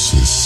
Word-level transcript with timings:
Hypnosis. 0.00 0.39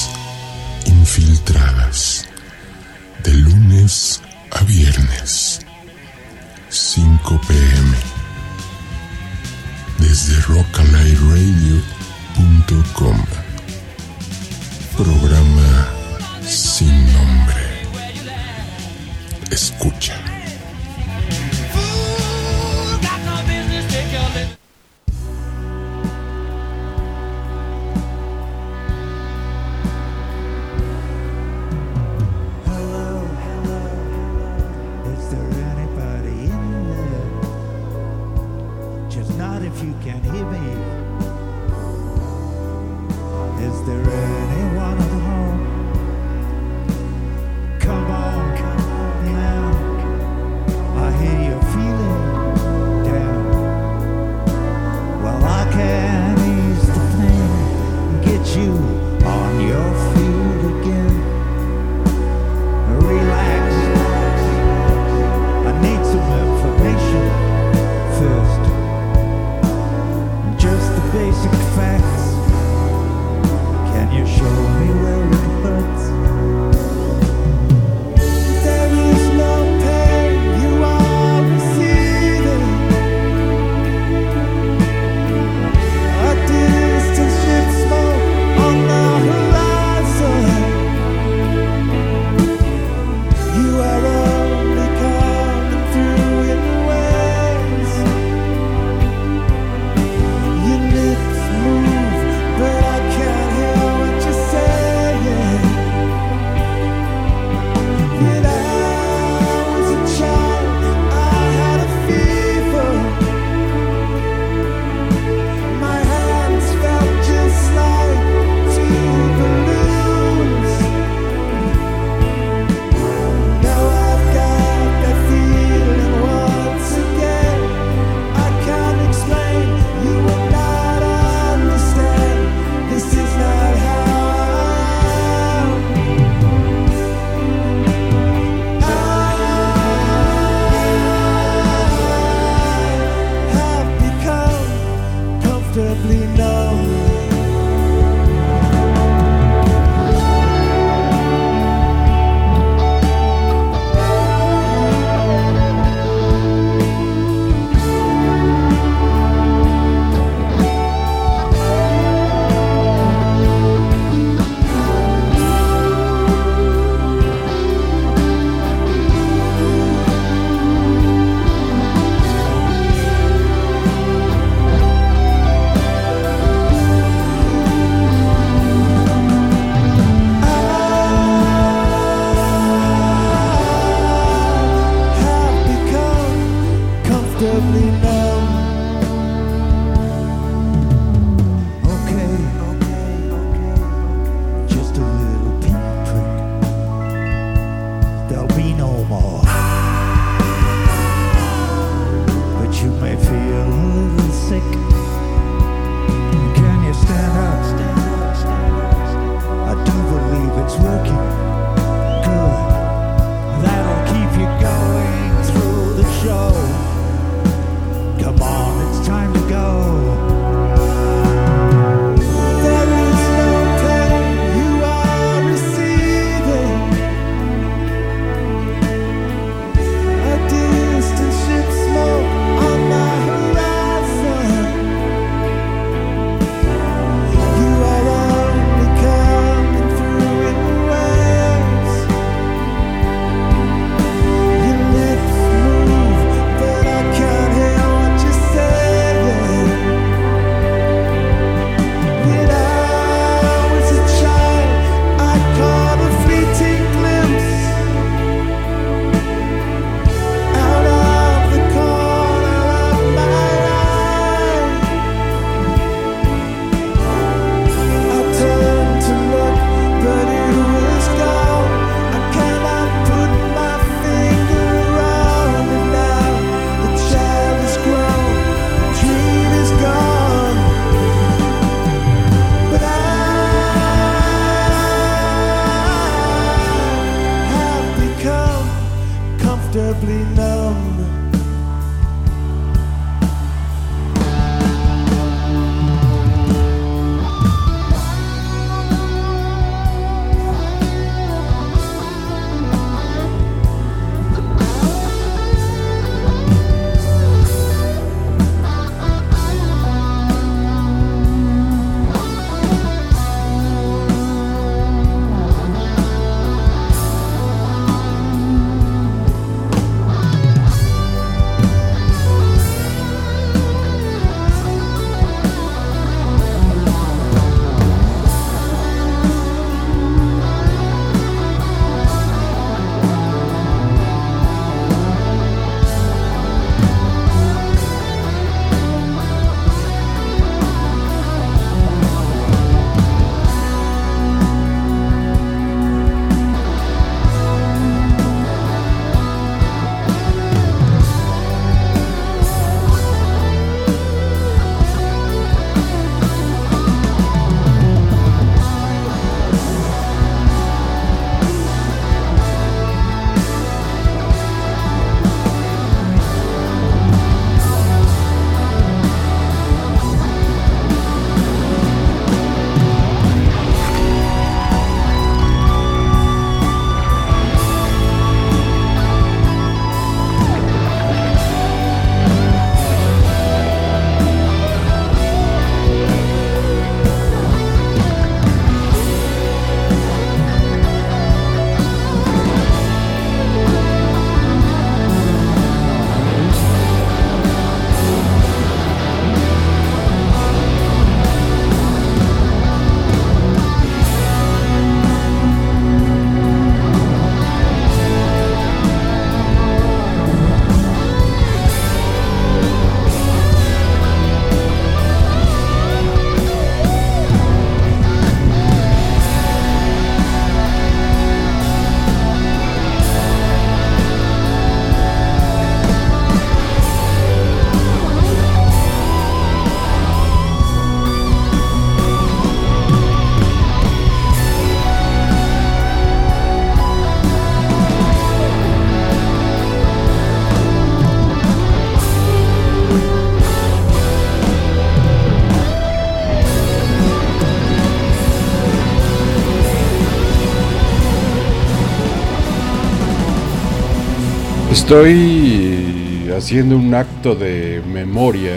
Estoy 454.84 456.30
haciendo 456.36 456.76
un 456.76 456.92
acto 456.92 457.34
de 457.34 457.80
memoria, 457.90 458.56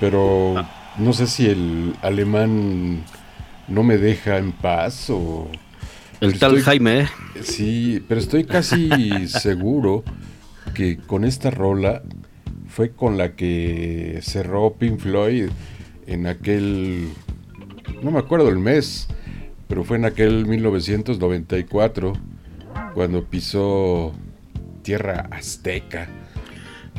pero 0.00 0.54
no 0.96 1.12
sé 1.12 1.26
si 1.26 1.44
el 1.50 1.94
alemán 2.00 3.02
no 3.68 3.82
me 3.82 3.98
deja 3.98 4.38
en 4.38 4.52
paz 4.52 5.10
o... 5.10 5.50
El 6.22 6.38
tal 6.38 6.52
estoy- 6.52 6.62
Jaime. 6.62 7.08
Sí, 7.42 8.02
pero 8.08 8.18
estoy 8.18 8.44
casi 8.44 8.88
seguro 9.28 10.02
que 10.72 10.96
con 10.96 11.24
esta 11.26 11.50
rola 11.50 12.00
fue 12.68 12.92
con 12.92 13.18
la 13.18 13.36
que 13.36 14.18
cerró 14.22 14.72
Pink 14.72 14.98
Floyd 15.00 15.50
en 16.06 16.26
aquel, 16.26 17.06
no 18.02 18.10
me 18.10 18.18
acuerdo 18.20 18.48
el 18.48 18.58
mes, 18.58 19.08
pero 19.68 19.84
fue 19.84 19.98
en 19.98 20.06
aquel 20.06 20.46
1994 20.46 22.14
cuando 22.94 23.24
pisó 23.24 24.12
tierra 24.82 25.28
azteca. 25.30 26.08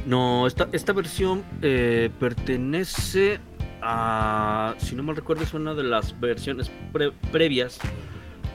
No, 0.05 0.47
esta, 0.47 0.67
esta 0.73 0.91
versión 0.93 1.43
eh, 1.61 2.09
pertenece 2.19 3.39
a, 3.81 4.75
si 4.77 4.95
no 4.95 5.03
mal 5.03 5.15
recuerdo, 5.15 5.43
es 5.43 5.53
una 5.53 5.73
de 5.73 5.83
las 5.83 6.19
versiones 6.19 6.71
pre- 6.91 7.11
previas 7.31 7.79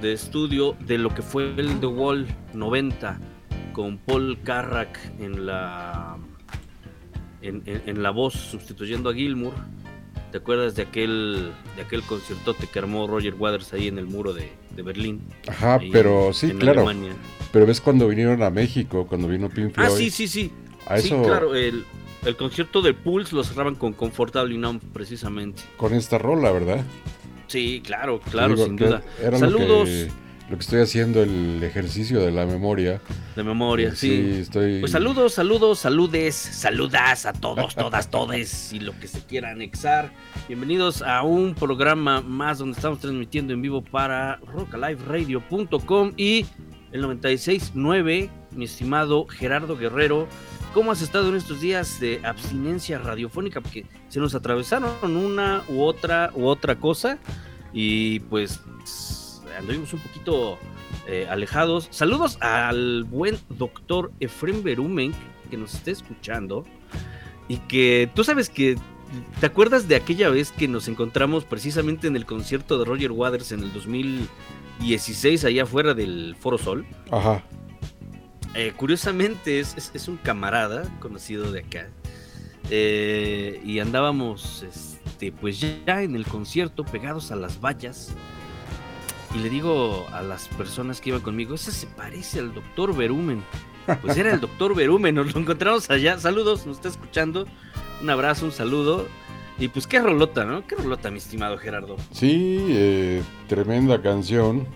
de 0.03 0.13
estudio 0.13 0.77
de 0.81 0.99
lo 0.99 1.15
que 1.15 1.23
fue 1.23 1.55
el 1.57 1.81
The 1.81 1.87
Wall 1.87 2.27
90 2.55 3.19
con 3.73 3.99
Paul 3.99 4.39
Carrack 4.45 4.99
en 5.21 5.47
la 5.47 6.17
en- 7.43 7.63
en 7.67 8.03
la 8.03 8.11
voz 8.11 8.35
sustituyendo 8.35 9.11
a 9.11 9.15
Gilmour. 9.15 9.55
¿Te 10.31 10.39
acuerdas 10.39 10.75
de 10.75 10.83
aquel 10.83 11.53
de 11.77 11.83
aquel 11.83 12.03
conciertote 12.03 12.67
que 12.67 12.79
armó 12.79 13.07
Roger 13.07 13.35
Waters 13.35 13.73
ahí 13.73 13.89
en 13.89 13.99
el 13.99 14.07
muro 14.07 14.35
de, 14.35 14.53
de 14.77 14.83
Berlín? 14.83 15.23
Ajá, 15.47 15.81
pero 15.91 16.33
sí, 16.33 16.51
en 16.51 16.59
claro. 16.59 16.83
Alemania? 16.87 17.15
Pero 17.53 17.65
ves 17.67 17.81
cuando 17.81 18.07
vinieron 18.09 18.43
a 18.43 18.51
México, 18.51 19.07
cuando 19.07 19.29
vino 19.29 19.49
Pink 19.49 19.73
Floyd. 19.73 19.87
Ah, 19.87 19.91
sí, 19.91 20.11
sí, 20.11 20.29
sí. 20.29 20.53
A 20.87 20.99
Sí, 20.99 21.09
eso, 21.09 21.23
claro, 21.23 21.55
el, 21.55 21.85
el 22.27 22.37
concierto 22.37 22.83
de 22.83 22.93
Pulse 22.93 23.35
lo 23.35 23.43
cerraban 23.43 23.75
con 23.75 23.95
Comfortable 23.95 24.57
Numb, 24.59 24.81
precisamente. 24.93 25.63
con 25.79 25.95
esta 25.95 26.19
rola, 26.19 26.51
¿verdad? 26.51 26.85
Sí, 27.47 27.81
claro, 27.85 28.21
claro, 28.21 28.55
digo 28.55 28.67
sin 28.67 28.77
duda. 28.77 29.03
Saludos 29.39 29.89
que, 29.89 30.09
lo 30.49 30.57
que 30.57 30.63
estoy 30.63 30.81
haciendo, 30.81 31.23
el 31.23 31.63
ejercicio 31.63 32.21
de 32.21 32.31
la 32.31 32.47
memoria. 32.47 33.03
de 33.37 33.45
memoria, 33.45 33.95
sí. 33.95 34.39
estoy. 34.41 34.81
Pues 34.81 34.93
saludos, 34.93 35.35
saludos, 35.35 35.79
saludes, 35.81 36.35
saludas 36.35 37.27
a 37.27 37.35
todos, 37.35 37.75
todas, 37.75 38.11
todes 38.11 38.73
y 38.73 38.81
lo 38.81 38.99
que 38.99 39.09
se 39.09 39.21
quiera 39.21 39.51
anexar. 39.51 40.11
Bienvenidos 40.49 41.03
a 41.03 41.23
un 41.23 41.55
programa 41.55 42.23
más 42.23 42.59
donde 42.59 42.77
estamos 42.77 42.99
transmitiendo 42.99 43.53
en 43.53 43.61
vivo 43.61 43.83
para 43.83 44.37
rockaliveradio.com 44.37 46.15
y 46.17 46.47
el 46.93 47.05
96.9, 47.05 48.31
mi 48.53 48.65
estimado 48.65 49.27
Gerardo 49.27 49.77
Guerrero. 49.77 50.29
¿Cómo 50.73 50.93
has 50.93 51.03
estado 51.03 51.29
en 51.29 51.37
estos 51.37 51.61
días 51.61 52.01
de 52.01 52.21
abstinencia 52.25 52.99
radiofónica? 52.99 53.61
Porque 53.61 53.85
se 54.09 54.19
nos 54.19 54.35
atravesaron 54.35 55.15
una 55.15 55.63
u 55.69 55.83
otra 55.83 56.31
u 56.35 56.47
otra 56.47 56.77
cosa 56.77 57.19
y 57.73 58.21
pues 58.21 58.61
anduvimos 59.57 59.93
un 59.93 60.01
poquito 60.01 60.59
eh, 61.07 61.27
alejados. 61.31 61.89
Saludos 61.91 62.37
al 62.41 63.05
buen 63.05 63.39
doctor 63.51 64.11
Efrem 64.21 64.63
Berumen 64.63 65.13
que 65.51 65.57
nos 65.57 65.75
está 65.75 65.91
escuchando 65.91 66.65
y 67.49 67.57
que 67.59 68.11
tú 68.15 68.25
sabes 68.25 68.51
que 68.51 68.77
¿te 69.41 69.47
acuerdas 69.47 69.89
de 69.89 69.97
aquella 69.97 70.29
vez 70.29 70.53
que 70.53 70.69
nos 70.69 70.87
encontramos 70.89 71.45
precisamente 71.45 72.07
en 72.07 72.17
el 72.17 72.27
concierto 72.27 72.79
de 72.79 72.85
Roger 72.85 73.13
Waters 73.13 73.53
en 73.53 73.61
el 73.61 73.73
2016 73.73 75.45
allá 75.45 75.63
afuera 75.63 75.95
del 75.95 76.37
Foro 76.39 76.59
Sol? 76.59 76.85
Ajá. 77.11 77.43
Eh, 78.55 78.73
curiosamente 78.77 79.61
es, 79.61 79.75
es- 79.77 79.91
es 79.95 80.09
un 80.09 80.17
camarada 80.19 80.83
conocido 81.01 81.51
de 81.53 81.61
acá. 81.61 81.89
Eh, 82.71 83.61
y 83.65 83.79
andábamos 83.79 84.63
este, 84.63 85.33
pues 85.33 85.61
ya 85.61 86.03
en 86.03 86.15
el 86.15 86.27
concierto 86.27 86.85
pegados 86.85 87.31
a 87.33 87.37
las 87.37 87.61
vallas. 87.61 88.11
Y 89.35 89.39
le 89.39 89.51
digo 89.51 90.07
a 90.13 90.23
las 90.23 90.49
personas 90.49 91.01
que 91.01 91.11
iban 91.11 91.21
conmigo, 91.21 91.55
ese 91.55 91.73
se 91.73 91.87
parece 91.87 92.39
al 92.41 92.55
doctor 92.55 92.97
Berumen. 92.97 93.43
Pues 94.03 94.17
era 94.17 94.33
el 94.33 94.41
doctor 94.41 94.75
Berumen, 94.75 95.15
nos 95.15 95.35
lo 95.35 95.41
encontramos 95.41 95.89
allá. 95.91 96.19
Saludos, 96.19 96.67
nos 96.67 96.77
está 96.77 96.89
escuchando. 96.89 97.47
Un 98.03 98.11
abrazo, 98.11 98.45
un 98.47 98.53
saludo. 98.53 99.07
Y 99.59 99.69
pues 99.69 99.87
qué 99.87 99.99
rolota, 99.99 100.45
¿no? 100.45 100.67
Qué 100.67 100.77
rolota, 100.77 101.11
mi 101.11 101.19
estimado 101.19 101.59
Gerardo. 101.59 101.97
Sí, 102.13 102.59
eh, 102.69 103.23
tremenda 103.49 104.01
canción. 104.03 104.67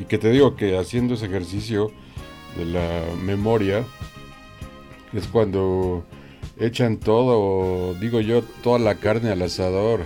Y 0.00 0.06
que 0.06 0.18
te 0.18 0.30
digo 0.30 0.56
que 0.56 0.76
haciendo 0.76 1.14
ese 1.14 1.26
ejercicio 1.26 1.92
de 2.56 2.64
la 2.64 3.02
memoria 3.22 3.84
es 5.12 5.28
cuando 5.28 6.04
echan 6.58 6.98
todo, 6.98 7.94
digo 7.94 8.20
yo, 8.20 8.42
toda 8.62 8.78
la 8.78 8.96
carne 8.96 9.30
al 9.30 9.42
asador. 9.42 10.00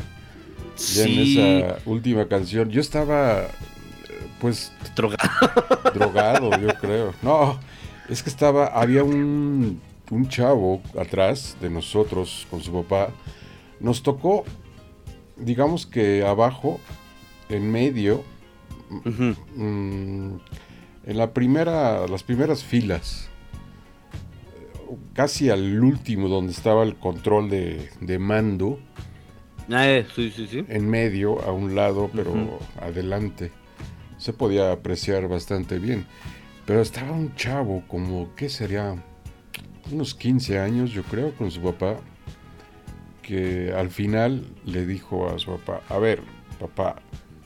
Ya 0.76 1.04
Sí, 1.04 1.38
en 1.38 1.66
esa 1.66 1.78
última 1.86 2.28
canción. 2.28 2.70
Yo 2.70 2.80
estaba, 2.80 3.48
pues, 4.40 4.72
drogado. 4.94 5.30
drogado, 5.94 6.50
yo 6.60 6.74
creo. 6.80 7.14
No, 7.22 7.58
es 8.08 8.22
que 8.22 8.30
estaba, 8.30 8.66
había 8.66 9.04
un, 9.04 9.80
un 10.10 10.28
chavo 10.28 10.80
atrás 10.98 11.56
de 11.60 11.70
nosotros 11.70 12.46
con 12.50 12.60
su 12.60 12.72
papá. 12.72 13.10
Nos 13.80 14.02
tocó, 14.02 14.44
digamos 15.36 15.86
que 15.86 16.24
abajo, 16.24 16.80
en 17.48 17.70
medio, 17.70 18.24
mm, 18.90 20.32
en 21.06 21.16
la 21.16 21.32
primera, 21.32 22.06
las 22.06 22.22
primeras 22.22 22.64
filas, 22.64 23.28
casi 25.12 25.50
al 25.50 25.82
último 25.82 26.28
donde 26.28 26.52
estaba 26.52 26.82
el 26.82 26.96
control 26.96 27.50
de, 27.50 27.90
de 28.00 28.18
mando, 28.18 28.78
Ah, 29.70 29.86
eh, 29.86 30.06
sí, 30.14 30.30
sí, 30.34 30.46
sí. 30.46 30.64
en 30.66 30.88
medio, 30.88 31.42
a 31.42 31.52
un 31.52 31.74
lado, 31.74 32.10
pero 32.14 32.58
adelante. 32.80 33.52
Se 34.18 34.32
podía 34.32 34.72
apreciar 34.72 35.28
bastante 35.28 35.78
bien. 35.78 36.06
Pero 36.66 36.80
estaba 36.82 37.12
un 37.12 37.34
chavo, 37.34 37.82
como, 37.88 38.34
¿qué 38.34 38.48
sería? 38.48 39.02
Unos 39.90 40.14
15 40.14 40.58
años, 40.58 40.90
yo 40.90 41.02
creo, 41.04 41.34
con 41.34 41.50
su 41.50 41.62
papá, 41.62 41.96
que 43.22 43.72
al 43.74 43.90
final 43.90 44.44
le 44.64 44.84
dijo 44.86 45.28
a 45.30 45.38
su 45.38 45.52
papá, 45.56 45.80
a 45.88 45.98
ver, 45.98 46.20
papá, 46.58 46.96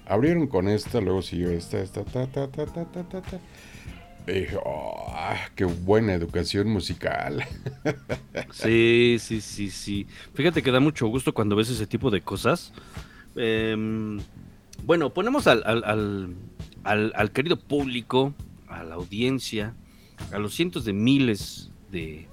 abrieron 0.06 0.46
con 0.48 0.68
esta, 0.68 1.00
luego 1.00 1.22
siguió 1.22 1.50
esta, 1.50 1.78
esta, 1.80 2.04
ta, 2.04 2.26
ta, 2.26 2.48
ta, 2.48 2.66
ta, 2.66 2.84
ta, 2.84 3.02
ta, 3.08 3.22
ta. 3.22 3.38
Y 4.26 4.32
dije, 4.40 4.56
"Oh, 4.64 5.12
qué 5.56 5.64
buena 5.64 6.14
educación 6.14 6.68
musical. 6.68 7.44
Sí, 8.52 9.16
sí, 9.18 9.40
sí, 9.40 9.70
sí. 9.70 10.06
Fíjate 10.34 10.62
que 10.62 10.70
da 10.70 10.78
mucho 10.80 11.06
gusto 11.08 11.32
cuando 11.32 11.56
ves 11.56 11.70
ese 11.70 11.86
tipo 11.86 12.10
de 12.10 12.20
cosas. 12.20 12.72
Em, 13.34 14.20
bueno, 14.84 15.12
ponemos 15.14 15.46
al- 15.46 15.62
al- 15.64 16.34
al- 16.84 17.12
al 17.16 17.30
querido 17.32 17.56
público, 17.58 18.34
a 18.68 18.82
la 18.84 18.94
audiencia, 18.96 19.74
a 20.32 20.38
los 20.38 20.54
cientos 20.54 20.84
de 20.84 20.92
miles 20.92 21.70
de 21.90 22.28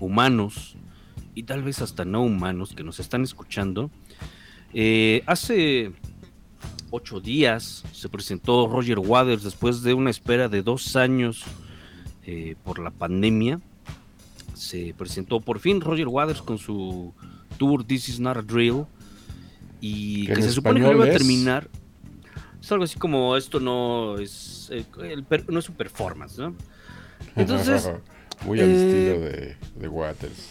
humanos 0.00 0.76
y 1.34 1.44
tal 1.44 1.62
vez 1.62 1.80
hasta 1.82 2.04
no 2.04 2.22
humanos 2.22 2.74
que 2.76 2.84
nos 2.84 3.00
están 3.00 3.22
escuchando. 3.22 3.90
Eh, 4.74 5.22
hace 5.26 5.92
ocho 6.90 7.20
días 7.20 7.84
se 7.92 8.08
presentó 8.08 8.66
Roger 8.68 8.98
Waters 8.98 9.42
después 9.44 9.82
de 9.82 9.94
una 9.94 10.10
espera 10.10 10.48
de 10.48 10.62
dos 10.62 10.96
años 10.96 11.42
eh, 12.24 12.56
por 12.64 12.78
la 12.78 12.90
pandemia 12.90 13.60
se 14.54 14.92
presentó 14.98 15.40
por 15.40 15.60
fin 15.60 15.80
Roger 15.80 16.08
Waters 16.08 16.42
con 16.42 16.58
su 16.58 17.14
tour 17.58 17.84
This 17.84 18.08
Is 18.08 18.20
Not 18.20 18.38
a 18.38 18.42
Drill 18.42 18.84
y 19.80 20.26
Que 20.26 20.42
se 20.42 20.50
supone 20.52 20.80
que 20.80 20.86
iba 20.96 21.04
a 21.04 21.08
terminar. 21.18 21.68
Es 22.68 22.72
algo 22.72 22.84
así 22.84 22.98
como 22.98 23.34
esto 23.34 23.60
no 23.60 24.18
es 24.18 24.68
eh, 24.70 24.84
el 25.10 25.24
per- 25.24 25.50
no 25.50 25.58
es 25.58 25.70
un 25.70 25.74
performance, 25.74 26.36
¿no? 26.36 26.54
Entonces, 27.34 27.90
Muy 28.44 28.60
al 28.60 28.68
eh, 28.68 28.74
estilo 28.74 29.20
de, 29.24 29.56
de 29.80 29.88
Waters. 29.88 30.50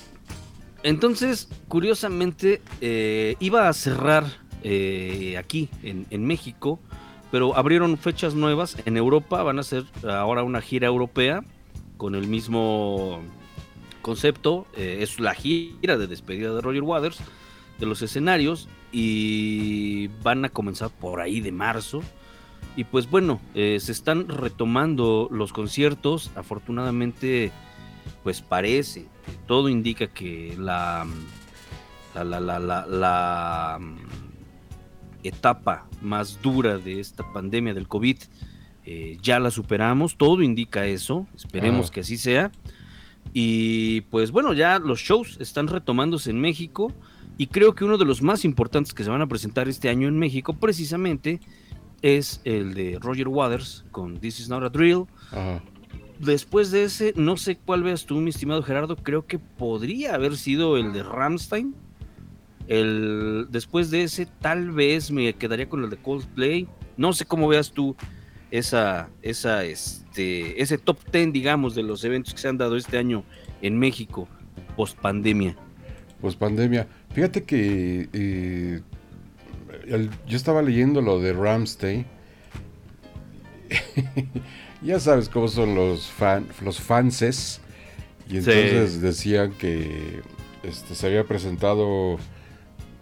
entonces 0.82 1.48
curiosamente 1.68 2.60
eh, 2.82 3.36
iba 3.40 3.70
a 3.70 3.74
cerrar 3.74 4.26
eh, 4.64 5.36
aquí 5.38 5.70
en, 5.84 6.08
en 6.10 6.26
México, 6.26 6.80
pero 7.30 7.56
abrieron 7.56 7.96
fechas 8.00 8.34
nuevas 8.34 8.78
en 8.88 8.98
Europa. 8.98 9.44
Van 9.44 9.60
a 9.60 9.62
hacer 9.62 9.84
ahora 10.04 10.42
una 10.42 10.60
gira 10.62 10.88
europea 10.88 11.44
con 11.98 12.16
el 12.16 12.28
mismo 12.28 13.22
concepto. 14.02 14.66
eh, 14.76 15.00
es 15.02 15.20
la 15.20 15.36
gira 15.36 15.98
de 16.00 16.08
despedida 16.08 16.52
de 16.52 16.62
Roger 16.62 16.82
Waters 16.82 17.20
de 17.78 17.86
los 17.86 18.02
escenarios 18.02 18.68
y 18.92 20.08
van 20.24 20.46
a 20.46 20.50
comenzar 20.50 20.90
por 20.90 21.22
ahí 21.22 21.42
de 21.42 21.52
marzo. 21.52 22.02
Y 22.76 22.84
pues 22.84 23.10
bueno, 23.10 23.42
eh, 23.56 23.80
se 23.80 23.92
están 23.92 24.28
retomando 24.28 25.28
los 25.32 25.52
conciertos. 25.54 26.32
Afortunadamente, 26.36 27.52
pues 28.24 28.42
parece, 28.42 29.06
todo 29.48 29.68
indica 29.70 30.08
que 30.08 30.56
la, 30.60 31.06
la, 32.14 32.24
la, 32.24 32.40
la, 32.40 32.60
la- 32.60 32.86
la, 32.86 33.78
mm, 33.80 33.98
etapa 35.24 35.88
más 36.02 36.40
dura 36.42 36.78
de 36.78 37.00
esta 37.00 37.24
pandemia 37.34 37.74
del 37.74 37.88
COVID 37.88 38.18
eh, 38.86 39.18
ya 39.22 39.40
la 39.40 39.52
superamos, 39.52 40.16
todo 40.16 40.42
indica 40.42 40.86
eso, 40.86 41.28
esperemos 41.36 41.92
que 41.92 42.00
así 42.02 42.16
sea. 42.18 42.52
Y 43.34 44.02
pues 44.02 44.32
bueno, 44.32 44.54
ya 44.54 44.80
los 44.80 45.00
shows 45.02 45.38
están 45.42 45.68
retomándose 45.68 46.30
en 46.30 46.40
México 46.40 46.94
y 47.38 47.48
creo 47.48 47.76
que 47.76 47.86
uno 47.86 47.98
de 47.98 48.06
los 48.06 48.22
más 48.22 48.46
importantes 48.46 48.94
que 48.94 49.04
se 49.04 49.10
van 49.10 49.22
a 49.22 49.28
presentar 49.28 49.68
este 49.68 49.90
año 49.90 50.08
en 50.08 50.18
México 50.18 50.54
precisamente 50.54 51.40
es 52.02 52.42
el 52.44 52.74
de 52.74 52.98
Roger 53.00 53.28
Waters 53.28 53.86
con 53.92 54.20
This 54.20 54.40
Is 54.40 54.50
Not 54.50 54.64
a 54.64 54.70
Drill. 54.70 55.06
Ajá. 55.32 55.62
Después 56.20 56.72
de 56.72 56.84
ese, 56.84 57.14
no 57.16 57.38
sé 57.38 57.58
cuál 57.58 57.84
veas 57.84 58.06
tú, 58.06 58.16
mi 58.16 58.32
estimado 58.32 58.64
Gerardo, 58.64 58.96
creo 58.96 59.28
que 59.28 59.38
podría 59.38 60.16
haber 60.16 60.36
sido 60.36 60.78
el 60.78 60.92
de 60.92 61.04
Ramstein. 61.04 61.76
El, 62.68 63.48
después 63.50 63.92
de 63.92 64.04
ese, 64.04 64.26
tal 64.26 64.72
vez 64.72 65.12
me 65.12 65.32
quedaría 65.34 65.70
con 65.70 65.84
el 65.84 65.92
de 65.92 65.98
Coldplay. 65.98 66.68
No 66.98 67.14
sé 67.14 67.26
cómo 67.26 67.48
veas 67.48 67.72
tú 67.72 67.96
esa, 68.50 69.10
esa, 69.22 69.64
este, 69.64 70.60
ese 70.60 70.80
top 70.80 70.98
10, 71.12 71.34
digamos, 71.34 71.76
de 71.76 71.84
los 71.84 72.04
eventos 72.04 72.34
que 72.34 72.40
se 72.40 72.48
han 72.48 72.58
dado 72.58 72.78
este 72.78 72.98
año 72.98 73.24
en 73.62 73.78
México, 73.78 74.28
post 74.76 74.98
pandemia. 74.98 75.56
Pues 76.20 76.36
pandemia. 76.36 76.88
Fíjate 77.18 77.46
que 77.46 78.10
eh, 78.14 78.80
el- 79.88 80.12
yo 80.28 80.38
estaba 80.38 80.62
leyendo 80.62 81.02
lo 81.02 81.20
de 81.20 81.34
Ramstein. 81.34 82.06
ya 84.84 85.00
sabes 85.00 85.28
cómo 85.28 85.48
son 85.48 85.74
los 85.74 86.06
fan, 86.06 86.46
los 86.64 86.80
fanses. 86.80 87.60
Y 88.28 88.34
Sí. 88.42 88.52
entonces 88.52 89.02
decían 89.02 89.52
que 89.54 90.22
este, 90.62 90.94
se 90.94 91.08
había 91.08 91.24
presentado 91.24 92.18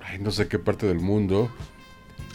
ay, 0.02 0.20
no 0.20 0.32
sé 0.32 0.48
qué 0.48 0.60
parte 0.60 0.88
del 0.88 1.02
mundo. 1.02 1.52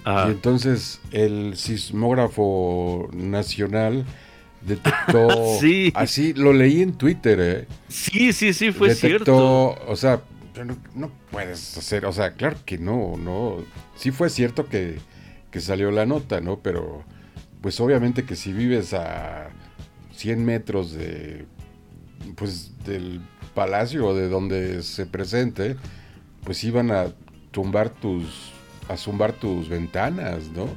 Y 0.04 0.30
entonces 0.30 1.00
el 1.12 1.56
sismógrafo 1.56 3.08
nacional 3.14 4.04
detectó. 4.66 5.28
Sí. 5.60 5.92
Así 5.94 6.34
lo 6.34 6.52
leí 6.52 6.82
en 6.82 6.92
Twitter, 6.92 7.38
¿eh? 7.40 7.66
sí, 7.88 8.34
sí, 8.34 8.52
sí, 8.52 8.70
fue 8.70 8.88
detectó, 8.88 9.06
cierto. 9.76 9.90
o 9.90 9.96
sea, 9.96 10.20
no 10.64 11.10
puedes 11.30 11.76
hacer, 11.76 12.06
o 12.06 12.12
sea, 12.12 12.32
claro 12.32 12.56
que 12.64 12.78
no, 12.78 13.16
no. 13.16 13.56
Sí 13.96 14.10
fue 14.10 14.30
cierto 14.30 14.66
que, 14.66 14.98
que 15.50 15.60
salió 15.60 15.90
la 15.90 16.06
nota, 16.06 16.40
¿no? 16.40 16.60
Pero, 16.60 17.04
pues 17.60 17.80
obviamente 17.80 18.24
que 18.24 18.36
si 18.36 18.52
vives 18.52 18.94
a 18.94 19.50
100 20.14 20.44
metros 20.44 20.92
de, 20.92 21.46
pues, 22.36 22.72
del 22.84 23.20
palacio 23.54 24.06
o 24.08 24.14
de 24.14 24.28
donde 24.28 24.82
se 24.82 25.06
presente, 25.06 25.76
pues 26.44 26.62
iban 26.64 26.90
a 26.90 27.12
tumbar 27.50 27.90
tus, 27.90 28.52
a 28.88 28.96
zumbar 28.96 29.32
tus 29.32 29.68
ventanas, 29.68 30.48
¿no? 30.48 30.68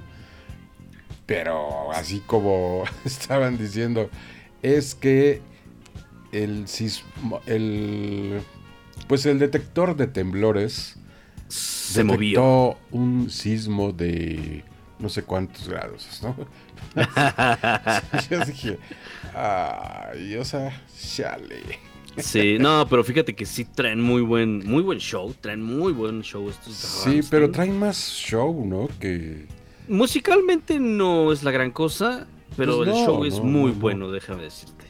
Pero 1.26 1.92
así 1.94 2.20
como 2.26 2.84
estaban 3.06 3.58
diciendo, 3.58 4.10
es 4.62 4.96
que 4.96 5.42
el 6.32 6.68
sismo, 6.68 7.42
el 7.46 8.42
pues 9.08 9.26
el 9.26 9.40
detector 9.40 9.96
de 9.96 10.08
temblores 10.08 10.96
Se 11.48 12.04
movió. 12.04 12.78
un 12.92 13.30
sismo 13.30 13.92
de 13.92 14.64
no 15.00 15.10
sé 15.10 15.24
cuántos 15.24 15.68
grados, 15.68 16.22
¿no? 16.24 16.36
Yo 18.30 18.46
dije, 18.46 18.80
ay, 19.36 20.36
o 20.36 20.46
sea, 20.46 20.82
chale. 20.98 21.62
Sí, 22.18 22.58
no, 22.60 22.88
pero 22.88 23.04
fíjate 23.04 23.34
que 23.36 23.46
sí 23.46 23.66
traen 23.66 24.00
muy 24.00 24.22
buen, 24.22 24.60
muy 24.70 24.84
buen 24.84 25.00
show, 25.00 25.34
traen 25.42 25.64
muy 25.64 25.92
buen 25.94 26.22
show 26.22 26.48
estos 26.48 26.76
Sí, 26.76 27.22
pero 27.30 27.50
traen 27.50 27.78
más 27.78 27.98
show, 27.98 28.66
¿no? 28.66 28.88
Que 29.00 29.48
Musicalmente 29.88 30.80
no 30.80 31.32
es 31.34 31.44
la 31.44 31.50
gran 31.52 31.72
cosa, 31.72 32.28
pero 32.56 32.78
Pues 32.78 32.90
el 32.90 32.94
show 32.94 33.26
es 33.26 33.38
no, 33.40 33.44
muy 33.46 33.72
no, 33.72 33.76
no. 33.76 33.82
bueno, 33.82 34.12
déjame 34.12 34.44
decirte. 34.44 34.86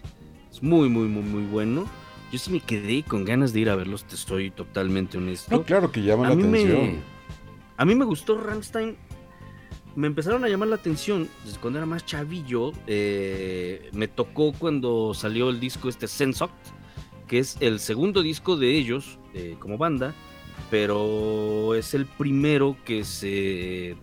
Es 0.52 0.62
muy, 0.62 0.90
muy, 0.90 1.08
muy, 1.08 1.24
muy 1.24 1.44
bueno. 1.44 1.86
Yo 2.34 2.40
sí 2.40 2.50
me 2.52 2.60
quedé 2.60 3.04
con 3.04 3.26
ganas 3.26 3.54
de 3.54 3.60
ir 3.60 3.70
a 3.70 3.76
verlos, 3.76 4.06
te 4.06 4.16
estoy 4.16 4.50
totalmente 4.50 5.20
honesto. 5.20 5.56
no, 5.56 5.62
claro 5.62 5.92
que 5.92 6.02
llama 6.02 6.26
a, 6.26 6.30
la 6.32 6.36
mí 6.36 6.42
me, 6.42 6.64
atención. 6.64 7.04
a 7.78 7.86
mí 7.86 7.94
me 7.94 8.06
gustó 8.06 8.40
Rammstein. 8.42 8.98
Me 9.96 10.08
empezaron 10.08 10.44
a 10.44 10.50
llamar 10.50 10.70
la 10.70 10.78
atención 10.78 11.30
desde 11.46 11.60
cuando 11.60 11.78
era 11.78 11.86
más 11.86 12.04
chavillo. 12.08 12.72
eh, 12.88 13.88
me 13.94 14.08
tocó 14.08 14.52
cuando 14.52 15.14
salió 15.14 15.52
el 15.52 15.60
disco 15.60 15.90
este 15.90 16.08
Sensoct, 16.08 16.56
que 17.28 17.38
es 17.38 17.56
el 17.60 17.80
segundo 17.80 18.24
disco 18.24 18.58
de 18.58 18.76
ellos 18.76 19.20
eh, 19.36 19.56
como 19.60 19.78
banda, 19.78 20.16
pero 20.72 21.76
es 21.76 21.94
el 21.94 22.08
primero 22.08 22.76
que 22.84 23.04
se... 23.04 23.92
eh, 23.92 23.96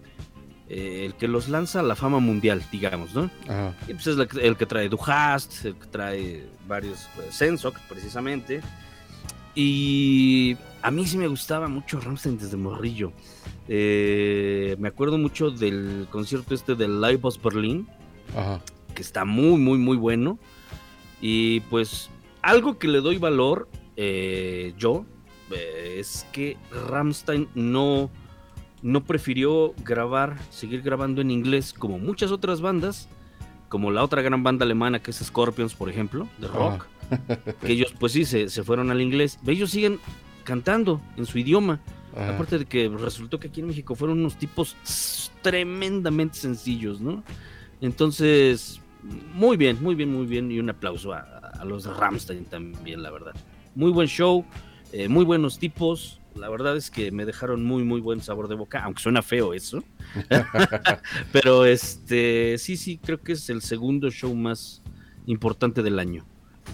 el 1.04 1.14
que 1.14 1.26
los 1.26 1.48
lanza 1.48 1.80
a 1.80 1.82
la 1.82 1.96
fama 1.96 2.20
mundial, 2.20 2.62
digamos, 2.70 3.12
¿no? 3.12 3.28
Ajá. 3.48 3.74
Y 3.88 3.94
pues 3.94 4.06
es 4.06 4.16
la 4.16 4.28
el 4.40 4.56
que 4.56 4.66
trae 4.66 4.88
Du 4.88 5.00
Hast, 5.04 5.64
el 5.64 5.74
que 5.74 5.86
trae 5.88 6.48
varios 6.70 7.08
pues, 7.14 7.34
Sensoc, 7.34 7.78
precisamente. 7.80 8.62
Y 9.54 10.56
a 10.80 10.90
mí 10.90 11.06
sí 11.06 11.18
me 11.18 11.26
gustaba 11.26 11.68
mucho 11.68 12.00
Rammstein 12.00 12.38
desde 12.38 12.56
morrillo. 12.56 13.12
Eh, 13.68 14.76
me 14.78 14.88
acuerdo 14.88 15.18
mucho 15.18 15.50
del 15.50 16.06
concierto 16.10 16.54
este 16.54 16.74
del 16.74 17.00
Live 17.00 17.18
Boss 17.18 17.38
Berlin, 17.42 17.86
Ajá. 18.34 18.62
que 18.94 19.02
está 19.02 19.26
muy, 19.26 19.58
muy, 19.58 19.76
muy 19.76 19.98
bueno. 19.98 20.38
Y 21.20 21.60
pues 21.68 22.08
algo 22.40 22.78
que 22.78 22.88
le 22.88 23.00
doy 23.00 23.18
valor 23.18 23.68
eh, 23.96 24.72
yo 24.78 25.04
eh, 25.50 25.96
es 25.98 26.26
que 26.32 26.56
Rammstein 26.88 27.48
no, 27.54 28.08
no 28.82 29.04
prefirió 29.04 29.74
grabar, 29.84 30.38
seguir 30.48 30.80
grabando 30.80 31.20
en 31.20 31.30
inglés 31.30 31.74
como 31.74 31.98
muchas 31.98 32.30
otras 32.30 32.60
bandas, 32.60 33.08
como 33.70 33.90
la 33.92 34.02
otra 34.02 34.20
gran 34.20 34.42
banda 34.42 34.66
alemana 34.66 34.98
que 34.98 35.12
es 35.12 35.18
Scorpions, 35.18 35.74
por 35.74 35.88
ejemplo, 35.88 36.28
de 36.38 36.48
rock, 36.48 36.86
que 37.62 37.72
ellos 37.72 37.94
pues 37.98 38.12
sí 38.12 38.26
se, 38.26 38.50
se 38.50 38.62
fueron 38.64 38.90
al 38.90 39.00
inglés. 39.00 39.38
Ellos 39.46 39.70
siguen 39.70 39.98
cantando 40.44 41.00
en 41.16 41.24
su 41.24 41.38
idioma. 41.38 41.80
Aparte 42.16 42.58
de 42.58 42.64
que 42.66 42.88
resultó 42.88 43.38
que 43.38 43.46
aquí 43.46 43.60
en 43.60 43.68
México 43.68 43.94
fueron 43.94 44.18
unos 44.18 44.34
tipos 44.34 44.76
tremendamente 45.42 46.38
sencillos, 46.38 47.00
¿no? 47.00 47.22
Entonces, 47.80 48.80
muy 49.32 49.56
bien, 49.56 49.78
muy 49.80 49.94
bien, 49.94 50.12
muy 50.12 50.26
bien. 50.26 50.50
Y 50.50 50.58
un 50.58 50.68
aplauso 50.70 51.12
a, 51.12 51.20
a 51.20 51.64
los 51.64 51.84
de 51.84 51.94
Ramstein 51.94 52.46
también, 52.46 53.04
la 53.04 53.12
verdad. 53.12 53.34
Muy 53.76 53.92
buen 53.92 54.08
show, 54.08 54.44
eh, 54.92 55.08
muy 55.08 55.24
buenos 55.24 55.60
tipos. 55.60 56.19
La 56.36 56.48
verdad 56.48 56.76
es 56.76 56.90
que 56.90 57.10
me 57.10 57.24
dejaron 57.26 57.64
muy, 57.64 57.84
muy 57.84 58.00
buen 58.00 58.22
sabor 58.22 58.48
de 58.48 58.54
boca, 58.54 58.82
aunque 58.84 59.02
suena 59.02 59.22
feo 59.22 59.52
eso. 59.54 59.82
Pero 61.32 61.64
este, 61.66 62.56
sí, 62.58 62.76
sí, 62.76 62.98
creo 63.02 63.20
que 63.20 63.32
es 63.32 63.48
el 63.50 63.62
segundo 63.62 64.10
show 64.10 64.34
más 64.34 64.82
importante 65.26 65.82
del 65.82 65.98
año. 65.98 66.24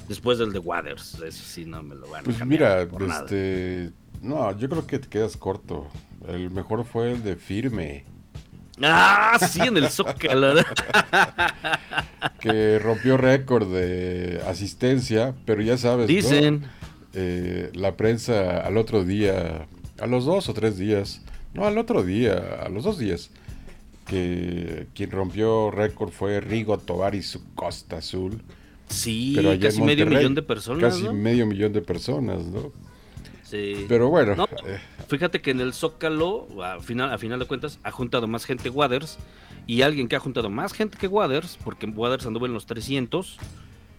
Después 0.08 0.38
del 0.38 0.52
de 0.52 0.58
Waters. 0.58 1.14
Eso 1.22 1.44
sí, 1.44 1.64
no 1.64 1.82
me 1.82 1.94
lo 1.94 2.08
van 2.08 2.20
a 2.20 2.24
Pues 2.24 2.36
cambiar 2.36 2.60
mira, 2.78 2.88
por 2.88 3.02
nada. 3.02 3.20
este. 3.24 3.92
No, 4.22 4.56
yo 4.58 4.68
creo 4.68 4.86
que 4.86 4.98
te 4.98 5.08
quedas 5.08 5.36
corto. 5.36 5.88
El 6.28 6.50
mejor 6.50 6.84
fue 6.84 7.12
el 7.12 7.22
de 7.22 7.36
Firme, 7.36 8.04
Ah, 8.82 9.38
sí, 9.50 9.60
en 9.62 9.76
el 9.78 9.88
Zócalo. 9.88 10.54
que 12.40 12.78
rompió 12.78 13.16
récord 13.16 13.72
de 13.72 14.42
asistencia, 14.46 15.34
pero 15.46 15.62
ya 15.62 15.78
sabes. 15.78 16.08
¿no? 16.50 16.68
Eh, 17.18 17.70
la 17.74 17.96
prensa 17.96 18.60
al 18.60 18.76
otro 18.76 19.02
día, 19.02 19.66
a 19.98 20.06
los 20.06 20.26
dos 20.26 20.50
o 20.50 20.54
tres 20.54 20.76
días, 20.76 21.22
no, 21.54 21.64
al 21.64 21.78
otro 21.78 22.02
día, 22.02 22.60
a 22.62 22.68
los 22.68 22.84
dos 22.84 22.98
días, 22.98 23.30
que 24.06 24.86
quien 24.94 25.10
rompió 25.10 25.70
récord 25.70 26.10
fue 26.10 26.40
Rigo 26.40 26.78
Tobar 26.78 27.14
y 27.14 27.22
su 27.22 27.42
Costa 27.54 27.96
Azul. 27.98 28.42
Sí, 28.88 29.32
Pero 29.34 29.50
allá 29.50 29.68
casi 29.68 29.80
medio 29.82 30.06
millón 30.06 30.34
de 30.34 30.42
personas. 30.42 30.82
Casi 30.82 31.04
¿no? 31.04 31.12
medio 31.14 31.46
millón 31.46 31.72
de 31.72 31.80
personas, 31.82 32.44
¿no? 32.44 32.70
Sí. 33.42 33.86
Pero 33.88 34.08
bueno, 34.10 34.34
No. 34.36 34.44
eh, 34.66 34.78
Fíjate 35.08 35.40
que 35.40 35.52
en 35.52 35.60
el 35.60 35.72
Zócalo, 35.72 36.46
a 36.62 36.80
final, 36.80 37.12
a 37.12 37.18
final 37.18 37.38
de 37.38 37.46
cuentas, 37.46 37.78
ha 37.82 37.90
juntado 37.90 38.26
más 38.28 38.44
gente 38.44 38.68
Waters. 38.70 39.18
Y 39.68 39.82
alguien 39.82 40.06
que 40.06 40.14
ha 40.14 40.20
juntado 40.20 40.48
más 40.50 40.72
gente 40.72 40.96
que 40.98 41.08
Waters, 41.08 41.58
porque 41.64 41.86
Waters 41.86 42.26
anduvo 42.26 42.46
en 42.46 42.52
los 42.52 42.66
300. 42.66 43.38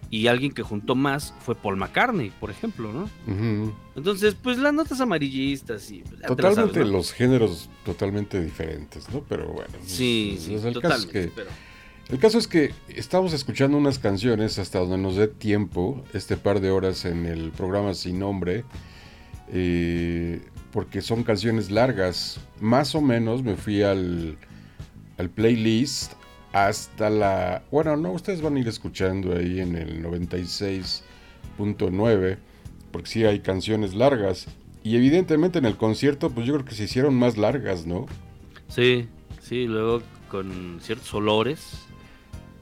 Y 0.09 0.27
alguien 0.27 0.53
que 0.53 0.63
juntó 0.63 0.95
más 0.95 1.33
fue 1.41 1.53
Paul 1.55 1.75
McCartney, 1.75 2.31
por 2.39 2.49
ejemplo, 2.49 2.93
¿no? 2.93 3.09
Entonces, 3.95 4.35
pues 4.41 4.57
las 4.57 4.73
notas 4.73 5.01
amarillistas 5.01 5.91
y. 5.91 5.99
pues, 5.99 6.21
totalmente 6.21 6.73
sabes, 6.75 6.87
¿no? 6.91 6.97
los 6.97 7.11
géneros 7.11 7.69
totalmente 7.83 8.41
diferentes, 8.41 9.09
¿no? 9.09 9.21
Pero 9.27 9.47
bueno, 9.47 9.69
pues, 9.77 9.91
Sí, 9.91 10.33
pues, 10.35 10.43
sí, 10.45 10.53
el, 10.53 10.59
caso 10.59 10.67
es 10.67 10.73
totalmente. 10.73 11.11
que, 11.11 11.27
pero- 11.35 11.49
el 12.09 12.19
caso 12.19 12.37
es 12.37 12.47
que 12.47 12.73
estamos 12.87 13.33
escuchando 13.33 13.77
unas 13.77 13.99
canciones 13.99 14.59
hasta 14.59 14.79
donde 14.79 14.97
nos 14.97 15.17
dé 15.17 15.27
tiempo, 15.27 16.05
este 16.13 16.37
par 16.37 16.61
de 16.61 16.71
horas 16.71 17.03
en 17.03 17.25
el 17.25 17.51
programa 17.51 17.93
Sin 17.93 18.19
Nombre, 18.19 18.63
eh, 19.51 20.41
porque 20.71 21.01
son 21.01 21.23
canciones 21.23 21.69
largas. 21.71 22.39
Más 22.61 22.95
o 22.95 23.01
menos 23.01 23.43
me 23.43 23.55
fui 23.57 23.81
al, 23.83 24.37
al 25.17 25.29
playlist 25.29 26.13
hasta 26.53 27.09
la... 27.09 27.63
Bueno, 27.71 27.97
no, 27.97 28.11
ustedes 28.11 28.41
van 28.41 28.55
a 28.57 28.59
ir 28.59 28.67
escuchando 28.67 29.35
ahí 29.35 29.59
en 29.59 29.75
el 29.75 30.03
96.9, 30.03 32.37
porque 32.91 33.09
sí 33.09 33.25
hay 33.25 33.39
canciones 33.39 33.93
largas. 33.93 34.47
Y 34.83 34.95
evidentemente 34.95 35.59
en 35.59 35.65
el 35.65 35.75
concierto, 35.77 36.29
pues 36.29 36.47
yo 36.47 36.53
creo 36.53 36.65
que 36.65 36.75
se 36.75 36.85
hicieron 36.85 37.15
más 37.15 37.37
largas, 37.37 37.85
¿no? 37.85 38.05
Sí, 38.69 39.07
sí, 39.41 39.65
luego 39.67 40.01
con 40.29 40.79
ciertos 40.81 41.13
olores. 41.13 41.85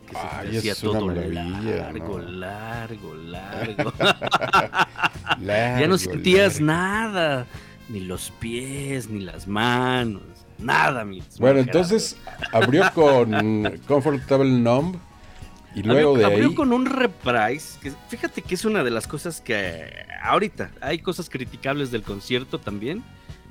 que 0.08 0.13
se 0.13 0.19
Ay, 0.32 0.50
te 0.52 0.58
hacía 0.58 0.71
es 0.74 0.84
una 0.84 1.00
todo 1.00 1.08
maravilla, 1.08 1.78
largo, 1.78 2.19
¿no? 2.19 2.30
largo, 2.30 3.15
largo. 3.15 3.93
ya 5.45 5.88
no 5.88 5.98
sentías 5.98 6.60
largo. 6.62 6.65
nada, 6.65 7.48
ni 7.89 8.02
los 8.02 8.32
pies, 8.39 9.10
ni 9.10 9.21
las 9.21 9.48
manos, 9.48 10.21
nada, 10.57 11.05
mi 11.05 11.21
Bueno, 11.39 11.59
entonces 11.59 12.17
abrió 12.51 12.83
con 12.93 13.79
Comfortable 13.87 14.49
Numb 14.49 14.97
y 15.75 15.83
luego 15.83 16.11
abrió, 16.11 16.27
de 16.27 16.33
abrió 16.33 16.49
ahí. 16.49 16.55
con 16.55 16.71
un 16.73 16.85
reprise, 16.85 17.79
que 17.81 17.91
fíjate 18.07 18.41
que 18.41 18.55
es 18.55 18.63
una 18.63 18.83
de 18.83 18.91
las 18.91 19.07
cosas 19.07 19.41
que 19.41 20.05
ahorita 20.21 20.71
hay 20.81 20.99
cosas 20.99 21.29
criticables 21.29 21.91
del 21.91 22.01
concierto 22.01 22.59
también, 22.59 23.03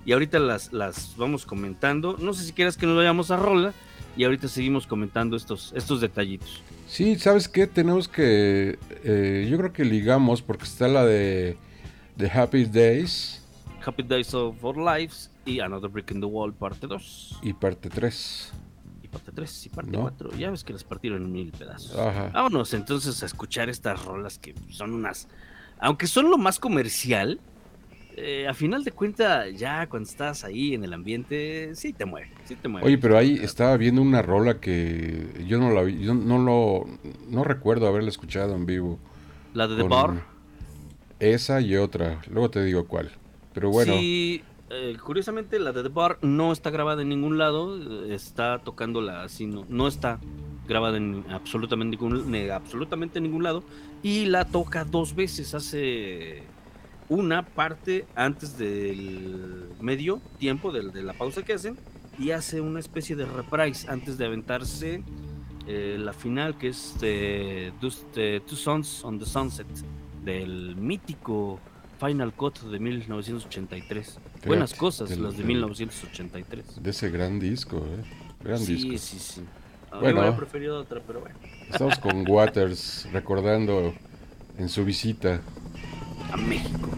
y 0.06 0.12
ahorita 0.12 0.38
las, 0.38 0.72
las 0.72 1.14
vamos 1.16 1.46
comentando. 1.46 2.16
No 2.18 2.34
sé 2.34 2.44
si 2.44 2.52
quieras 2.52 2.76
que 2.76 2.86
nos 2.86 2.96
vayamos 2.96 3.30
a 3.30 3.36
rola, 3.36 3.72
y 4.16 4.24
ahorita 4.24 4.48
seguimos 4.48 4.86
comentando 4.86 5.36
estos, 5.36 5.72
estos 5.74 6.00
detallitos. 6.00 6.62
Sí, 6.88 7.18
¿sabes 7.18 7.48
qué? 7.48 7.66
Tenemos 7.66 8.08
que. 8.08 8.78
eh, 9.02 9.46
yo 9.50 9.58
creo 9.58 9.72
que 9.72 9.84
ligamos 9.84 10.40
porque 10.42 10.64
está 10.64 10.88
la 10.88 11.04
de 11.04 11.56
The 12.16 12.30
Happy 12.30 12.64
Days 12.66 13.42
Happy 13.84 14.02
Days 14.02 14.32
of 14.34 14.62
Our 14.62 14.76
Lives 14.76 15.30
y 15.44 15.60
Another 15.60 15.90
Brick 15.90 16.10
in 16.12 16.20
the 16.20 16.26
Wall, 16.26 16.52
parte 16.54 16.86
2. 16.86 17.40
y 17.42 17.52
parte 17.52 17.88
3. 17.90 18.52
Y 19.02 19.08
parte 19.08 19.32
3 19.32 19.66
y 19.66 19.68
parte 19.68 19.90
¿No? 19.92 20.00
4. 20.02 20.30
Ya 20.36 20.50
ves 20.50 20.64
que 20.64 20.72
las 20.72 20.84
partieron 20.84 21.22
en 21.24 21.32
mil 21.32 21.52
pedazos. 21.52 21.96
Ajá. 21.98 22.30
Vámonos 22.32 22.72
entonces 22.74 23.22
a 23.22 23.26
escuchar 23.26 23.68
estas 23.68 24.04
rolas 24.04 24.38
que 24.38 24.54
son 24.70 24.92
unas. 24.92 25.28
Aunque 25.78 26.06
son 26.06 26.30
lo 26.30 26.38
más 26.38 26.58
comercial, 26.58 27.40
eh, 28.16 28.46
a 28.46 28.54
final 28.54 28.84
de 28.84 28.92
cuentas, 28.92 29.48
ya 29.56 29.88
cuando 29.88 30.08
estás 30.08 30.44
ahí 30.44 30.72
en 30.74 30.84
el 30.84 30.92
ambiente, 30.92 31.74
sí 31.74 31.92
te 31.92 32.04
mueve, 32.04 32.30
sí 32.44 32.54
te 32.54 32.68
mueve. 32.68 32.86
Oye, 32.86 32.96
pero 32.96 33.18
ahí 33.18 33.38
estaba 33.42 33.76
viendo 33.76 34.00
una 34.02 34.22
rola 34.22 34.60
que 34.60 35.44
yo 35.48 35.58
no 35.58 35.70
la 35.72 35.82
vi, 35.82 35.98
yo 36.00 36.14
no 36.14 36.38
lo 36.38 36.84
no 37.28 37.42
recuerdo 37.42 37.88
haberla 37.88 38.10
escuchado 38.10 38.54
en 38.54 38.66
vivo. 38.66 38.98
La 39.52 39.66
de 39.66 39.76
The 39.76 39.82
Bar. 39.88 40.24
Esa 41.18 41.60
y 41.60 41.76
otra, 41.76 42.20
luego 42.28 42.50
te 42.50 42.62
digo 42.64 42.86
cuál. 42.86 43.10
Pero 43.52 43.70
bueno, 43.70 43.94
Sí, 43.94 44.42
eh, 44.74 44.96
curiosamente 45.02 45.58
la 45.58 45.72
de 45.72 45.82
The 45.82 45.88
Bar 45.88 46.18
no 46.22 46.52
está 46.52 46.70
grabada 46.70 47.02
en 47.02 47.08
ningún 47.08 47.38
lado, 47.38 47.76
eh, 48.06 48.14
está 48.14 48.58
tocándola 48.58 49.22
así, 49.22 49.46
no, 49.46 49.86
está 49.88 50.18
grabada 50.66 50.96
en 50.96 51.24
absolutamente 51.30 51.96
ningún, 51.96 52.50
absolutamente 52.50 53.20
ningún 53.20 53.42
lado 53.42 53.62
y 54.02 54.26
la 54.26 54.44
toca 54.44 54.84
dos 54.84 55.14
veces, 55.14 55.54
hace 55.54 56.42
una 57.08 57.44
parte 57.44 58.06
antes 58.14 58.56
del 58.58 59.68
medio 59.80 60.20
tiempo 60.38 60.72
del- 60.72 60.92
de, 60.92 61.02
la 61.02 61.12
pausa 61.12 61.42
que 61.42 61.52
hacen 61.52 61.76
y 62.18 62.30
hace 62.30 62.60
una 62.60 62.80
especie 62.80 63.14
de 63.16 63.26
reprise 63.26 63.90
antes 63.90 64.16
de 64.18 64.24
aventarse 64.26 65.02
eh, 65.66 65.96
la 65.98 66.12
final 66.12 66.56
que 66.58 66.68
es 66.68 66.96
de 67.00 67.72
de 68.14 68.42
Two 68.46 68.56
Sons 68.56 69.04
on 69.04 69.18
the 69.18 69.26
Sunset 69.26 69.66
del 70.24 70.76
mítico 70.76 71.58
Final 72.00 72.32
Cut 72.34 72.60
de 72.60 72.78
1983. 72.78 74.18
Buenas 74.46 74.70
Fíjate, 74.70 74.80
cosas 74.80 75.08
del- 75.08 75.22
las 75.22 75.32
de 75.32 75.38
del- 75.38 75.46
1983. 75.46 76.82
de 76.82 76.90
ese 76.90 77.10
gran 77.10 77.38
disco, 77.40 77.78
¿eh? 77.78 78.04
Gran 78.42 78.58
Sí, 78.58 78.74
disco. 78.74 78.98
sí, 78.98 79.18
sí. 79.18 79.40
A 79.90 79.96
mí 79.96 80.00
Bueno. 80.02 80.22
me 80.22 80.32
preferido 80.32 80.78
otra, 80.80 81.00
pero 81.06 81.20
bueno. 81.20 81.36
Estamos 81.70 81.98
con 81.98 82.28
Waters 82.28 83.08
recordando 83.12 83.94
en 84.58 84.68
su 84.68 84.84
visita. 84.84 85.40
A 86.32 86.36
México. 86.36 86.88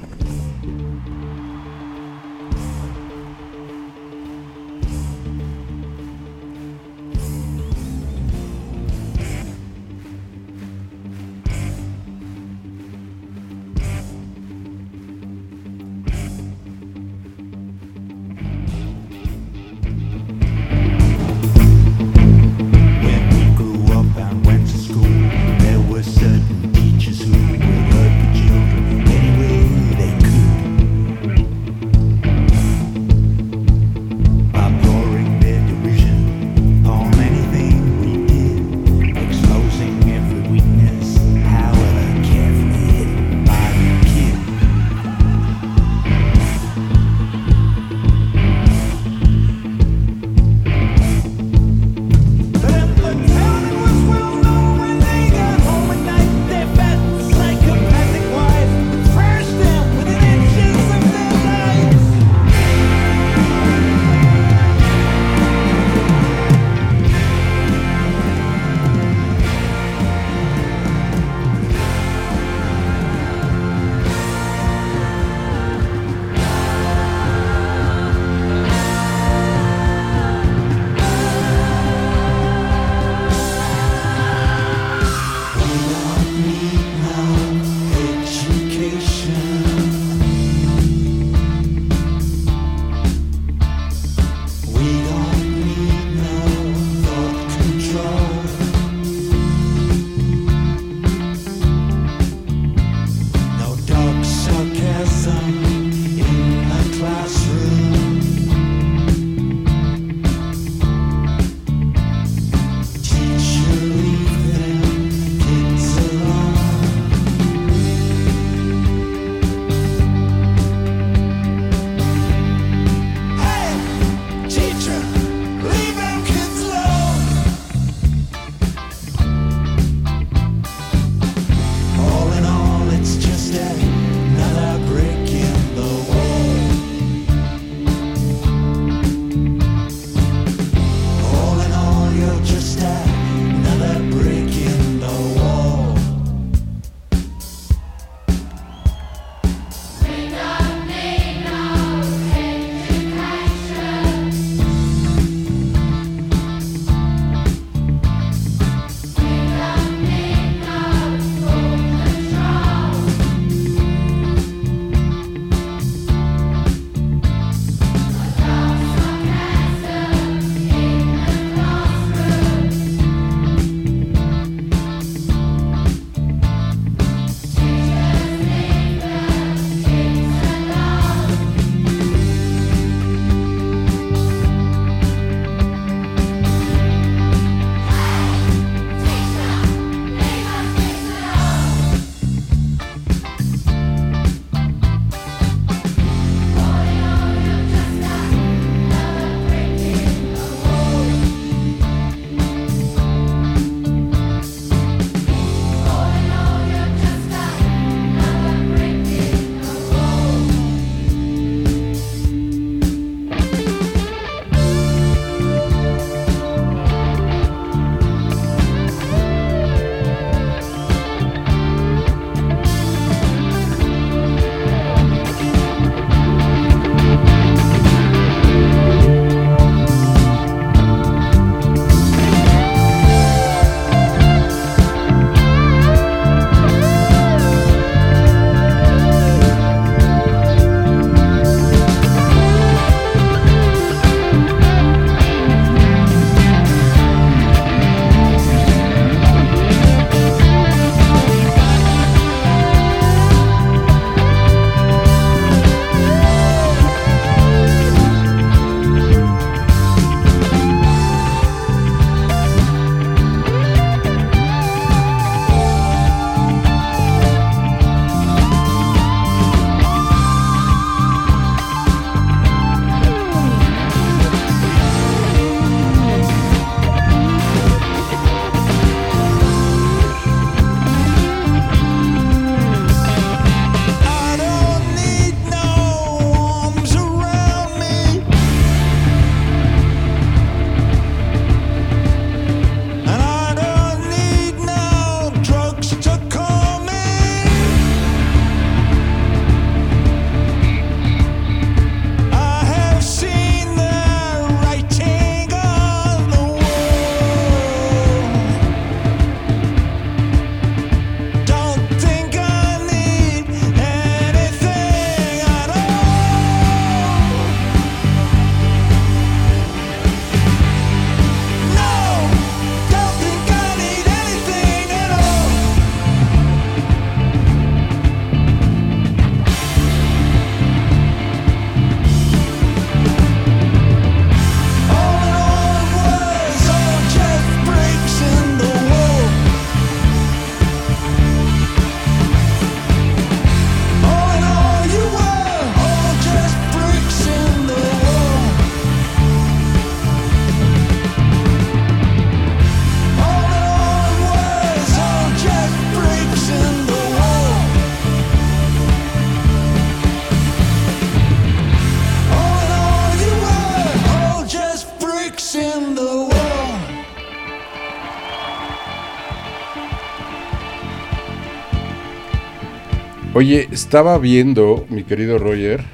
Oye, 373.36 373.68
estaba 373.70 374.16
viendo, 374.16 374.86
mi 374.88 375.04
querido 375.04 375.36
Roger, 375.36 375.84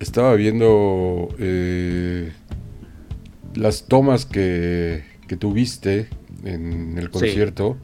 estaba 0.00 0.34
viendo 0.34 1.28
eh, 1.38 2.32
las 3.54 3.86
tomas 3.86 4.26
que, 4.26 5.04
que 5.28 5.36
tuviste 5.36 6.08
en 6.42 6.98
el 6.98 7.10
concierto. 7.10 7.76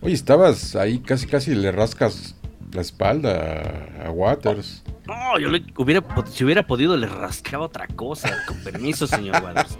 Oye, 0.00 0.14
estabas 0.14 0.74
ahí 0.74 1.00
casi 1.00 1.26
casi 1.26 1.54
le 1.54 1.70
rascas 1.70 2.34
la 2.72 2.80
espalda 2.80 3.90
a, 4.00 4.06
a 4.06 4.10
Waters. 4.10 4.82
No, 5.06 5.38
yo 5.38 5.50
le 5.50 5.62
hubiera, 5.76 6.02
si 6.32 6.44
hubiera 6.44 6.66
podido 6.66 6.96
le 6.96 7.08
rascaba 7.08 7.66
otra 7.66 7.86
cosa. 7.88 8.34
Con 8.48 8.56
permiso, 8.64 9.06
señor 9.06 9.42
Waters. 9.44 9.76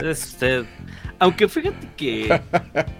Es 0.00 0.24
usted. 0.34 0.66
Aunque 1.20 1.48
fíjate 1.48 1.86
que, 1.96 2.40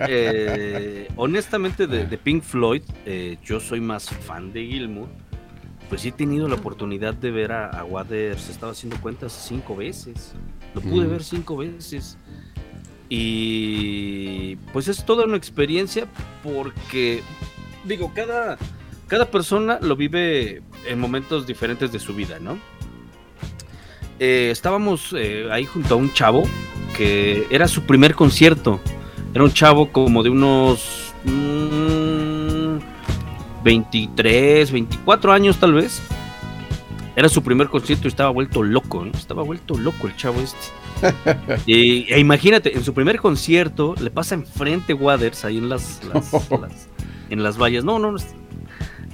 eh, 0.00 1.08
honestamente, 1.16 1.86
de, 1.86 2.04
de 2.06 2.18
Pink 2.18 2.42
Floyd, 2.42 2.82
eh, 3.06 3.38
yo 3.42 3.58
soy 3.60 3.80
más 3.80 4.08
fan 4.10 4.52
de 4.52 4.66
Gilmour. 4.66 5.08
Pues 5.88 6.02
sí 6.02 6.08
he 6.08 6.12
tenido 6.12 6.46
la 6.46 6.54
oportunidad 6.54 7.14
de 7.14 7.30
ver 7.32 7.50
a, 7.50 7.66
a 7.70 7.82
Waters, 7.84 8.48
estaba 8.48 8.72
haciendo 8.72 9.00
cuentas 9.00 9.32
cinco 9.48 9.74
veces. 9.74 10.34
Lo 10.74 10.80
pude 10.82 11.06
Mm. 11.06 11.10
ver 11.10 11.24
cinco 11.24 11.56
veces. 11.56 12.16
Y 13.08 14.56
pues 14.72 14.86
es 14.86 15.04
toda 15.04 15.24
una 15.24 15.36
experiencia 15.36 16.06
porque, 16.44 17.22
digo, 17.84 18.12
cada, 18.14 18.56
cada 19.08 19.30
persona 19.30 19.78
lo 19.82 19.96
vive 19.96 20.62
en 20.86 21.00
momentos 21.00 21.46
diferentes 21.46 21.90
de 21.90 21.98
su 21.98 22.14
vida, 22.14 22.38
¿no? 22.38 22.56
Eh, 24.20 24.50
estábamos 24.52 25.12
eh, 25.18 25.48
ahí 25.50 25.64
junto 25.64 25.94
a 25.94 25.96
un 25.96 26.12
chavo 26.12 26.44
era 27.50 27.66
su 27.68 27.82
primer 27.82 28.14
concierto. 28.14 28.80
Era 29.34 29.44
un 29.44 29.52
chavo 29.52 29.90
como 29.92 30.22
de 30.22 30.30
unos 30.30 31.12
mm, 31.24 32.78
23, 33.64 34.70
24 34.72 35.32
años 35.32 35.58
tal 35.58 35.74
vez. 35.74 36.00
Era 37.16 37.28
su 37.28 37.42
primer 37.42 37.68
concierto 37.68 38.06
y 38.06 38.08
estaba 38.08 38.30
vuelto 38.30 38.62
loco, 38.62 39.04
¿no? 39.04 39.12
Estaba 39.12 39.42
vuelto 39.42 39.76
loco 39.76 40.06
el 40.06 40.16
chavo 40.16 40.40
este. 40.40 40.56
y, 41.66 42.12
e 42.12 42.18
imagínate, 42.18 42.76
en 42.76 42.84
su 42.84 42.94
primer 42.94 43.18
concierto 43.18 43.94
le 44.00 44.10
pasa 44.10 44.34
enfrente 44.34 44.94
Waters 44.94 45.44
ahí 45.44 45.58
en 45.58 45.68
las, 45.68 46.00
las- 46.12 46.32
las- 46.50 46.88
en 47.28 47.42
las 47.42 47.58
vallas. 47.58 47.84
No, 47.84 47.98
no, 47.98 48.12
no. 48.12 48.18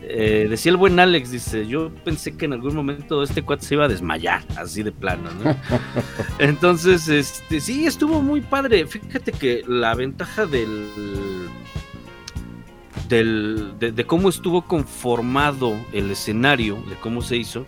Eh, 0.09 0.47
decía 0.49 0.71
el 0.71 0.77
buen 0.77 0.99
Alex, 1.01 1.31
dice, 1.31 1.67
yo 1.67 1.91
pensé 2.05 2.37
que 2.37 2.45
en 2.45 2.53
algún 2.53 2.75
momento 2.75 3.23
este 3.23 3.43
cuate 3.43 3.65
se 3.65 3.75
iba 3.75 3.85
a 3.87 3.89
desmayar, 3.89 4.45
así 4.57 4.83
de 4.83 4.93
plano, 4.93 5.31
¿no? 5.43 5.57
Entonces, 6.39 7.09
este, 7.09 7.61
sí, 7.61 7.87
estuvo 7.87 8.23
muy 8.23 8.41
padre. 8.41 8.87
Fíjate 8.87 9.33
que 9.33 9.63
la 9.67 9.95
ventaja 9.95 10.47
del, 10.47 11.49
del 13.09 13.75
de, 13.79 13.93
de 13.93 14.05
cómo 14.05 14.29
estuvo 14.29 14.63
conformado 14.63 15.75
el 15.93 16.11
escenario, 16.11 16.77
de 16.89 16.95
cómo 16.97 17.21
se 17.23 17.37
hizo, 17.37 17.67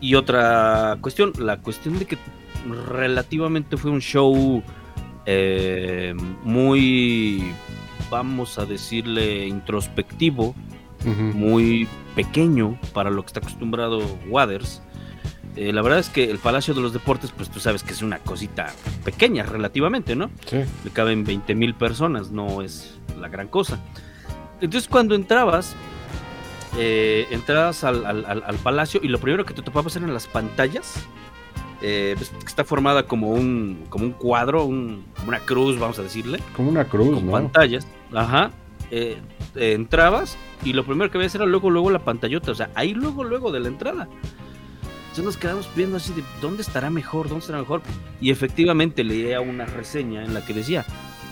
y 0.00 0.14
otra 0.14 0.98
cuestión, 1.00 1.32
la 1.38 1.58
cuestión 1.58 1.98
de 1.98 2.06
que 2.06 2.18
relativamente 2.88 3.76
fue 3.76 3.90
un 3.90 4.00
show 4.00 4.62
eh, 5.26 6.14
muy, 6.42 7.52
vamos 8.10 8.58
a 8.58 8.64
decirle, 8.64 9.46
introspectivo, 9.46 10.54
Muy 11.04 11.88
pequeño 12.14 12.78
para 12.92 13.10
lo 13.10 13.22
que 13.22 13.28
está 13.28 13.40
acostumbrado 13.40 14.00
Waters. 14.28 14.82
Eh, 15.56 15.72
la 15.72 15.82
verdad 15.82 15.98
es 15.98 16.08
que 16.08 16.30
el 16.30 16.38
Palacio 16.38 16.74
de 16.74 16.80
los 16.80 16.92
Deportes, 16.92 17.32
pues 17.36 17.50
tú 17.50 17.58
sabes 17.60 17.82
que 17.82 17.92
es 17.92 18.02
una 18.02 18.18
cosita 18.18 18.72
pequeña 19.04 19.42
relativamente, 19.44 20.14
¿no? 20.14 20.30
Sí. 20.46 20.58
Le 20.84 20.90
caben 20.92 21.24
20 21.24 21.54
mil 21.54 21.74
personas, 21.74 22.30
no 22.30 22.62
es 22.62 22.96
la 23.18 23.28
gran 23.28 23.48
cosa. 23.48 23.78
Entonces 24.60 24.88
cuando 24.88 25.14
entrabas, 25.14 25.74
eh, 26.78 27.26
entrabas 27.30 27.82
al, 27.84 28.06
al- 28.06 28.24
al- 28.26 28.42
al 28.46 28.56
palacio 28.56 29.00
y 29.02 29.08
lo 29.08 29.18
primero 29.18 29.44
que 29.44 29.54
te 29.54 29.62
topabas 29.62 29.96
eran 29.96 30.12
las 30.14 30.26
pantallas. 30.26 30.94
eh, 31.82 32.14
ves 32.18 32.28
que 32.28 32.44
está 32.46 32.62
formada 32.62 33.04
como 33.04 33.30
un, 33.30 33.86
como 33.88 34.04
un 34.04 34.12
cuadro, 34.12 34.64
un- 34.64 35.06
como 35.16 35.28
una 35.28 35.38
cruz, 35.40 35.78
vamos 35.78 35.98
a 35.98 36.02
decirle 36.02 36.38
Como 36.54 36.68
una 36.68 36.84
cruz, 36.84 37.14
con 37.14 37.24
¿no? 37.26 37.32
pantallas. 37.32 37.86
Ajá. 38.14 38.50
Eh, 38.90 39.18
entrabas 39.54 40.36
y 40.64 40.72
lo 40.72 40.84
primero 40.84 41.10
que 41.10 41.18
veías 41.18 41.34
era 41.34 41.46
luego, 41.46 41.70
luego 41.70 41.90
la 41.90 42.00
pantallota. 42.00 42.52
O 42.52 42.54
sea, 42.54 42.70
ahí 42.74 42.94
luego, 42.94 43.24
luego 43.24 43.52
de 43.52 43.60
la 43.60 43.68
entrada. 43.68 44.08
Entonces 45.10 45.24
nos 45.24 45.36
quedamos 45.36 45.68
viendo 45.74 45.96
así 45.96 46.12
de 46.12 46.22
dónde 46.40 46.62
estará 46.62 46.88
mejor, 46.88 47.28
dónde 47.28 47.40
estará 47.40 47.58
mejor. 47.58 47.82
Y 48.20 48.30
efectivamente 48.30 49.02
leía 49.02 49.40
una 49.40 49.66
reseña 49.66 50.24
en 50.24 50.34
la 50.34 50.44
que 50.44 50.54
decía, 50.54 50.84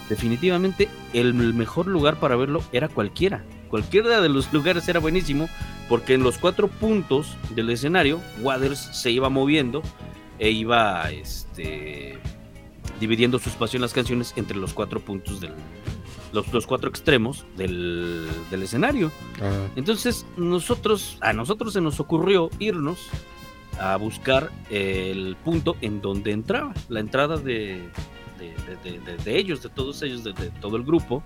definitivamente 0.08 0.88
el 1.12 1.34
mejor 1.34 1.86
lugar 1.86 2.18
para 2.18 2.36
verlo 2.36 2.62
era 2.72 2.88
cualquiera. 2.88 3.44
Cualquiera 3.68 4.20
de 4.20 4.28
los 4.28 4.52
lugares 4.52 4.88
era 4.88 5.00
buenísimo 5.00 5.48
porque 5.88 6.14
en 6.14 6.22
los 6.22 6.38
cuatro 6.38 6.68
puntos 6.68 7.36
del 7.50 7.70
escenario, 7.70 8.20
Waters 8.42 8.78
se 8.78 9.10
iba 9.10 9.28
moviendo 9.28 9.82
e 10.38 10.50
iba 10.50 11.10
este, 11.10 12.18
dividiendo 13.00 13.38
su 13.38 13.48
espacio 13.48 13.76
en 13.76 13.82
las 13.82 13.92
canciones 13.92 14.34
entre 14.36 14.56
los 14.56 14.74
cuatro 14.74 15.00
puntos 15.00 15.40
del 15.40 15.52
los, 16.32 16.52
los 16.52 16.66
cuatro 16.66 16.88
extremos 16.90 17.44
del, 17.56 18.26
del 18.50 18.62
escenario. 18.62 19.10
Entonces 19.76 20.26
nosotros, 20.36 21.18
a 21.20 21.32
nosotros 21.32 21.72
se 21.72 21.80
nos 21.80 22.00
ocurrió 22.00 22.50
irnos 22.58 22.98
a 23.80 23.96
buscar 23.96 24.50
el 24.70 25.36
punto 25.44 25.76
en 25.80 26.00
donde 26.00 26.32
entraba, 26.32 26.74
la 26.88 27.00
entrada 27.00 27.36
de, 27.36 27.88
de, 28.38 28.54
de- 28.84 29.16
de- 29.24 29.38
ellos, 29.38 29.62
de 29.62 29.68
todos 29.68 30.02
ellos, 30.02 30.24
de, 30.24 30.32
todo 30.60 30.76
el 30.76 30.82
grupo. 30.82 31.22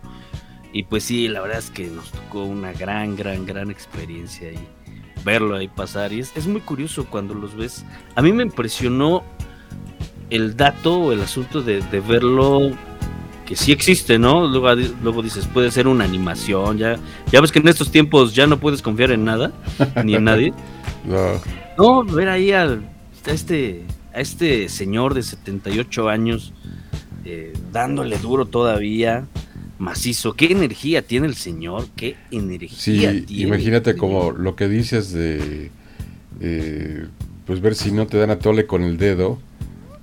Y 0.74 0.84
pues 0.84 1.04
sí, 1.04 1.28
la 1.28 1.40
verdad 1.42 1.58
es 1.58 1.70
que 1.70 1.86
nos 1.88 2.10
tocó 2.10 2.44
una 2.44 2.72
gran, 2.72 3.14
gran, 3.16 3.44
gran 3.44 3.70
experiencia 3.70 4.48
ahí, 4.48 4.68
verlo 5.24 5.56
ahí 5.56 5.68
pasar. 5.68 6.12
Y 6.12 6.20
es, 6.20 6.34
es 6.36 6.46
muy 6.46 6.60
curioso 6.62 7.06
cuando 7.10 7.34
los 7.34 7.54
ves. 7.54 7.84
A 8.14 8.22
mí 8.22 8.32
me 8.32 8.42
impresionó 8.42 9.22
el 10.30 10.56
dato 10.56 10.98
o 10.98 11.12
el 11.12 11.20
asunto 11.20 11.60
de, 11.62 11.80
de 11.82 12.00
verlo 12.00 12.70
que 13.46 13.56
sí 13.56 13.72
existe, 13.72 14.18
¿no? 14.18 14.46
Luego, 14.46 14.74
luego 15.02 15.22
dices, 15.22 15.46
puede 15.46 15.70
ser 15.70 15.86
una 15.88 16.04
animación, 16.04 16.78
ya, 16.78 16.96
ya 17.30 17.40
ves 17.40 17.52
que 17.52 17.58
en 17.58 17.68
estos 17.68 17.90
tiempos 17.90 18.34
ya 18.34 18.46
no 18.46 18.58
puedes 18.60 18.82
confiar 18.82 19.10
en 19.10 19.24
nada, 19.24 19.52
ni 20.04 20.14
en 20.14 20.24
nadie. 20.24 20.52
no. 21.04 21.40
No, 21.78 22.04
ver 22.04 22.28
ahí 22.28 22.52
al- 22.52 22.82
a 23.26 23.30
este, 23.30 23.82
a 24.14 24.20
este 24.20 24.68
señor 24.68 25.14
de 25.14 25.22
78 25.22 26.08
años 26.08 26.52
eh, 27.24 27.52
dándole 27.72 28.18
duro 28.18 28.46
todavía, 28.46 29.26
macizo. 29.78 30.34
¿Qué 30.34 30.46
energía 30.52 31.02
tiene 31.02 31.26
el 31.26 31.34
señor? 31.34 31.86
¿Qué 31.96 32.16
energía 32.30 33.12
Sí, 33.12 33.22
tiene? 33.26 33.42
imagínate 33.48 33.96
como 33.96 34.32
lo 34.32 34.54
que 34.56 34.68
dices 34.68 35.12
de 35.12 35.70
eh, 36.40 37.06
pues 37.46 37.60
ver 37.60 37.74
si 37.74 37.90
no 37.92 38.06
te 38.06 38.18
dan 38.18 38.30
a 38.30 38.38
tole 38.38 38.66
con 38.66 38.82
el 38.82 38.96
dedo. 38.98 39.38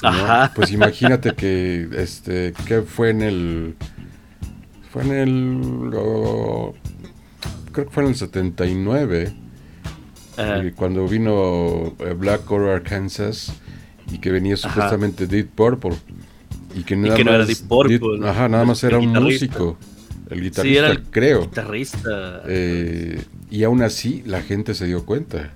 ¿No? 0.02 0.10
Ajá. 0.10 0.52
Pues 0.56 0.72
imagínate 0.72 1.34
que 1.36 1.88
este 1.98 2.54
que 2.66 2.82
fue 2.82 3.10
en 3.10 3.22
el 3.22 3.76
fue 4.92 5.04
en 5.04 5.12
el 5.12 5.92
oh, 5.96 6.74
creo 7.72 7.86
que 7.86 7.92
fue 7.92 8.04
en 8.04 8.10
el 8.10 8.16
79 8.16 9.34
Ah, 10.40 10.62
eh, 10.64 10.72
cuando 10.74 11.06
vino 11.06 11.96
eh, 12.00 12.14
Black 12.18 12.50
Horror 12.50 12.70
Arkansas 12.76 13.52
y 14.10 14.20
que 14.20 14.32
venía 14.32 14.56
supuestamente 14.56 15.28
Deep 15.28 15.50
Purple 15.50 15.98
y 16.74 16.84
que 16.84 16.96
nada 16.96 17.14
que 17.16 17.26
no 17.26 17.32
más 17.32 17.40
era 17.40 17.46
Deep 17.46 17.68
Purple, 17.68 18.30
ajá, 18.30 18.48
nada 18.48 18.64
más 18.64 18.82
era 18.86 19.00
un 19.00 19.12
músico, 19.12 19.78
el 20.30 20.38
sí, 20.38 20.44
guitarrista, 20.46 20.80
era 20.80 20.92
el 20.92 21.04
creo. 21.04 21.42
guitarrista. 21.42 22.44
Eh, 22.48 23.22
y 23.52 23.64
aún 23.66 23.82
así 23.82 24.24
la 24.26 24.42
gente 24.42 24.74
se 24.76 24.86
dio 24.86 25.06
cuenta. 25.06 25.54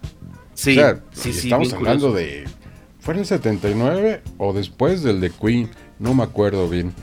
sí, 0.53 0.71
o 0.71 0.73
sea, 0.73 1.01
sí, 1.13 1.32
sí, 1.32 1.47
estamos 1.47 1.71
hablando 1.71 2.12
curioso. 2.12 2.43
de... 2.43 2.62
¿Fue 3.03 3.13
en 3.15 3.19
el 3.19 3.25
79 3.25 4.23
o 4.37 4.53
después 4.53 5.03
del 5.03 5.19
de 5.19 5.29
Queen? 5.29 5.69
No 5.99 6.13
me 6.13 6.23
acuerdo 6.23 6.69
bien. 6.69 6.93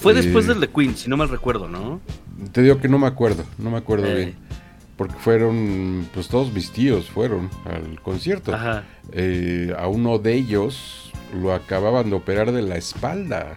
Fue 0.00 0.14
después 0.14 0.46
eh, 0.46 0.48
del 0.48 0.60
de 0.60 0.68
Queen, 0.68 0.96
si 0.96 1.10
no 1.10 1.18
mal 1.18 1.28
recuerdo, 1.28 1.68
¿no? 1.68 2.00
Te 2.52 2.62
digo 2.62 2.78
que 2.78 2.88
no 2.88 2.98
me 2.98 3.06
acuerdo, 3.06 3.44
no 3.58 3.70
me 3.70 3.76
acuerdo 3.76 4.06
Eh. 4.06 4.14
bien. 4.16 4.34
Porque 4.96 5.14
fueron, 5.16 6.08
pues 6.14 6.28
todos 6.28 6.50
mis 6.52 6.70
tíos 6.70 7.10
fueron 7.10 7.50
al 7.66 8.00
concierto. 8.00 8.54
Ajá. 8.54 8.84
Eh, 9.12 9.74
a 9.78 9.86
uno 9.88 10.18
de 10.18 10.32
ellos 10.34 11.12
lo 11.42 11.52
acababan 11.52 12.08
de 12.08 12.16
operar 12.16 12.50
de 12.52 12.62
la 12.62 12.76
espalda. 12.76 13.52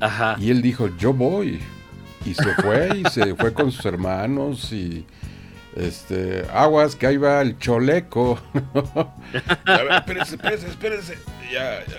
Ajá. 0.00 0.36
Y 0.38 0.50
él 0.50 0.60
dijo, 0.60 0.88
yo 0.98 1.14
voy. 1.14 1.58
Y 2.26 2.34
se 2.34 2.52
fue 2.60 2.90
y 2.98 3.08
se 3.10 3.34
fue 3.36 3.54
con 3.54 3.70
sus 3.72 3.86
hermanos 3.86 4.72
y 4.74 5.06
este 5.78 6.44
aguas 6.52 6.96
que 6.96 7.06
ahí 7.06 7.16
va 7.16 7.40
el 7.40 7.58
choleco. 7.58 8.38
A 9.64 9.76
ver, 9.82 9.92
espérense, 9.92 10.34
espérense, 10.34 10.66
espérense. 10.68 11.18
Ya, 11.52 11.84
ya, 11.86 11.96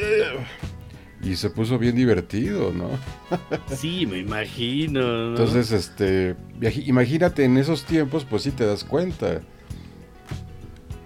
ya, 0.00 0.34
ya. 0.34 1.28
Y 1.28 1.36
se 1.36 1.50
puso 1.50 1.78
bien 1.78 1.94
divertido, 1.94 2.72
¿no? 2.72 2.90
Sí, 3.76 4.06
me 4.06 4.18
imagino. 4.18 5.00
¿no? 5.00 5.28
Entonces, 5.30 5.70
este, 5.70 6.36
imagínate 6.84 7.44
en 7.44 7.56
esos 7.58 7.84
tiempos, 7.84 8.24
pues 8.24 8.42
sí 8.42 8.50
te 8.50 8.66
das 8.66 8.84
cuenta. 8.84 9.40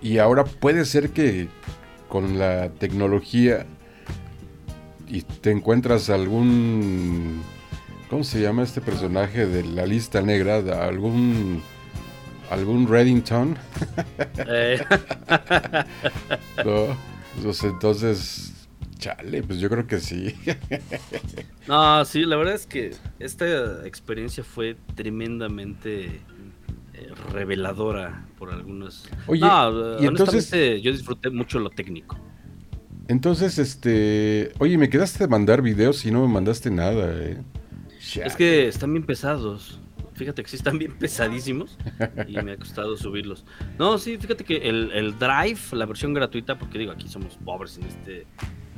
Y 0.03 0.19
ahora 0.19 0.45
puede 0.45 0.85
ser 0.85 1.11
que 1.11 1.49
con 2.09 2.39
la 2.39 2.71
tecnología 2.71 3.67
y 5.09 5.23
te 5.23 5.51
encuentras 5.51 6.11
algún, 6.11 7.43
¿cómo 8.09 8.25
se 8.25 8.41
llama 8.41 8.63
este 8.63 8.81
personaje 8.81 9.47
de 9.47 9.65
la 9.65 9.85
lista 9.87 10.23
negra? 10.23 10.57
Algún 10.87 11.63
algún 12.51 12.89
Reddington. 12.89 13.57
Eh, 14.49 14.83
¿no? 16.65 16.97
Pues, 17.43 17.63
entonces, 17.65 18.69
chale, 18.99 19.43
pues 19.43 19.59
yo 19.59 19.69
creo 19.69 19.87
que 19.87 20.01
sí. 20.01 20.35
no, 21.69 22.05
sí, 22.05 22.25
la 22.25 22.37
verdad 22.37 22.55
es 22.55 22.67
que 22.67 22.95
esta 23.19 23.87
experiencia 23.87 24.43
fue 24.45 24.77
tremendamente 24.95 26.21
eh, 26.95 27.13
reveladora 27.33 28.27
por 28.39 28.53
algunos. 28.53 29.09
Oye, 29.27 29.41
no, 29.41 30.01
y 30.01 30.07
entonces- 30.07 30.51
yo 30.83 30.93
disfruté 30.93 31.31
mucho 31.31 31.59
lo 31.59 31.71
técnico. 31.71 32.17
Entonces, 33.09 33.59
este, 33.59 34.53
oye, 34.59 34.79
me 34.79 34.91
quedaste 34.91 35.21
de 35.25 35.29
mandar 35.29 35.63
videos 35.63 36.05
y 36.05 36.11
no 36.11 36.27
me 36.27 36.33
mandaste 36.33 36.71
nada, 36.71 37.15
¿eh? 37.23 37.39
Es 38.25 38.35
que 38.37 38.67
están 38.69 38.93
bien 38.93 39.05
pesados. 39.05 39.81
Fíjate 40.17 40.43
que 40.43 40.49
sí 40.49 40.57
están 40.57 40.79
bien 40.79 40.93
pesadísimos 40.93 41.77
y 42.27 42.43
me 42.43 42.53
ha 42.53 42.57
costado 42.57 42.97
subirlos. 42.97 43.45
No, 43.79 43.99
sí, 43.99 44.17
fíjate 44.17 44.45
que 44.45 44.57
el, 44.57 44.91
el 44.93 45.19
Drive, 45.19 45.61
la 45.73 45.85
versión 45.85 46.15
gratuita, 46.15 46.59
porque 46.59 46.79
digo, 46.79 46.93
aquí 46.93 47.07
somos 47.07 47.37
pobres 47.37 47.77
en 47.77 47.85
este, 47.85 48.27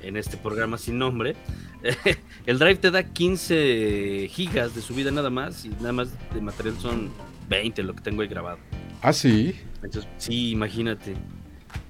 en 0.02 0.16
este 0.16 0.36
programa 0.36 0.78
sin 0.78 0.98
nombre. 0.98 1.36
El 2.46 2.58
Drive 2.58 2.76
te 2.76 2.90
da 2.90 3.04
15 3.04 4.28
gigas 4.30 4.74
de 4.74 4.82
subida 4.82 5.12
nada 5.12 5.30
más 5.30 5.64
y 5.64 5.68
nada 5.68 5.92
más 5.92 6.08
de 6.34 6.40
material 6.40 6.76
son 6.80 7.10
20 7.48 7.84
lo 7.84 7.94
que 7.94 8.02
tengo 8.02 8.22
ahí 8.22 8.28
grabado. 8.28 8.58
Ah, 9.00 9.12
sí. 9.12 9.54
Entonces, 9.82 10.10
sí, 10.16 10.50
imagínate. 10.50 11.14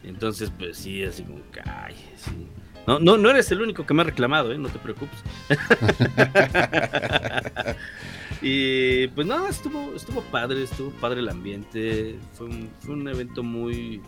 Entonces, 0.05 0.53
pues 0.57 0.77
sí, 0.77 1.03
así 1.05 1.23
como 1.23 1.41
ay, 1.65 1.95
sí. 2.17 2.47
No, 2.87 2.99
no, 2.99 3.19
no 3.19 3.31
eres 3.31 3.51
el 3.51 3.61
único 3.61 3.85
que 3.85 3.95
me 3.95 4.03
ha 4.03 4.05
reclamado, 4.05 4.53
¿eh? 4.53 4.59
No 4.59 4.69
te 4.69 4.79
preocupes. 4.79 5.19
y 8.41 9.09
pues 9.09 9.27
nada, 9.27 9.49
estuvo, 9.49 9.95
estuvo 9.95 10.23
padre, 10.23 10.63
estuvo 10.63 10.91
padre 10.91 11.21
el 11.21 11.29
ambiente. 11.29 12.19
Fue 12.35 12.47
un, 12.47 12.71
fue 12.81 12.95
un 12.95 13.09
evento 13.09 13.43
muy, 13.43 14.01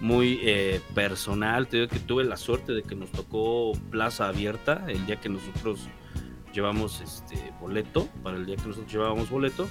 muy 0.00 0.40
eh, 0.42 0.80
personal. 0.94 1.68
Te 1.68 1.78
digo 1.78 1.88
que 1.88 1.98
tuve 1.98 2.24
la 2.24 2.36
suerte 2.36 2.72
de 2.72 2.82
que 2.82 2.94
nos 2.94 3.10
tocó 3.12 3.72
plaza 3.90 4.28
abierta 4.28 4.84
el 4.88 5.06
día 5.06 5.16
que 5.16 5.28
nosotros 5.28 5.80
llevamos 6.52 7.00
este 7.00 7.52
boleto, 7.60 8.08
para 8.22 8.36
el 8.36 8.46
día 8.46 8.56
que 8.56 8.66
nosotros 8.68 8.90
llevábamos 8.90 9.28
boleto, 9.28 9.68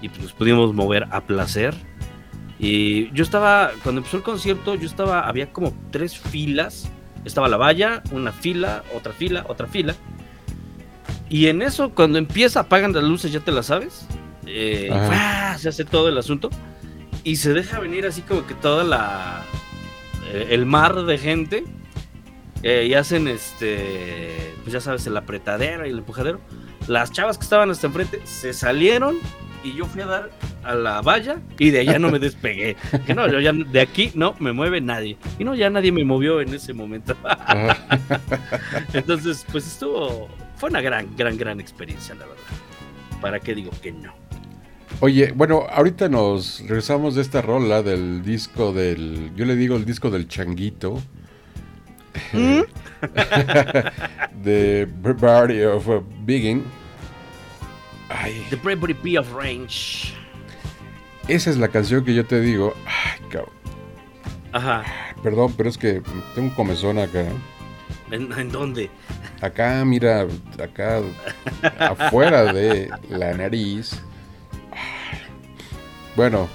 y 0.00 0.08
pues 0.08 0.22
nos 0.22 0.32
pudimos 0.32 0.72
mover 0.72 1.06
a 1.10 1.20
placer. 1.20 1.74
Y 2.58 3.10
yo 3.12 3.22
estaba, 3.22 3.72
cuando 3.82 4.00
empezó 4.00 4.16
el 4.16 4.22
concierto, 4.22 4.74
yo 4.74 4.86
estaba, 4.86 5.28
había 5.28 5.52
como 5.52 5.72
tres 5.90 6.18
filas. 6.18 6.90
Estaba 7.24 7.48
la 7.48 7.56
valla, 7.56 8.02
una 8.10 8.32
fila, 8.32 8.84
otra 8.94 9.12
fila, 9.12 9.44
otra 9.48 9.66
fila. 9.66 9.94
Y 11.30 11.46
en 11.48 11.62
eso, 11.62 11.90
cuando 11.90 12.18
empieza, 12.18 12.60
apagan 12.60 12.92
las 12.92 13.04
luces, 13.04 13.32
ya 13.32 13.40
te 13.40 13.52
las 13.52 13.66
sabes. 13.66 14.06
eh, 14.46 14.90
se 15.58 15.68
hace 15.68 15.84
todo 15.84 16.08
el 16.08 16.16
asunto. 16.18 16.50
Y 17.24 17.36
se 17.36 17.52
deja 17.52 17.78
venir 17.80 18.06
así 18.06 18.22
como 18.22 18.46
que 18.46 18.54
toda 18.54 18.84
la. 18.84 19.42
eh, 20.32 20.48
el 20.50 20.64
mar 20.66 20.94
de 21.04 21.18
gente. 21.18 21.64
eh, 22.62 22.86
y 22.88 22.94
hacen 22.94 23.28
este. 23.28 24.54
Pues 24.62 24.72
ya 24.72 24.80
sabes, 24.80 25.06
el 25.06 25.16
apretadero 25.16 25.86
y 25.86 25.90
el 25.90 25.98
empujadero. 25.98 26.40
Las 26.86 27.12
chavas 27.12 27.36
que 27.36 27.44
estaban 27.44 27.70
hasta 27.70 27.86
enfrente 27.86 28.20
se 28.24 28.52
salieron 28.54 29.16
y 29.62 29.74
yo 29.74 29.84
fui 29.84 30.00
a 30.02 30.06
dar 30.06 30.30
a 30.64 30.74
la 30.74 31.02
valla 31.02 31.38
y 31.58 31.70
de 31.70 31.80
allá 31.80 31.98
no 31.98 32.10
me 32.10 32.18
despegué. 32.18 32.76
Que 33.06 33.14
no, 33.14 33.28
yo 33.28 33.40
ya 33.40 33.52
de 33.52 33.80
aquí 33.80 34.10
no 34.14 34.34
me 34.38 34.52
mueve 34.52 34.80
nadie. 34.80 35.18
Y 35.38 35.44
no, 35.44 35.54
ya 35.54 35.68
nadie 35.68 35.92
me 35.92 36.04
movió 36.04 36.40
en 36.40 36.54
ese 36.54 36.72
momento. 36.72 37.14
Entonces, 38.92 39.44
pues 39.50 39.66
estuvo. 39.66 40.28
Fue 40.58 40.68
una 40.70 40.80
gran, 40.80 41.16
gran, 41.16 41.36
gran 41.36 41.60
experiencia, 41.60 42.14
la 42.14 42.26
verdad. 42.26 42.42
¿Para 43.20 43.40
qué 43.40 43.54
digo 43.54 43.70
que 43.82 43.92
no? 43.92 44.12
Oye, 45.00 45.32
bueno, 45.32 45.66
ahorita 45.70 46.08
nos 46.08 46.60
regresamos 46.60 47.14
de 47.14 47.22
esta 47.22 47.40
rola 47.42 47.82
del 47.82 48.22
disco 48.24 48.72
del, 48.72 49.32
yo 49.36 49.44
le 49.44 49.54
digo 49.54 49.76
el 49.76 49.84
disco 49.84 50.10
del 50.10 50.26
changuito, 50.26 51.00
¿Mm? 52.32 52.62
de 54.42 54.88
Barry 55.02 55.62
of 55.62 55.86
Biggin. 56.24 56.64
Ay, 58.08 58.44
The 58.50 58.56
Bravery 58.56 58.94
P 58.94 59.18
of 59.18 59.32
Range. 59.32 60.12
esa 61.28 61.50
es 61.50 61.58
la 61.58 61.68
canción 61.68 62.04
que 62.04 62.14
yo 62.14 62.24
te 62.26 62.40
digo. 62.40 62.74
Ay, 62.86 63.20
cabrón. 63.30 63.52
Ajá. 64.52 64.82
Perdón, 65.22 65.54
pero 65.56 65.68
es 65.68 65.76
que 65.78 66.00
tengo 66.34 66.48
un 66.48 66.50
comezón 66.50 66.98
acá. 66.98 67.24
¿En, 68.10 68.32
en 68.32 68.50
dónde? 68.50 68.90
Acá, 69.40 69.84
mira, 69.84 70.26
acá 70.62 71.00
afuera 71.78 72.52
de 72.52 72.90
la 73.08 73.32
nariz. 73.34 74.00
Bueno, 76.16 76.48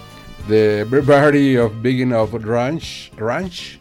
The 0.50 0.84
Barry 0.84 1.58
of 1.58 1.72
Biggin 1.82 2.12
of 2.12 2.34
Ranch. 2.34 3.12
Ranch. 3.16 3.80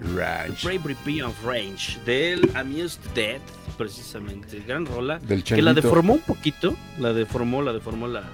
The 0.00 0.20
Ranch. 0.20 0.64
Bravery 0.64 0.96
P 1.04 1.22
of 1.22 1.44
Range. 1.44 1.98
Del 2.04 2.50
Amused 2.56 3.00
Death, 3.14 3.42
precisamente. 3.78 4.60
Gran 4.66 4.84
rola. 4.84 5.20
Del 5.20 5.44
Que 5.44 5.62
la 5.62 5.74
deformó 5.74 6.14
un 6.14 6.20
poquito. 6.20 6.74
La 6.98 7.12
deformó, 7.12 7.62
la 7.62 7.72
deformó, 7.72 8.08
la, 8.08 8.24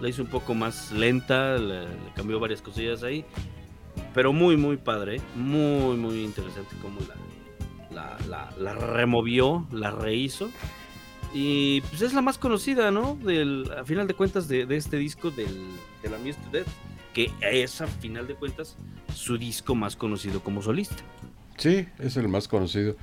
la 0.00 0.08
hizo 0.08 0.22
un 0.22 0.28
poco 0.28 0.54
más 0.54 0.92
lenta. 0.92 1.58
Le, 1.58 1.80
le 1.80 2.12
cambió 2.14 2.38
varias 2.38 2.62
cosillas 2.62 3.02
ahí. 3.02 3.24
Pero 4.14 4.32
muy, 4.32 4.56
muy 4.56 4.76
padre. 4.76 5.20
Muy, 5.34 5.96
muy 5.96 6.22
interesante 6.22 6.76
cómo 6.80 7.00
la, 7.00 7.14
la, 7.92 8.16
la, 8.28 8.50
la 8.58 8.74
removió, 8.74 9.66
la 9.72 9.90
rehizo. 9.90 10.50
Y 11.32 11.80
pues 11.82 12.02
es 12.02 12.12
la 12.12 12.22
más 12.22 12.38
conocida, 12.38 12.90
¿no? 12.90 13.16
Del, 13.22 13.70
a 13.78 13.84
final 13.84 14.06
de 14.08 14.14
cuentas, 14.14 14.48
de, 14.48 14.66
de 14.66 14.76
este 14.76 14.96
disco 14.96 15.30
del, 15.30 15.56
del 16.02 16.14
Amused 16.14 16.40
Death. 16.52 16.66
Que 17.14 17.30
es, 17.40 17.80
a 17.80 17.86
final 17.88 18.26
de 18.28 18.34
cuentas, 18.34 18.76
su 19.14 19.36
disco 19.36 19.74
más 19.74 19.96
conocido 19.96 20.42
como 20.42 20.62
solista. 20.62 21.02
Sí, 21.56 21.86
es 21.98 22.16
el 22.16 22.28
más 22.28 22.46
conocido. 22.48 22.96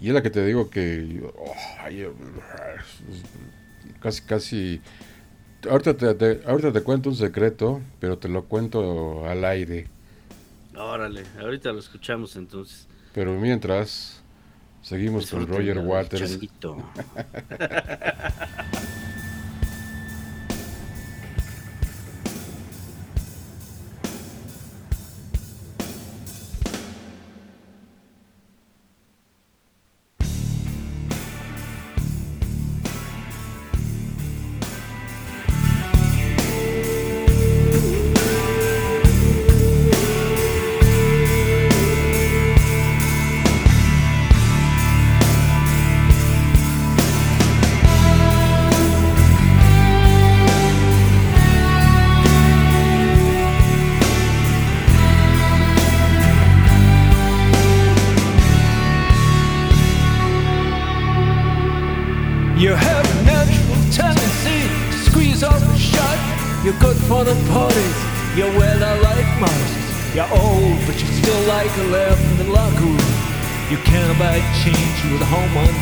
Y 0.00 0.08
es 0.08 0.14
la 0.14 0.22
que 0.22 0.30
te 0.30 0.44
digo 0.44 0.68
que. 0.68 1.22
oh, 1.38 1.54
casi, 4.00 4.22
casi. 4.22 4.80
Ahorita 5.70 5.96
te, 5.96 6.14
te- 6.14 6.40
ahorita 6.44 6.72
te 6.72 6.82
cuento 6.82 7.08
un 7.08 7.14
secreto, 7.16 7.80
pero 8.00 8.18
te 8.18 8.28
lo 8.28 8.44
cuento 8.46 9.24
al 9.28 9.44
aire. 9.44 9.88
Órale, 10.76 11.22
ahorita 11.40 11.70
lo 11.72 11.78
escuchamos 11.78 12.34
entonces. 12.34 12.88
Pero 13.14 13.38
mientras, 13.38 14.21
seguimos 14.82 15.30
con 15.30 15.46
Roger 15.46 15.78
Waters. 15.78 16.38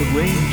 the 0.01 0.07
range. 0.17 0.53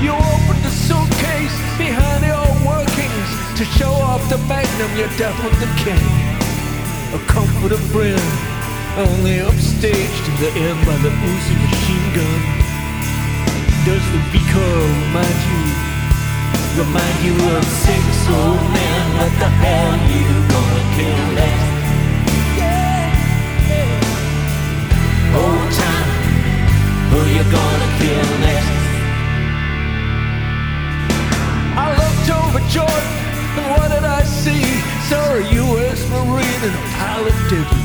You 0.00 0.12
open 0.16 0.56
the 0.64 0.72
suitcase 0.72 1.56
behind 1.76 2.24
your 2.24 2.48
workings 2.64 3.28
to 3.58 3.64
show 3.76 3.92
off 3.92 4.24
the 4.32 4.38
magnum 4.48 4.90
you're 4.96 5.12
the 5.12 5.70
king. 5.84 6.08
A 7.12 7.20
comforter 7.28 7.82
friend, 7.92 8.24
only 8.96 9.36
upstaged 9.44 10.24
in 10.30 10.36
the 10.40 10.50
end 10.64 10.80
by 10.88 10.96
the 11.04 11.12
Uzi 11.12 11.54
machine 11.60 12.08
gun. 12.16 12.40
Does 13.84 14.04
the 14.12 14.20
recoil 14.32 14.80
remind 15.04 15.40
you, 15.52 15.62
remind 16.80 17.16
you 17.26 17.34
of 17.52 17.64
six 17.84 18.04
old 18.32 18.64
men? 18.72 19.04
What 19.20 19.32
the 19.42 19.50
hell 19.60 19.92
you 20.08 20.24
gonna 20.48 20.84
kill 20.96 21.34
next? 21.36 21.71
Old 25.34 25.68
time, 25.72 26.10
who 27.10 27.18
you 27.36 27.44
gonna 27.48 27.90
kill 27.98 28.28
next? 28.44 28.72
I 31.74 31.86
looked 32.00 32.28
over 32.40 32.60
Jordan, 32.68 33.12
and 33.56 33.66
what 33.72 33.88
did 33.88 34.04
I 34.04 34.22
see? 34.24 34.64
Saw 35.08 35.24
a 35.34 35.42
U.S. 35.64 36.00
Marine 36.10 36.62
in 36.68 36.72
a 36.72 36.84
pile 36.96 37.24
of 37.24 37.36
duty. 37.48 37.84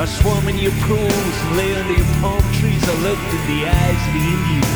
I 0.00 0.06
swam 0.06 0.48
in 0.48 0.56
your 0.58 0.72
pools, 0.88 1.34
and 1.42 1.56
lay 1.56 1.74
under 1.74 1.92
your 1.92 2.12
palm 2.20 2.42
trees. 2.58 2.82
I 2.88 2.94
looked 3.06 3.30
in 3.36 3.42
the 3.52 3.60
eyes 3.68 4.02
of 4.08 4.12
the 4.16 4.24
Indian 4.36 4.68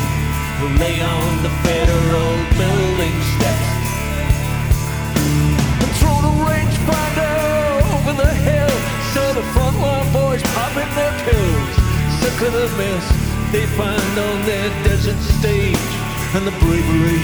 who 0.59 0.67
lay 0.77 1.01
on 1.01 1.43
the 1.43 1.49
federal 1.65 2.33
building 2.59 3.17
steps. 3.33 3.69
I 5.81 5.87
threw 5.97 6.17
the 6.27 6.33
rangefinder 6.47 7.33
over 7.95 8.13
the 8.21 8.31
hill. 8.45 8.72
Saw 9.13 9.31
the 9.33 9.45
frontline 9.53 10.11
boys 10.11 10.41
popping 10.57 10.89
their 10.97 11.13
pills. 11.21 11.73
Sick 12.17 12.41
of 12.47 12.53
the 12.53 12.67
mess 12.81 13.05
they 13.51 13.67
find 13.77 14.13
on 14.17 14.45
their 14.45 14.69
desert 14.83 15.21
stage. 15.37 15.77
And 16.33 16.47
the 16.47 16.55
bravery 16.57 17.21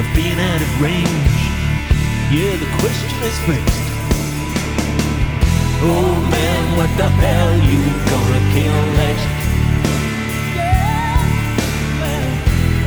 of 0.00 0.06
being 0.16 0.40
out 0.40 0.62
of 0.62 0.80
range. 0.80 1.40
Yeah, 2.32 2.56
the 2.56 2.70
question 2.80 3.12
is 3.20 3.36
fixed. 3.44 3.88
Oh 5.84 6.26
man, 6.30 6.76
what 6.78 6.90
the 6.96 7.08
hell 7.20 7.52
you 7.68 7.84
gonna 8.08 8.42
kill 8.56 8.80
next? 8.96 9.28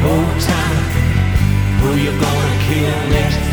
Oh 0.10 0.26
time, 0.50 0.86
who 1.82 1.90
you 2.02 2.12
gonna 2.20 2.56
kill 2.66 3.10
next? 3.12 3.51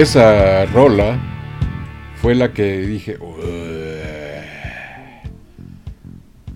Esa 0.00 0.64
rola 0.64 1.20
fue 2.22 2.34
la 2.34 2.54
que 2.54 2.78
dije, 2.78 3.18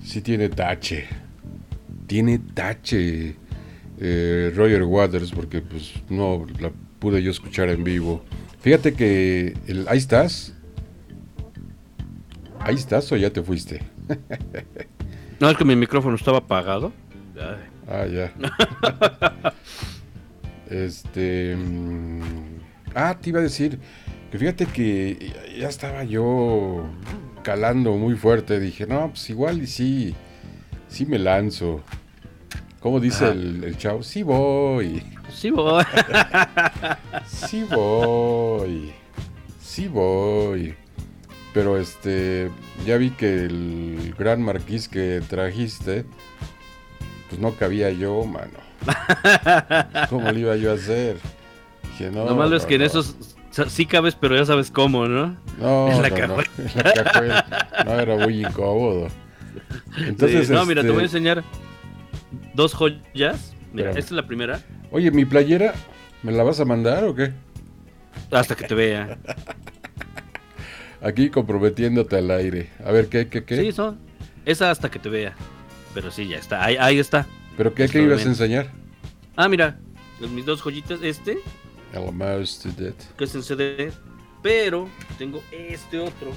si 0.02 0.22
tiene 0.22 0.48
tache, 0.48 1.06
tiene 2.06 2.38
tache 2.38 3.36
eh, 4.00 4.50
Roger 4.56 4.84
Waters 4.84 5.30
porque 5.30 5.60
pues 5.60 5.92
no 6.08 6.46
la 6.58 6.72
pude 6.98 7.22
yo 7.22 7.30
escuchar 7.30 7.68
en 7.68 7.84
vivo. 7.84 8.24
Fíjate 8.62 8.94
que 8.94 9.52
el, 9.66 9.86
ahí 9.88 9.98
estás, 9.98 10.54
ahí 12.60 12.76
estás 12.76 13.12
o 13.12 13.16
ya 13.18 13.28
te 13.28 13.42
fuiste. 13.42 13.82
No, 15.38 15.50
es 15.50 15.58
que 15.58 15.64
mi 15.66 15.76
micrófono 15.76 16.14
estaba 16.16 16.38
apagado. 16.38 16.92
Ay. 17.36 17.56
Ah, 17.88 18.06
ya. 18.06 19.52
este. 20.70 21.56
mm, 21.56 22.43
Ah, 22.94 23.16
te 23.20 23.30
iba 23.30 23.40
a 23.40 23.42
decir 23.42 23.78
que 24.30 24.38
fíjate 24.38 24.66
que 24.66 25.32
ya- 25.58 25.68
estaba 25.68 26.04
yo 26.04 26.84
calando 27.42 27.92
muy 27.96 28.14
fuerte. 28.16 28.60
Dije, 28.60 28.86
no, 28.86 29.08
pues 29.10 29.28
igual 29.30 29.62
y 29.62 29.66
sí, 29.66 30.14
sí 30.88 31.06
me 31.06 31.18
lanzo. 31.18 31.82
¿Cómo 32.80 33.00
dice 33.00 33.28
el, 33.30 33.64
el 33.64 33.78
chavo? 33.78 34.02
Sí 34.02 34.22
voy, 34.22 35.02
Sí, 35.32 35.50
voy. 35.50 35.82
sí 37.26 37.64
voy, 37.70 38.92
sí 39.62 39.88
voy. 39.88 40.74
Pero 41.54 41.78
este, 41.78 42.50
ya 42.84 42.96
vi 42.98 43.10
que 43.10 43.44
el 43.44 44.14
gran 44.18 44.42
marquís 44.42 44.88
que 44.88 45.22
trajiste, 45.26 46.04
pues 47.30 47.40
no 47.40 47.52
cabía 47.52 47.90
yo, 47.90 48.24
mano. 48.24 48.58
¿Cómo 50.10 50.30
le 50.30 50.40
iba 50.40 50.56
yo 50.56 50.72
a 50.72 50.74
hacer? 50.74 51.16
Dije, 51.98 52.10
no. 52.10 52.24
Lo 52.24 52.34
malo 52.34 52.56
es 52.56 52.66
que 52.66 52.74
en 52.74 52.82
esos 52.82 53.16
sí 53.68 53.86
cabes, 53.86 54.14
pero 54.16 54.36
ya 54.36 54.44
sabes 54.44 54.70
cómo, 54.70 55.06
¿no? 55.06 55.36
No, 55.58 55.88
en 55.92 56.02
la 56.02 56.10
no, 56.10 56.16
no, 56.16 56.36
cajuela. 56.36 56.50
en 56.58 56.82
la 56.84 56.92
cajuela. 57.04 57.68
No, 57.84 58.00
era 58.00 58.16
muy 58.16 58.44
incómodo. 58.44 59.08
Entonces, 59.96 60.48
Sí, 60.48 60.52
no, 60.52 60.66
mira, 60.66 60.82
te 60.82 60.90
voy 60.90 61.02
a 61.02 61.04
este, 61.04 61.18
enseñar 61.18 61.44
dos 62.54 62.74
joyas. 62.74 63.54
Mira, 63.72 63.90
Espérame. 63.90 63.98
esta 63.98 64.00
es 64.00 64.10
la 64.12 64.26
primera. 64.26 64.60
Oye, 64.90 65.10
mi 65.10 65.24
playera, 65.24 65.74
¿me 66.22 66.32
la 66.32 66.42
vas 66.42 66.60
a 66.60 66.64
mandar 66.64 67.04
o 67.04 67.14
qué? 67.14 67.32
Hasta 68.30 68.54
que 68.56 68.66
te 68.66 68.74
vea. 68.74 69.18
Aquí 71.00 71.30
comprometiéndote 71.30 72.16
al 72.16 72.30
aire. 72.30 72.70
A 72.84 72.90
ver, 72.90 73.08
¿qué, 73.08 73.28
qué, 73.28 73.44
qué? 73.44 73.56
Sí, 73.56 73.72
son. 73.72 73.98
Esa 74.44 74.70
hasta 74.70 74.90
que 74.90 74.98
te 74.98 75.08
vea. 75.08 75.34
Pero 75.92 76.10
sí, 76.10 76.26
ya 76.28 76.38
está. 76.38 76.64
Ahí, 76.64 76.76
ahí 76.78 76.98
está. 76.98 77.26
¿Pero 77.56 77.74
qué, 77.74 77.88
qué 77.88 78.02
ibas 78.02 78.24
a 78.24 78.28
enseñar? 78.28 78.70
Ah, 79.36 79.48
mira. 79.48 79.78
Mis 80.34 80.46
dos 80.46 80.60
joyitas. 80.62 81.00
Este, 81.02 81.38
El 81.94 82.12
mouse 82.12 82.58
to 82.58 82.70
death. 82.70 82.96
que 83.16 83.24
es 83.24 83.34
en 83.34 83.42
CD. 83.42 83.92
Pero 84.42 84.88
tengo 85.16 85.42
este 85.52 85.98
otro. 86.00 86.32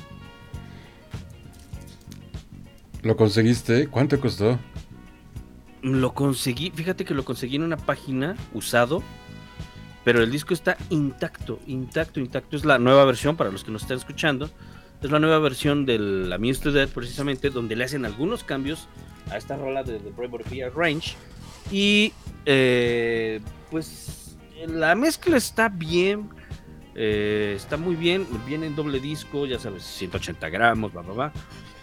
¿Lo 3.02 3.18
conseguiste? 3.18 3.88
¿Cuánto 3.88 4.20
costó? 4.20 4.60
Lo 5.82 6.14
conseguí. 6.14 6.72
Fíjate 6.72 7.06
que 7.06 7.14
lo 7.14 7.26
conseguí 7.26 7.56
en 7.56 7.64
una 7.64 7.78
página 7.78 8.36
usado. 8.54 9.02
Pero 10.04 10.24
el 10.24 10.32
disco 10.32 10.54
está 10.54 10.78
intacto, 10.90 11.60
intacto, 11.68 12.20
intacto. 12.20 12.56
Es 12.56 12.64
la 12.64 12.80
nueva 12.80 13.04
versión 13.04 13.36
para 13.36 13.52
los 13.52 13.64
que 13.64 13.72
nos 13.72 13.82
están 13.82 13.98
escuchando. 13.98 14.50
Es 15.02 15.12
la 15.12 15.20
nueva 15.20 15.40
versión 15.40 15.86
de 15.86 16.00
la 16.00 16.38
Means 16.38 16.60
to 16.60 16.72
Death, 16.72 16.92
precisamente, 16.92 17.50
donde 17.50 17.76
le 17.76 17.84
hacen 17.84 18.06
algunos 18.06 18.44
cambios 18.44 18.88
a 19.32 19.38
esta 19.38 19.58
rola 19.58 19.84
de 19.84 20.00
The 20.00 20.12
Bravery 20.12 20.46
Via 20.50 20.70
Range. 20.70 21.16
Y 21.72 22.14
eh, 22.46 23.42
pues 23.70 24.17
la 24.68 24.96
mezcla 24.96 25.38
está 25.38 25.70
bien. 25.70 26.30
Eh, 26.96 27.54
está 27.56 27.78
muy 27.78 27.96
bien, 27.96 28.26
viene 28.48 28.66
en 28.66 28.76
doble 28.76 29.00
disco, 29.00 29.46
ya 29.46 29.60
sabes, 29.60 29.84
180 29.84 30.50
gramos, 30.50 30.96
va, 30.96 31.04
va, 31.04 31.14
va. 31.14 31.34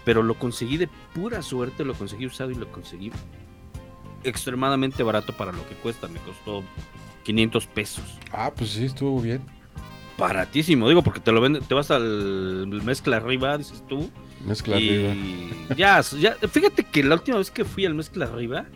Pero 0.04 0.22
lo 0.22 0.34
conseguí 0.34 0.76
de 0.76 0.88
pura 1.14 1.40
suerte, 1.40 1.84
lo 1.84 1.94
conseguí 1.94 2.26
usado 2.26 2.50
y 2.50 2.56
lo 2.56 2.70
conseguí 2.72 3.12
extremadamente 4.24 5.02
barato 5.02 5.32
para 5.32 5.52
lo 5.52 5.66
que 5.68 5.76
cuesta. 5.76 6.08
Me 6.08 6.18
costó 6.20 6.64
500 7.22 7.66
pesos. 7.68 8.04
Ah, 8.32 8.52
pues 8.54 8.70
sí, 8.70 8.86
estuvo 8.86 9.20
bien. 9.20 9.42
Baratísimo, 10.18 10.88
digo, 10.88 11.02
porque 11.02 11.20
te 11.20 11.32
lo 11.32 11.40
venden, 11.40 11.62
te 11.62 11.74
vas 11.74 11.90
al 11.90 12.66
mezcla 12.84 13.16
arriba, 13.16 13.58
dices 13.58 13.84
tú. 13.88 14.10
Mezcla 14.44 14.78
y 14.78 14.88
arriba. 14.88 15.76
ya, 15.76 16.00
ya, 16.18 16.36
fíjate 16.48 16.84
que 16.84 17.02
la 17.02 17.16
última 17.16 17.38
vez 17.38 17.50
que 17.50 17.64
fui 17.64 17.84
al 17.84 17.94
mezcla 17.94 18.26
arriba, 18.26 18.66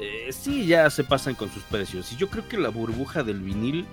eh, 0.00 0.28
sí, 0.30 0.66
ya 0.66 0.88
se 0.90 1.04
pasan 1.04 1.34
con 1.34 1.50
sus 1.50 1.62
precios. 1.64 2.12
Y 2.12 2.16
yo 2.16 2.28
creo 2.28 2.46
que 2.48 2.56
la 2.58 2.68
burbuja 2.70 3.22
del 3.22 3.40
vinil 3.40 3.86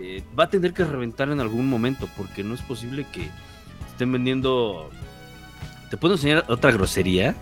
eh, 0.00 0.22
va 0.38 0.44
a 0.44 0.50
tener 0.50 0.72
que 0.72 0.84
reventar 0.84 1.28
en 1.30 1.40
algún 1.40 1.68
momento, 1.68 2.08
porque 2.16 2.42
no 2.42 2.54
es 2.54 2.60
posible 2.62 3.06
que 3.12 3.28
estén 3.90 4.10
vendiendo. 4.12 4.90
¿Te 5.90 5.96
puedo 5.96 6.14
enseñar 6.14 6.44
otra 6.48 6.72
grosería? 6.72 7.34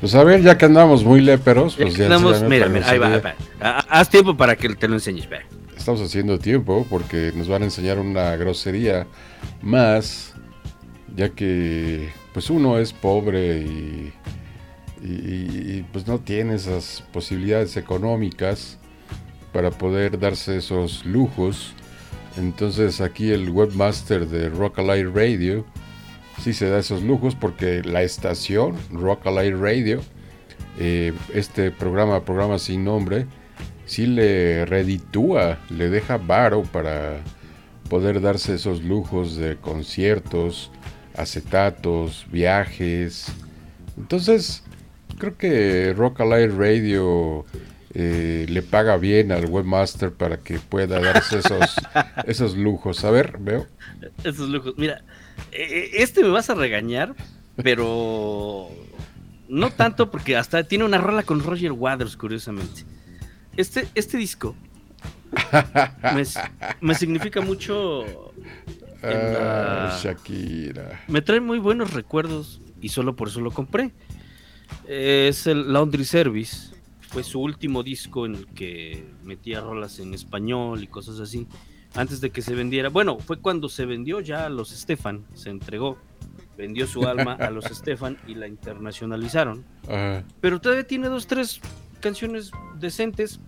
Pues 0.00 0.14
a 0.14 0.22
ver, 0.22 0.42
ya 0.42 0.56
que 0.56 0.64
andamos 0.64 1.02
muy 1.04 1.20
léperos, 1.20 1.76
Ya 1.76 1.82
pues 1.84 1.94
que 1.94 2.00
ya 2.00 2.06
andamos- 2.06 2.42
mira, 2.48 2.68
mira, 2.68 2.88
ahí 2.88 2.98
va, 2.98 3.06
ahí 3.14 3.20
va. 3.20 3.34
Ha- 3.60 3.84
Haz 4.00 4.08
tiempo 4.08 4.36
para 4.36 4.54
que 4.56 4.68
te 4.74 4.86
lo 4.88 4.94
enseñes. 4.94 5.28
Estamos 5.76 6.00
haciendo 6.00 6.38
tiempo 6.38 6.86
porque 6.88 7.32
nos 7.34 7.48
van 7.48 7.62
a 7.62 7.64
enseñar 7.66 7.98
una 7.98 8.36
grosería 8.36 9.06
más, 9.62 10.34
ya 11.16 11.30
que 11.30 12.10
pues 12.32 12.48
uno 12.50 12.78
es 12.78 12.92
pobre 12.92 13.58
y, 13.62 14.12
y- 15.02 15.82
pues 15.92 16.06
no 16.06 16.18
tiene 16.18 16.54
esas 16.54 17.02
posibilidades 17.12 17.76
económicas 17.76 18.78
para 19.52 19.70
poder 19.70 20.18
darse 20.18 20.56
esos 20.58 21.04
lujos. 21.04 21.74
Entonces 22.36 23.00
aquí 23.00 23.30
el 23.30 23.50
webmaster 23.50 24.26
de 24.28 24.48
Rock 24.48 24.78
Alive 24.78 25.10
Radio 25.14 25.64
sí 26.42 26.52
se 26.52 26.68
da 26.68 26.78
esos 26.78 27.02
lujos 27.02 27.34
porque 27.34 27.82
la 27.82 28.02
estación 28.02 28.76
Rock 28.92 29.26
Alive 29.26 29.56
Radio, 29.60 30.00
eh, 30.78 31.12
este 31.34 31.70
programa, 31.70 32.24
programa 32.24 32.58
sin 32.58 32.84
nombre, 32.84 33.26
sí 33.86 34.06
le 34.06 34.64
reditúa, 34.66 35.58
le 35.70 35.88
deja 35.88 36.18
varo 36.18 36.62
para 36.62 37.20
poder 37.88 38.20
darse 38.20 38.54
esos 38.54 38.82
lujos 38.84 39.36
de 39.36 39.56
conciertos, 39.56 40.70
acetatos, 41.16 42.26
viajes. 42.30 43.26
Entonces, 43.96 44.62
creo 45.18 45.36
que 45.36 45.92
Rock 45.96 46.20
Alive 46.20 46.48
Radio 46.56 47.44
eh, 47.94 48.46
le 48.48 48.62
paga 48.62 48.96
bien 48.96 49.32
al 49.32 49.46
webmaster 49.46 50.12
para 50.12 50.38
que 50.38 50.58
pueda 50.58 51.00
darse 51.00 51.38
esos, 51.40 51.76
esos 52.26 52.56
lujos. 52.56 53.04
A 53.04 53.10
ver, 53.10 53.36
veo. 53.38 53.66
Esos 54.24 54.48
lujos. 54.48 54.74
Mira, 54.76 55.02
eh, 55.52 55.90
este 55.94 56.22
me 56.22 56.28
vas 56.30 56.48
a 56.50 56.54
regañar, 56.54 57.14
pero 57.62 58.68
no 59.48 59.70
tanto 59.70 60.10
porque 60.10 60.36
hasta 60.36 60.62
tiene 60.64 60.84
una 60.84 60.98
rola 60.98 61.22
con 61.22 61.42
Roger 61.42 61.72
Waters, 61.72 62.16
curiosamente. 62.16 62.84
Este, 63.56 63.88
este 63.94 64.16
disco 64.18 64.54
me, 66.14 66.22
me 66.80 66.94
significa 66.94 67.40
mucho. 67.40 68.04
en 69.02 69.32
la- 69.34 69.88
Ah, 69.94 69.98
Shakira. 70.02 71.00
Me 71.08 71.22
trae 71.22 71.40
muy 71.40 71.58
buenos 71.58 71.92
recuerdos 71.94 72.60
y 72.80 72.88
solo 72.90 73.16
por 73.16 73.28
eso 73.28 73.40
lo 73.40 73.50
compré. 73.50 73.90
Es 74.86 75.46
el 75.46 75.72
Laundry 75.72 76.04
Service. 76.04 76.74
Fue 77.08 77.22
su 77.22 77.40
último 77.40 77.82
disco 77.82 78.26
en 78.26 78.34
el 78.34 78.46
que 78.48 79.04
metía 79.24 79.60
rolas 79.60 79.98
en 79.98 80.14
español 80.14 80.82
y 80.82 80.86
cosas 80.86 81.20
así. 81.20 81.46
Antes 81.94 82.20
de 82.20 82.30
que 82.30 82.42
se 82.42 82.54
vendiera. 82.54 82.90
Bueno, 82.90 83.18
fue 83.18 83.38
cuando 83.38 83.68
se 83.68 83.86
vendió 83.86 84.20
ya 84.20 84.46
a 84.46 84.48
los 84.50 84.70
Stefan. 84.70 85.24
Se 85.34 85.50
entregó. 85.50 85.98
Vendió 86.56 86.86
su 86.86 87.06
alma 87.06 87.32
a 87.34 87.50
los 87.50 87.64
Stefan 87.72 88.18
y 88.26 88.34
la 88.34 88.46
internacionalizaron. 88.46 89.64
Pero 90.40 90.60
todavía 90.60 90.86
tiene 90.86 91.08
dos, 91.08 91.26
tres 91.26 91.60
canciones 92.00 92.50
decentes. 92.78 93.40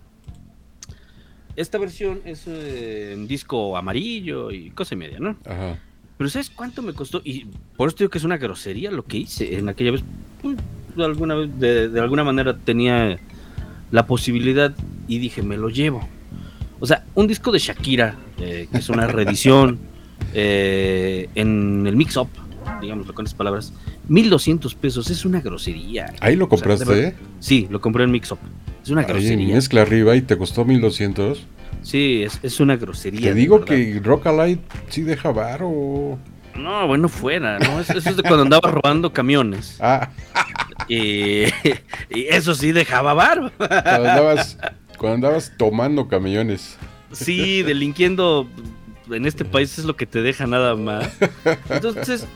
Esta 1.55 1.77
versión 1.77 2.21
es 2.25 2.47
eh, 2.47 3.11
en 3.13 3.27
disco 3.27 3.75
amarillo 3.75 4.51
y 4.51 4.71
cosa 4.71 4.95
y 4.95 4.97
media, 4.97 5.19
¿no? 5.19 5.37
Ajá. 5.45 5.77
Pero 6.21 6.29
¿sabes 6.29 6.51
cuánto 6.51 6.83
me 6.83 6.93
costó? 6.93 7.19
Y 7.23 7.47
por 7.75 7.87
eso 7.87 7.97
digo 7.97 8.11
que 8.11 8.19
es 8.19 8.23
una 8.23 8.37
grosería 8.37 8.91
lo 8.91 9.03
que 9.03 9.17
hice 9.17 9.57
en 9.57 9.69
aquella 9.69 9.91
vez. 9.91 10.03
De 10.95 11.05
alguna 11.05 11.35
de, 11.35 11.89
de 11.89 11.99
alguna 11.99 12.23
manera 12.23 12.55
tenía 12.57 13.17
la 13.91 14.05
posibilidad 14.05 14.73
y 15.07 15.19
dije, 15.19 15.41
me 15.41 15.57
lo 15.57 15.69
llevo. 15.69 16.07
O 16.79 16.87
sea, 16.87 17.03
un 17.15 17.27
disco 17.27 17.51
de 17.51 17.59
Shakira, 17.59 18.15
eh, 18.39 18.67
que 18.71 18.77
es 18.79 18.89
una 18.89 19.07
reedición 19.07 19.79
eh, 20.33 21.29
en 21.35 21.85
el 21.85 21.95
mix-up, 21.95 22.29
digámoslo 22.81 23.13
con 23.13 23.25
esas 23.25 23.35
palabras, 23.37 23.73
1200 24.07 24.75
pesos, 24.75 25.09
es 25.09 25.25
una 25.25 25.41
grosería. 25.41 26.13
Ahí 26.19 26.35
lo 26.35 26.45
O 26.45 26.49
sea, 26.49 26.57
de 26.57 26.61
compraste, 26.63 26.85
verdad- 26.85 27.09
¿eh? 27.09 27.15
Sí, 27.39 27.67
lo 27.69 27.81
compré 27.81 28.03
en 28.05 28.11
mix-up. 28.11 28.39
Es 28.83 28.89
una 28.89 29.01
Ahí 29.01 29.07
en 29.07 29.13
grosería. 29.13 29.55
mezcla 29.55 29.81
arriba 29.83 30.15
y 30.15 30.21
te 30.21 30.37
costó 30.37 30.65
1200. 30.65 31.45
Sí, 31.83 32.23
es, 32.23 32.39
es 32.43 32.59
una 32.59 32.75
grosería. 32.77 33.29
Te 33.29 33.33
digo 33.33 33.63
que 33.65 33.99
Rock 34.03 34.27
Alive 34.27 34.61
sí 34.89 35.01
deja 35.01 35.31
varo. 35.31 36.17
No, 36.55 36.87
bueno, 36.87 37.07
fuera, 37.09 37.57
¿no? 37.59 37.79
Eso, 37.79 37.93
eso 37.97 38.09
es 38.09 38.17
de 38.17 38.23
cuando 38.23 38.41
andaba 38.43 38.69
robando 38.71 39.11
camiones. 39.13 39.77
Ah, 39.81 40.09
Y, 40.91 41.45
y 42.09 42.25
eso 42.27 42.53
sí 42.53 42.73
dejaba 42.73 43.13
barba. 43.13 43.49
cuando 43.57 44.09
andabas, 44.09 44.57
cuando 44.97 45.15
andabas 45.15 45.53
tomando 45.57 46.09
camiones. 46.09 46.77
Sí, 47.13 47.63
delinquiendo 47.63 48.45
en 49.09 49.25
este 49.25 49.45
país 49.45 49.79
es 49.79 49.85
lo 49.85 49.95
que 49.95 50.05
te 50.05 50.21
deja 50.21 50.47
nada 50.47 50.75
más. 50.75 51.09
Entonces, 51.69 52.27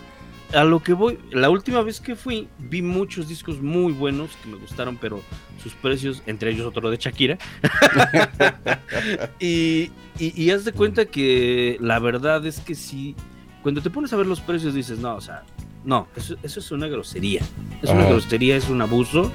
a 0.53 0.64
lo 0.64 0.82
que 0.82 0.93
voy, 0.93 1.20
la 1.32 1.49
última 1.49 1.82
vez 1.82 1.99
que 1.99 2.16
fui, 2.16 2.47
vi 2.58 2.82
muchos 2.82 3.28
discos 3.28 3.62
muy 3.62 3.91
buenos 3.91 4.32
que 4.41 4.49
me 4.49 4.58
gustaron, 4.58 4.95
pero 4.95 5.22
sus 5.62 5.74
precios, 5.74 6.24
entre 6.26 6.51
ellos 6.51 6.66
otro 6.66 6.89
de 6.89 6.95
Shakira. 6.95 7.38
y, 9.39 9.91
y, 10.18 10.43
y 10.43 10.51
haz 10.51 10.64
de 10.64 10.72
cuenta 10.72 11.06
que 11.06 11.76
la 11.82 11.99
verdad 11.99 12.45
es 12.45 12.62
que 12.62 12.74
sí, 12.74 13.18
cuando 13.64 13.82
te 13.82 13.89
pones 13.89 14.14
a 14.14 14.16
ver 14.16 14.28
los 14.28 14.39
precios 14.39 14.74
dices, 14.74 14.99
no, 14.99 15.16
o 15.16 15.22
sea, 15.22 15.43
no, 15.86 16.08
eso, 16.16 16.36
eso 16.44 16.60
es 16.60 16.72
una 16.72 16.88
grosería. 16.88 17.42
Es 17.82 17.90
una 17.90 18.02
Ajá. 18.02 18.10
grosería, 18.10 18.56
es 18.58 18.70
un 18.70 18.82
abuso. 18.82 19.32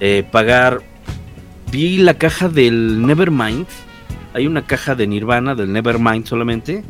Eh, 0.00 0.24
pagar. 0.30 0.80
Vi 1.70 1.98
la 1.98 2.14
caja 2.14 2.48
del 2.48 3.04
Nevermind. 3.06 3.66
Hay 4.34 4.46
una 4.46 4.66
caja 4.66 4.94
de 4.94 5.06
Nirvana, 5.06 5.54
del 5.54 5.72
Nevermind 5.72 6.26
solamente. 6.26 6.82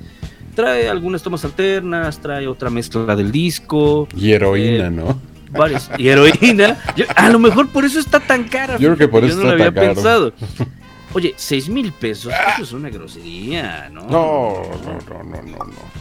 Trae 0.55 0.89
algunas 0.89 1.23
tomas 1.23 1.45
alternas, 1.45 2.21
trae 2.21 2.47
otra 2.47 2.71
mezcla 2.71 3.15
del 3.17 3.31
disco, 3.33 4.09
Y 4.17 4.33
heroína, 4.33 4.87
Eh, 4.87 4.91
¿no? 4.91 5.21
varios, 5.53 5.91
y 5.99 6.09
heroína. 6.09 6.79
Yo- 6.97 7.05
a 7.17 7.29
lo 7.31 7.39
mejor 7.39 7.69
por 7.69 7.85
eso 7.85 7.99
está 7.99 8.21
tan 8.21 8.45
cara. 8.45 8.75
Yo 8.79 8.89
creo 8.89 8.97
que 8.97 9.09
por 9.09 9.25
eso 9.25 9.37
yo 9.39 9.45
no 9.45 9.51
está 9.53 9.65
lo 9.65 9.69
había 9.69 9.95
tan 9.95 10.03
caro. 10.05 10.33
pensado. 10.35 10.67
Oye, 11.13 11.35
seis 11.37 11.69
mil 11.69 11.93
pesos, 11.93 12.33
eso 12.55 12.63
es 12.63 12.73
una 12.73 12.89
grosería, 12.89 13.89
¿no? 13.93 14.03
No, 14.03 14.63
no, 14.85 14.93
no, 15.09 15.23
no, 15.25 15.43
no, 15.43 15.65
no. 15.65 16.00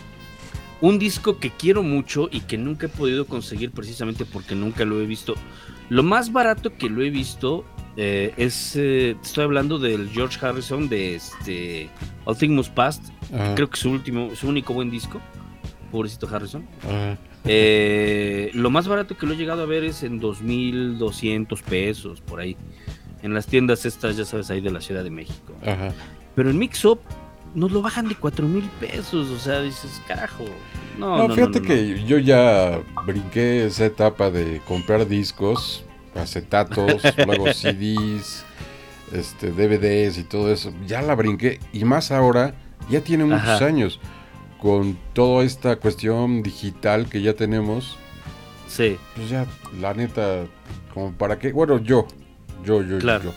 Un 0.82 1.00
disco 1.00 1.40
que 1.40 1.52
quiero 1.52 1.84
mucho 1.84 2.30
y 2.32 2.42
que 2.42 2.58
nunca 2.58 2.86
he 2.86 2.90
podido 2.90 3.26
conseguir 3.26 3.72
precisamente 3.72 4.26
porque 4.26 4.56
nunca 4.56 4.86
lo 4.86 5.02
he 5.02 5.06
visto. 5.06 5.36
Lo 5.90 6.04
más 6.04 6.32
barato 6.32 6.76
que 6.76 6.90
lo 6.90 7.02
he 7.02 7.10
visto 7.10 7.66
eh, 7.98 8.34
es, 8.38 8.76
eh, 8.76 9.18
estoy 9.22 9.44
hablando 9.44 9.80
del 9.80 10.10
George 10.10 10.44
Harrison 10.46 10.88
de 10.88 11.16
este 11.16 11.90
All 12.26 12.38
Things 12.38 12.54
Must 12.56 12.74
Past, 12.74 13.04
Ajá, 13.34 13.56
creo 13.56 13.70
que 13.70 13.78
su 13.78 13.90
último, 13.90 14.36
su 14.36 14.48
único 14.48 14.74
buen 14.74 14.90
disco, 14.90 15.20
pobrecito 15.92 16.28
Harrison. 16.34 16.66
ajá. 16.84 17.18
Eh, 17.46 18.52
lo 18.54 18.70
más 18.70 18.88
barato 18.88 19.18
que 19.18 19.26
lo 19.26 19.34
he 19.34 19.38
llegado 19.38 19.64
a 19.64 19.66
ver 19.66 19.86
es 19.86 20.04
en 20.04 20.20
2.200 20.20 21.62
pesos 21.64 22.20
por 22.22 22.42
ahí, 22.42 22.58
en 23.24 23.34
las 23.34 23.48
tiendas 23.48 23.86
estas, 23.86 24.18
ya 24.18 24.26
sabes, 24.26 24.50
ahí 24.52 24.62
de 24.62 24.72
la 24.72 24.82
Ciudad 24.82 25.04
de 25.04 25.10
México. 25.10 25.54
Ajá. 25.66 25.94
Pero 26.36 26.50
en 26.50 26.58
Mix 26.58 26.84
Up 26.86 27.00
nos 27.56 27.72
lo 27.72 27.82
bajan 27.82 28.08
de 28.08 28.16
4 28.16 28.48
mil 28.48 28.70
pesos, 28.80 29.30
o 29.30 29.40
sea, 29.40 29.62
dices, 29.62 30.02
carajo. 30.08 30.46
No, 30.98 31.18
No, 31.18 31.28
no, 31.30 31.36
fíjate 31.36 31.60
no, 31.62 31.66
que 31.68 32.04
yo 32.06 32.18
ya 32.18 32.80
brinqué 33.06 33.66
esa 33.66 33.86
etapa 33.86 34.30
de 34.32 34.62
comprar 34.68 35.08
discos, 35.08 35.84
acetatos, 36.16 37.02
luego 37.26 37.52
CDs, 37.54 38.44
este, 39.14 39.52
DVDs 39.52 40.18
y 40.18 40.24
todo 40.24 40.52
eso. 40.52 40.72
Ya 40.86 41.02
la 41.02 41.16
brinqué 41.16 41.60
y 41.74 41.86
más 41.86 42.12
ahora, 42.12 42.54
ya 42.90 43.02
tiene 43.02 43.26
muchos 43.26 43.48
Ajá. 43.48 43.66
años 43.66 44.00
con 44.62 44.98
toda 45.14 45.44
esta 45.46 45.78
cuestión 45.78 46.44
digital 46.44 47.08
que 47.10 47.22
ya 47.22 47.34
tenemos. 47.34 47.98
Sí, 48.68 48.98
Pues 49.16 49.30
ya, 49.30 49.48
la 49.80 49.94
neta, 49.94 50.46
como 50.94 51.12
para 51.14 51.40
qué, 51.40 51.52
bueno, 51.54 51.80
yo, 51.80 52.06
yo, 52.64 52.84
yo, 52.84 53.00
Claro. 53.00 53.24
yo. 53.26 53.34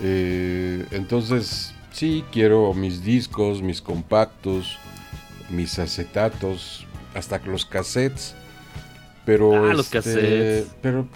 Eh, 0.00 0.84
entonces, 0.90 1.74
sí, 1.98 2.24
quiero 2.32 2.72
mis 2.74 3.02
discos, 3.04 3.60
mis 3.62 3.82
compactos, 3.82 4.78
mis 5.50 5.78
acetatos, 5.78 6.86
hasta 7.14 7.38
los 7.38 7.64
cassettes. 7.64 8.34
Pero, 9.24 9.52
Ah, 9.70 9.72
los 9.74 9.86
este, 9.86 9.98
cassettes. 9.98 10.66
pero, 10.80 11.06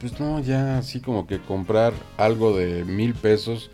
pues 0.00 0.18
no, 0.20 0.40
ya 0.40 0.78
así 0.78 1.00
como 1.00 1.26
que 1.26 1.38
comprar 1.40 1.92
algo 2.18 2.56
de 2.56 2.84
mil 2.84 3.14
pesos 3.14 3.70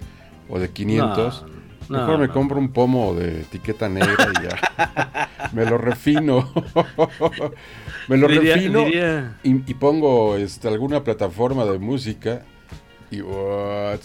o 0.49 0.59
de 0.59 0.69
500, 0.71 1.45
No, 1.89 1.99
Mejor 1.99 2.19
me 2.21 2.29
no. 2.29 2.33
compro 2.33 2.59
un 2.61 2.69
pomo 2.73 3.15
de 3.15 3.41
etiqueta 3.41 3.89
negra 3.89 4.29
y 4.39 4.45
ya. 4.45 5.29
me 5.53 5.65
lo 5.65 5.77
refino. 5.77 6.53
me 8.09 8.17
lo 8.17 8.29
Diría- 8.29 8.55
refino 8.55 8.85
diría- 8.85 9.39
y, 9.43 9.69
y 9.69 9.75
pongo 9.75 10.37
este, 10.37 10.69
alguna 10.69 11.03
plataforma 11.03 11.65
de 11.65 11.79
música. 11.81 12.45
Y 13.11 13.23
what? 13.23 14.01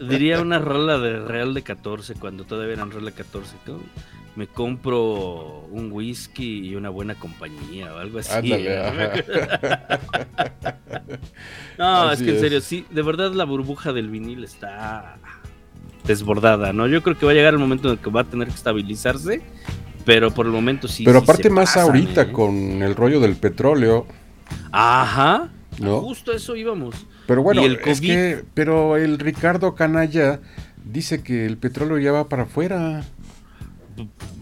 Diría 0.08 0.40
una 0.40 0.58
rola 0.58 0.98
de 0.98 1.20
Real 1.20 1.52
de 1.54 1.62
14 1.62 2.14
cuando 2.14 2.44
todavía 2.44 2.74
eran 2.74 2.90
Real 2.90 3.04
de 3.04 3.12
14. 3.12 3.54
¿no? 3.66 3.80
Me 4.36 4.46
compro 4.46 5.66
un 5.70 5.92
whisky 5.92 6.66
y 6.70 6.74
una 6.74 6.88
buena 6.88 7.14
compañía 7.14 7.94
o 7.94 7.98
algo 7.98 8.18
así. 8.18 8.32
Ándale, 8.32 9.18
¿no? 11.78 12.10
es 12.12 12.22
que 12.22 12.30
en 12.30 12.34
es. 12.36 12.40
serio, 12.40 12.60
sí, 12.62 12.86
de 12.90 13.02
verdad 13.02 13.32
la 13.32 13.44
burbuja 13.44 13.92
del 13.92 14.08
vinil 14.08 14.44
está 14.44 15.18
desbordada, 16.04 16.72
¿no? 16.72 16.86
Yo 16.86 17.02
creo 17.02 17.18
que 17.18 17.26
va 17.26 17.32
a 17.32 17.34
llegar 17.34 17.52
el 17.52 17.60
momento 17.60 17.88
en 17.88 17.94
el 17.94 18.00
que 18.00 18.10
va 18.10 18.22
a 18.22 18.24
tener 18.24 18.48
que 18.48 18.54
estabilizarse, 18.54 19.42
pero 20.06 20.32
por 20.32 20.46
el 20.46 20.52
momento 20.52 20.88
sí. 20.88 21.04
Pero 21.04 21.18
sí 21.20 21.24
aparte 21.24 21.50
más 21.50 21.74
pasan, 21.74 21.82
ahorita 21.82 22.22
¿eh? 22.22 22.32
con 22.32 22.82
el 22.82 22.94
rollo 22.94 23.20
del 23.20 23.36
petróleo, 23.36 24.06
Ajá. 24.70 25.50
¿no? 25.78 26.00
Justo 26.00 26.32
eso 26.32 26.56
íbamos. 26.56 27.06
Pero 27.26 27.42
bueno, 27.42 27.62
el 27.64 27.78
es 27.84 28.00
que, 28.00 28.44
pero 28.54 28.96
el 28.96 29.18
Ricardo 29.18 29.74
Canalla 29.74 30.40
dice 30.84 31.22
que 31.22 31.46
el 31.46 31.56
petróleo 31.56 31.98
ya 31.98 32.12
va 32.12 32.28
para 32.28 32.44
afuera. 32.44 33.04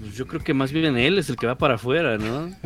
Pues 0.01 0.15
yo 0.15 0.27
creo 0.27 0.43
que 0.43 0.55
más 0.55 0.73
bien 0.73 0.97
él 0.97 1.19
es 1.19 1.29
el 1.29 1.37
que 1.37 1.47
va 1.47 1.57
para 1.59 1.75
afuera, 1.75 2.19
¿no? 2.19 2.51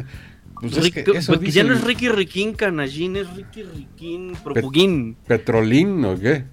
Pues 0.61 0.77
es 0.79 0.91
que 0.93 1.01
Rico- 1.01 1.13
eso 1.19 1.33
porque 1.33 1.51
ya 1.51 1.63
dice 1.63 1.65
no 1.65 1.75
es 1.75 1.85
Ricky 1.85 2.09
Riquín 2.09 2.55
Canallín, 2.55 3.17
es 3.17 3.29
Ricky 3.35 3.65
Riquín 3.65 4.33
Profuguín. 4.43 5.17
Petrolín, 5.27 6.03
¿o 6.05 6.19
qué? 6.19 6.45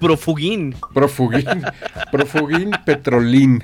Profuguín. 0.00 0.74
Profugín, 0.92 1.62
Profugín 2.12 2.70
Petrolín, 2.84 3.62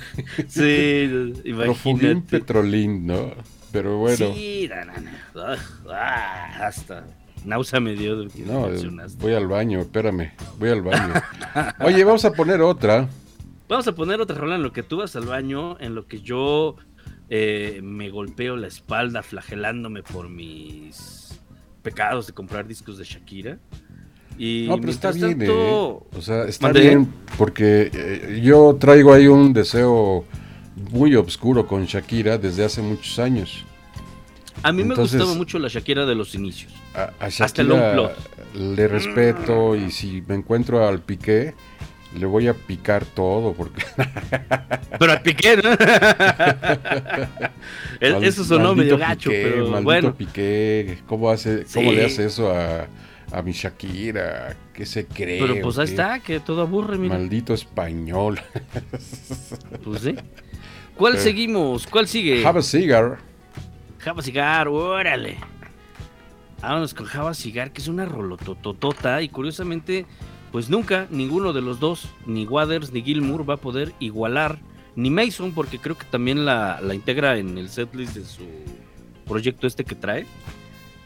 Sí, 0.49 1.09
Profugín 1.53 1.97
imagínate. 1.97 2.21
Petrolín, 2.39 3.07
¿no? 3.07 3.33
Pero 3.73 3.99
bueno, 3.99 4.17
Sí, 4.35 4.69
na, 4.71 4.85
na, 4.85 5.01
na. 5.01 5.13
Ah, 5.35 5.57
ah, 5.91 6.67
hasta 6.69 7.05
náusea 7.47 7.81
me 7.81 7.95
dio 7.95 8.17
no, 8.47 8.69
voy 9.19 9.35
al 9.35 9.47
baño, 9.49 9.81
espérame, 9.81 10.33
voy 10.59 10.69
al 10.71 10.83
baño. 10.83 11.15
Oye, 11.81 12.05
vamos 12.05 12.25
a 12.25 12.33
poner 12.33 12.61
otra. 12.61 13.09
Vamos 13.69 13.89
a 13.89 13.93
poner 13.95 14.21
otra 14.21 14.37
rola 14.37 14.57
en 14.57 14.63
lo 14.63 14.73
que 14.73 14.83
tú 14.83 14.99
vas 14.99 15.17
al 15.17 15.27
baño, 15.27 15.77
en 15.81 15.95
lo 15.95 16.07
que 16.07 16.21
yo 16.21 16.77
eh, 17.31 17.81
me 17.83 18.11
golpeo 18.11 18.57
la 18.57 18.67
espalda 18.69 19.23
flagelándome 19.23 20.03
por 20.03 20.29
mis 20.29 21.39
pecados 21.83 22.27
de 22.27 22.33
comprar 22.33 22.67
discos 22.67 22.99
de 22.99 23.05
Shakira. 23.05 23.59
Y 24.39 24.67
No, 24.69 24.77
pero 24.79 24.91
está 24.91 25.13
bien, 25.13 25.39
tanto- 25.39 26.07
¿eh? 26.13 26.17
O 26.19 26.23
sea, 26.23 26.45
está 26.45 26.67
¿Mandé? 26.67 26.81
bien 26.81 27.09
porque 27.39 27.91
eh, 27.93 28.41
yo 28.45 28.77
traigo 28.79 29.13
ahí 29.15 29.27
un 29.29 29.53
deseo 29.53 30.25
muy 30.93 31.15
oscuro 31.17 31.67
con 31.67 31.85
Shakira 31.87 32.37
desde 32.39 32.65
hace 32.65 32.83
muchos 32.83 33.19
años. 33.19 33.65
A 34.63 34.73
mí 34.73 34.83
Entonces- 34.83 35.13
me 35.15 35.19
gustaba 35.21 35.37
mucho 35.37 35.59
la 35.59 35.69
Shakira 35.69 36.07
de 36.07 36.15
los 36.15 36.35
inicios. 36.35 36.73
A, 36.95 37.11
a 37.21 37.27
Hasta 37.27 37.63
el 37.63 37.69
Shakira 37.69 37.91
Unplugged. 37.91 38.77
le 38.77 38.89
respeto 38.89 39.77
y 39.77 39.91
si 39.91 40.23
me 40.27 40.35
encuentro 40.35 40.87
al 40.87 41.01
Piqué, 41.01 41.55
le 42.19 42.25
voy 42.27 42.49
a 42.49 42.55
picar 42.55 43.05
todo 43.05 43.53
porque 43.53 43.83
Pero 44.99 45.13
al 45.13 45.23
Piqué, 45.23 45.59
¿no? 45.59 45.71
E- 48.01 48.13
Mal- 48.13 48.25
Eso 48.25 48.45
sonó 48.45 48.75
medio 48.75 48.97
gacho, 48.99 49.31
Piqué, 49.31 49.43
pero 49.43 49.83
bueno. 49.83 50.15
Piqué, 50.15 50.99
¿cómo, 51.07 51.31
hace, 51.31 51.65
cómo 51.73 51.91
Sí. 51.91 51.97
le 51.97 52.05
hace 52.07 52.27
eso 52.27 52.51
a, 52.55 52.87
a 53.33 53.43
mi 53.43 53.53
Shakira? 53.53 54.57
¿Qué 54.73 54.85
se 54.87 55.07
cree? 55.07 55.41
Pero 55.41 55.61
pues 55.63 55.79
ahí 55.79 55.85
está, 55.87 56.19
que 56.21 56.41
todo 56.41 56.63
aburre, 56.63 56.99
mira. 56.99 57.15
Maldito 57.17 57.55
español. 57.55 58.41
Pues 59.85 60.01
sí. 60.03 60.15
¿Cuál 60.97 61.17
Sí. 61.19 61.25
seguimos? 61.25 61.87
¿Cuál 61.87 62.09
sigue? 62.09 62.45
Have 62.47 62.59
a 62.61 62.63
cigar. 62.63 63.19
Java 64.07 64.23
Cigar, 64.23 64.69
órale. 64.69 65.37
Vámonos 66.63 66.95
con 66.95 67.07
Java 67.07 67.35
Cigar, 67.35 67.73
que 67.73 67.81
es 67.83 67.89
una 67.89 68.05
rolotototota. 68.05 69.21
Y 69.21 69.29
curiosamente, 69.29 70.07
pues 70.53 70.71
nunca 70.71 71.09
ninguno 71.11 71.53
de 71.53 71.61
los 71.61 71.81
dos, 71.81 72.09
ni 72.25 72.47
Waters 72.47 72.93
ni 72.93 73.03
Gilmour, 73.03 73.51
va 73.51 73.55
a 73.55 73.57
poder 73.57 73.95
igualar. 73.99 74.61
Ni 74.95 75.11
Mason, 75.11 75.51
porque 75.51 75.81
creo 75.81 75.99
que 75.99 76.05
también 76.05 76.45
la, 76.45 76.81
la 76.81 76.95
integra 76.95 77.37
en 77.37 77.59
el 77.59 77.69
setlist 77.69 78.15
de 78.15 78.25
su 78.25 78.45
proyecto 79.27 79.67
este 79.67 79.83
que 79.83 79.97
trae. 79.97 80.25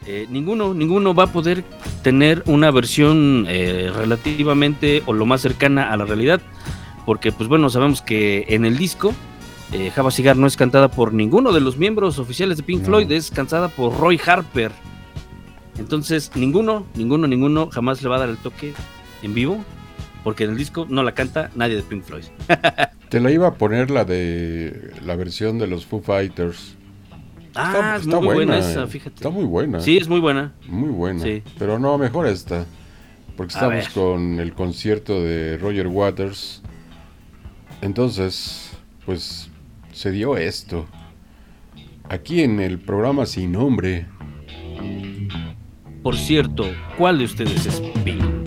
Eh, 0.07 0.27
ninguno, 0.29 0.75
ninguno 0.75 1.15
va 1.15 1.25
a 1.25 1.33
poder 1.33 1.65
tener 2.03 2.43
una 2.45 2.71
versión 2.71 3.47
eh, 3.49 3.91
relativamente 3.97 5.03
o 5.07 5.15
lo 5.15 5.25
más 5.25 5.41
cercana 5.41 5.91
a 5.91 5.97
la 5.97 6.05
realidad. 6.05 6.43
Porque, 7.07 7.33
pues 7.33 7.49
bueno, 7.49 7.71
sabemos 7.71 8.03
que 8.03 8.45
en 8.51 8.67
el 8.67 8.77
disco 8.77 9.15
eh, 9.73 9.91
Java 9.91 10.11
Cigar 10.11 10.37
no 10.37 10.47
es 10.47 10.57
cantada 10.57 10.91
por 10.91 11.13
ninguno 11.13 11.53
de 11.53 11.61
los 11.61 11.77
miembros 11.77 12.19
oficiales 12.19 12.57
de 12.57 12.63
Pink 12.63 12.81
No. 12.81 12.87
Floyd, 12.87 13.13
es 13.13 13.31
cantada 13.31 13.69
por 13.69 13.97
Roy 13.99 14.21
Harper. 14.25 14.73
Entonces, 15.79 16.33
ninguno, 16.35 16.87
ninguno, 16.95 17.27
ninguno 17.27 17.71
jamás 17.71 18.03
le 18.03 18.09
va 18.09 18.17
a 18.17 18.21
dar 18.21 18.29
el 18.29 18.37
toque 18.37 18.75
en 19.23 19.33
vivo, 19.35 19.65
porque 20.25 20.45
en 20.45 20.51
el 20.51 20.57
disco 20.57 20.87
no 20.89 21.03
la 21.03 21.13
canta 21.13 21.51
nadie 21.55 21.77
de 21.77 21.83
Pink 21.83 22.03
Floyd. 22.03 22.25
Te 23.09 23.21
la 23.21 23.31
iba 23.31 23.49
a 23.49 23.55
poner 23.55 23.91
la 23.91 24.05
de 24.05 24.93
la 25.05 25.17
versión 25.17 25.59
de 25.59 25.67
los 25.67 25.87
Foo 25.87 26.01
Fighters. 26.01 26.77
Ah, 27.55 27.97
es 27.99 28.07
muy 28.07 28.27
buena, 28.27 28.59
esa, 28.59 28.87
fíjate. 28.87 29.17
Está 29.17 29.31
muy 29.31 29.45
buena. 29.45 29.81
Sí, 29.81 29.97
es 29.97 30.09
muy 30.09 30.21
buena. 30.21 30.53
Muy 30.69 30.91
buena. 30.91 31.23
Sí. 31.23 31.43
Pero 31.59 31.79
no, 31.79 31.99
mejor 31.99 32.27
esta. 32.27 32.67
Porque 33.37 33.55
estamos 33.55 33.89
con 33.89 34.39
el 34.39 34.53
concierto 34.53 35.21
de 35.23 35.59
Roger 35.59 35.89
Waters. 35.89 36.63
Entonces, 37.81 38.71
pues 39.05 39.50
se 40.01 40.11
dio 40.11 40.39
esto. 40.39 40.87
Aquí 42.09 42.41
en 42.41 42.59
el 42.59 42.79
programa 42.79 43.27
Sin 43.27 43.53
Nombre. 43.53 44.07
Por 46.03 46.17
cierto, 46.17 46.65
¿cuál 46.97 47.19
de 47.19 47.25
ustedes 47.25 47.67
es 47.67 47.83
Pink? 48.03 48.40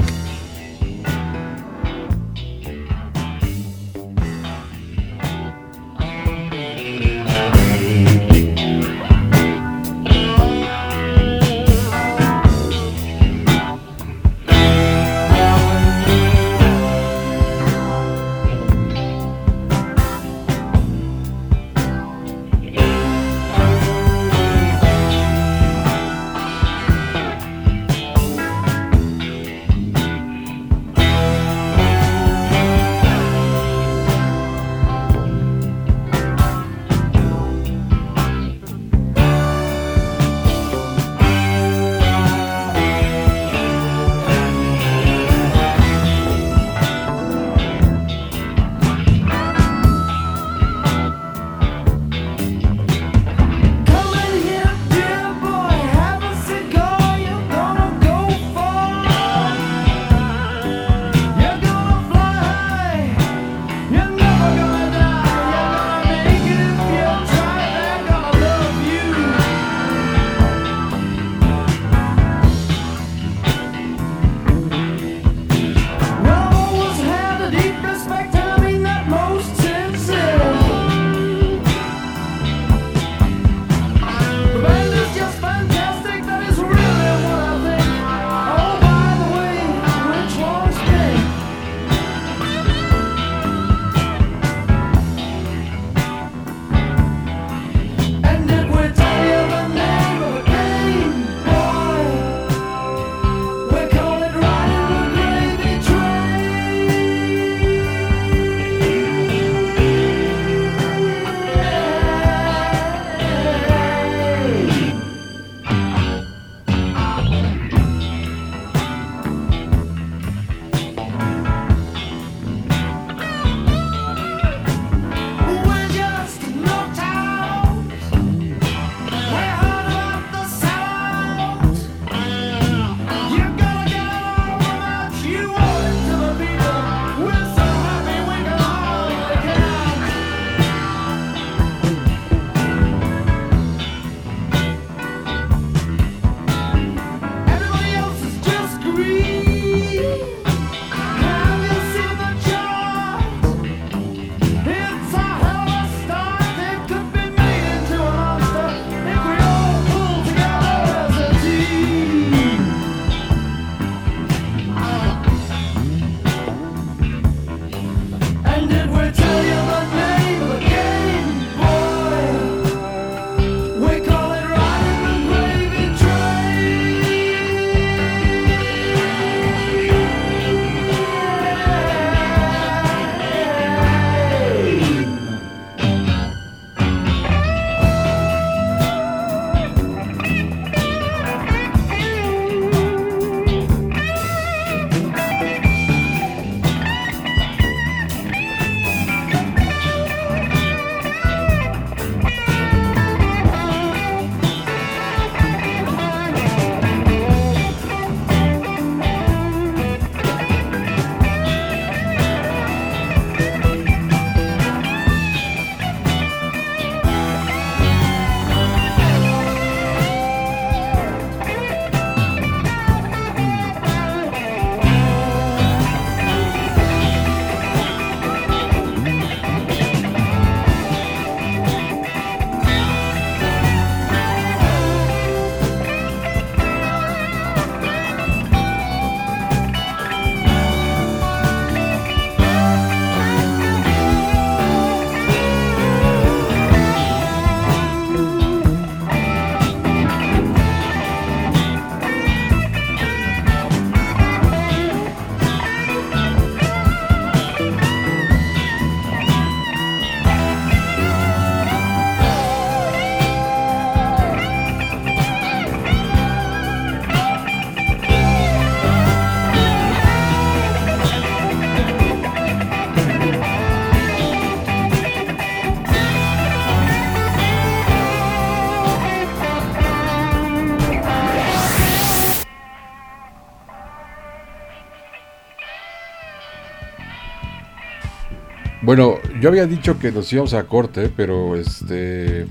Bueno, 288.96 289.18
yo 289.42 289.50
había 289.50 289.66
dicho 289.66 289.98
que 289.98 290.12
nos 290.12 290.32
íbamos 290.32 290.54
a 290.54 290.68
corte, 290.68 291.10
pero 291.10 291.56
este 291.56 292.46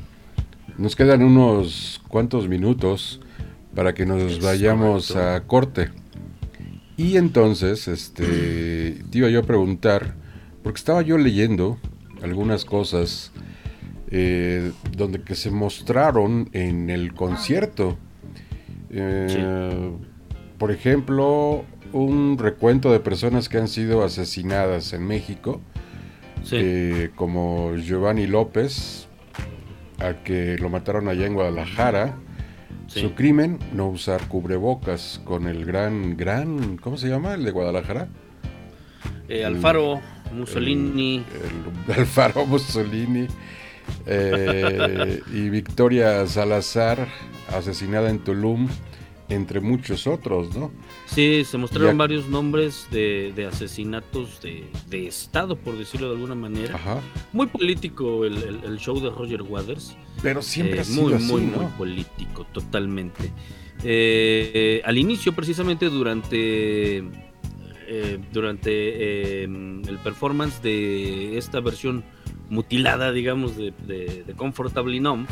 nos 0.76 0.96
quedan 0.96 1.22
unos 1.22 2.02
cuantos 2.08 2.48
minutos 2.48 3.20
para 3.76 3.94
que 3.94 4.06
nos 4.06 4.40
vayamos 4.40 5.14
a 5.14 5.44
corte. 5.46 5.90
Y 6.96 7.16
entonces, 7.16 7.86
este, 7.86 9.04
te 9.08 9.18
iba 9.18 9.28
yo 9.28 9.38
a 9.38 9.42
preguntar, 9.44 10.16
porque 10.64 10.78
estaba 10.78 11.02
yo 11.02 11.16
leyendo 11.16 11.78
algunas 12.24 12.64
cosas 12.64 13.30
eh, 14.10 14.72
donde 14.96 15.22
que 15.22 15.36
se 15.36 15.52
mostraron 15.52 16.48
en 16.52 16.90
el 16.90 17.14
concierto. 17.14 17.96
Eh, 18.90 19.92
Por 20.58 20.72
ejemplo, 20.72 21.64
un 21.92 22.36
recuento 22.36 22.90
de 22.90 22.98
personas 22.98 23.48
que 23.48 23.58
han 23.58 23.68
sido 23.68 24.02
asesinadas 24.02 24.92
en 24.92 25.06
México, 25.06 25.60
Sí. 26.44 26.56
eh, 26.60 27.10
como 27.14 27.76
Giovanni 27.76 28.26
López, 28.26 29.06
a 30.00 30.22
que 30.24 30.56
lo 30.58 30.68
mataron 30.68 31.08
allá 31.08 31.26
en 31.26 31.34
Guadalajara. 31.34 32.16
Sí. 32.88 33.00
Su 33.00 33.14
crimen, 33.14 33.58
no 33.72 33.88
usar 33.88 34.28
cubrebocas 34.28 35.20
con 35.24 35.46
el 35.46 35.64
gran, 35.64 36.16
gran, 36.16 36.76
¿cómo 36.76 36.96
se 36.98 37.08
llama? 37.08 37.34
El 37.34 37.44
de 37.44 37.50
Guadalajara. 37.50 38.08
Eh, 39.28 39.44
Alfaro, 39.44 40.00
Mussolini. 40.34 41.24
El 41.88 41.94
Alfaro 42.00 42.44
Mussolini. 42.44 43.28
eh, 44.06 45.20
y 45.32 45.48
Victoria 45.48 46.26
Salazar, 46.26 47.08
asesinada 47.56 48.10
en 48.10 48.18
Tulum, 48.18 48.68
entre 49.28 49.60
muchos 49.60 50.06
otros, 50.06 50.54
¿no? 50.56 50.70
Sí, 51.06 51.44
se 51.44 51.56
mostraron 51.58 51.92
Ya- 51.92 51.96
varios 51.96 52.28
nombres 52.28 52.86
de, 52.90 53.32
de 53.34 53.46
asesinatos 53.46 54.40
de, 54.42 54.64
de 54.88 55.06
Estado, 55.06 55.56
por 55.56 55.78
decirlo 55.78 56.08
de 56.08 56.14
alguna 56.14 56.34
manera. 56.34 56.74
Ajá. 56.74 57.00
Muy 57.32 57.46
político 57.46 58.24
el, 58.24 58.36
el- 58.36 58.60
el 58.64 58.78
show 58.78 59.00
de 59.00 59.10
Roger 59.10 59.42
Waters. 59.42 59.96
Pero 60.22 60.42
siempre 60.42 60.78
Eh, 60.78 60.80
ha 60.80 60.84
sido 60.84 61.02
muy, 61.04 61.12
así, 61.14 61.24
muy, 61.32 61.42
¿no? 61.42 61.56
muy 61.58 61.72
político, 61.72 62.46
totalmente. 62.52 63.32
Eh, 63.84 64.80
al 64.84 64.96
inicio, 64.98 65.32
precisamente 65.32 65.86
durante, 65.88 66.98
eh, 66.98 68.18
durante 68.32 68.70
eh, 68.70 69.44
el 69.44 69.98
performance 70.04 70.62
de 70.62 71.36
esta 71.36 71.60
versión 71.60 72.04
mutilada, 72.48 73.12
digamos, 73.12 73.56
de, 73.56 73.72
de, 73.86 74.24
de 74.26 74.34
Comfortably 74.34 75.00
Numb, 75.00 75.26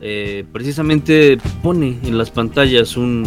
eh, 0.00 0.44
precisamente 0.52 1.38
pone 1.62 1.98
en 2.02 2.18
las 2.18 2.30
pantallas 2.30 2.96
un... 2.96 3.24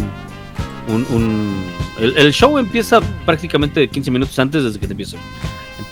un- 0.88 1.06
un- 1.14 1.64
el, 1.98 2.16
el 2.16 2.32
show 2.32 2.56
empieza 2.58 3.00
prácticamente 3.26 3.88
15 3.88 4.10
minutos 4.10 4.38
antes 4.38 4.64
desde 4.64 4.78
que 4.78 4.86
te 4.86 4.92
empieza. 4.92 5.16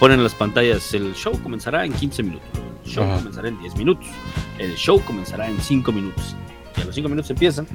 Pone 0.00 0.14
en 0.14 0.22
las 0.22 0.34
pantallas, 0.34 0.94
el 0.94 1.12
show 1.14 1.38
comenzará 1.42 1.84
en 1.84 1.92
15 1.92 2.22
minutos, 2.22 2.48
el 2.84 2.90
show 2.90 3.04
Ajá. 3.04 3.16
comenzará 3.18 3.48
en 3.48 3.58
10 3.58 3.76
minutos, 3.76 4.06
el 4.58 4.74
show 4.76 5.00
comenzará 5.04 5.48
en 5.48 5.60
5 5.60 5.90
minutos. 5.92 6.36
Y 6.76 6.82
a 6.82 6.84
los 6.84 6.94
5 6.94 7.08
minutos 7.08 7.30
empiezan 7.30 7.66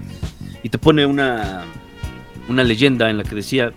y 0.63 0.69
te 0.69 0.77
pone 0.77 1.05
una, 1.05 1.65
una 2.47 2.63
leyenda 2.63 3.09
en 3.09 3.17
la 3.17 3.23
que 3.25 3.35
decía, 3.35 3.73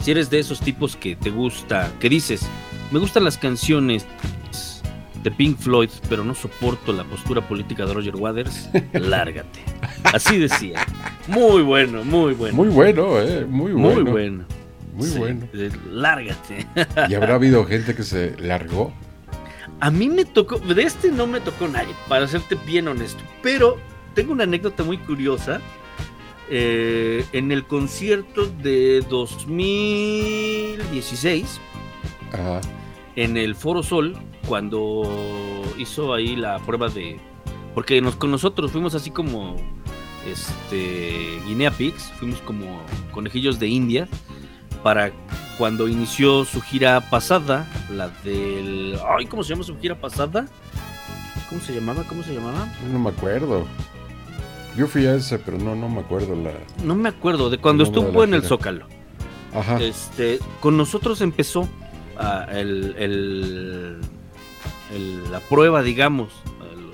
si 0.00 0.10
eres 0.10 0.28
de 0.28 0.40
esos 0.40 0.60
tipos 0.60 0.96
que 0.96 1.14
te 1.14 1.30
gusta, 1.30 1.92
que 2.00 2.08
dices, 2.08 2.42
me 2.90 2.98
gustan 2.98 3.22
las 3.22 3.38
canciones 3.38 4.06
de 5.22 5.30
Pink 5.30 5.58
Floyd, 5.58 5.90
pero 6.08 6.24
no 6.24 6.34
soporto 6.34 6.92
la 6.92 7.04
postura 7.04 7.46
política 7.46 7.86
de 7.86 7.94
Roger 7.94 8.16
Waters, 8.16 8.68
lárgate. 8.92 9.60
Así 10.04 10.38
decía. 10.38 10.84
Muy 11.26 11.62
bueno, 11.62 12.04
muy 12.04 12.34
bueno. 12.34 12.54
Muy 12.56 12.68
bueno, 12.68 13.20
¿eh? 13.20 13.44
Muy 13.48 13.72
Muy 13.72 13.94
bueno. 13.94 14.10
bueno. 14.10 14.44
Muy 14.94 15.06
Sí, 15.06 15.18
bueno. 15.18 15.46
Lárgate. 15.92 16.66
¿Y 17.08 17.14
habrá 17.14 17.36
habido 17.36 17.64
gente 17.64 17.94
que 17.94 18.02
se 18.02 18.34
largó? 18.38 18.92
A 19.80 19.90
mí 19.92 20.08
me 20.08 20.24
tocó, 20.24 20.58
de 20.58 20.82
este 20.82 21.12
no 21.12 21.26
me 21.28 21.40
tocó 21.40 21.68
nadie, 21.68 21.94
para 22.08 22.26
serte 22.26 22.56
bien 22.66 22.88
honesto. 22.88 23.22
Pero 23.42 23.76
tengo 24.14 24.32
una 24.32 24.42
anécdota 24.44 24.82
muy 24.82 24.98
curiosa. 24.98 25.60
Eh, 26.50 27.24
en 27.32 27.52
el 27.52 27.64
concierto 27.66 28.46
de 28.46 29.04
2016, 29.08 31.60
Ajá. 32.32 32.60
en 33.16 33.36
el 33.36 33.54
Foro 33.54 33.82
Sol, 33.82 34.16
cuando 34.48 35.02
hizo 35.76 36.14
ahí 36.14 36.34
la 36.34 36.58
prueba 36.60 36.88
de. 36.88 37.20
Porque 37.74 38.00
nos, 38.00 38.16
con 38.16 38.30
nosotros 38.30 38.72
fuimos 38.72 38.94
así 38.94 39.10
como. 39.10 39.56
Este. 40.26 41.40
Guinea 41.46 41.70
Pigs, 41.70 42.10
fuimos 42.18 42.40
como 42.40 42.80
conejillos 43.12 43.58
de 43.58 43.68
India. 43.68 44.08
Para 44.82 45.12
cuando 45.58 45.88
inició 45.88 46.44
su 46.44 46.60
gira 46.60 47.00
pasada, 47.10 47.68
la 47.90 48.08
del. 48.24 48.98
Ay, 49.16 49.26
¿cómo 49.26 49.44
se 49.44 49.50
llama 49.50 49.64
su 49.64 49.78
gira 49.78 50.00
pasada? 50.00 50.46
¿Cómo 51.48 51.60
se 51.60 51.74
llamaba? 51.74 52.04
¿Cómo 52.04 52.22
se 52.22 52.34
llamaba? 52.34 52.68
No 52.90 52.98
me 52.98 53.10
acuerdo. 53.10 53.66
Yo 54.76 54.86
fui 54.86 55.06
a 55.06 55.14
ese, 55.14 55.38
pero 55.38 55.58
no, 55.58 55.74
no 55.74 55.88
me 55.88 56.00
acuerdo 56.00 56.36
la. 56.36 56.52
No 56.84 56.94
me 56.94 57.08
acuerdo, 57.08 57.50
de 57.50 57.58
cuando 57.58 57.84
estuvo 57.84 58.22
en 58.22 58.34
el. 58.34 58.42
Zócalo. 58.42 58.86
Ajá. 59.54 59.80
Este, 59.80 60.38
con 60.60 60.76
nosotros 60.76 61.20
empezó 61.20 61.68
ah, 62.18 62.46
el, 62.50 62.94
el- 62.98 64.00
el- 64.92 65.30
la 65.30 65.40
prueba, 65.40 65.82
digamos, 65.82 66.32
el- 66.72 66.92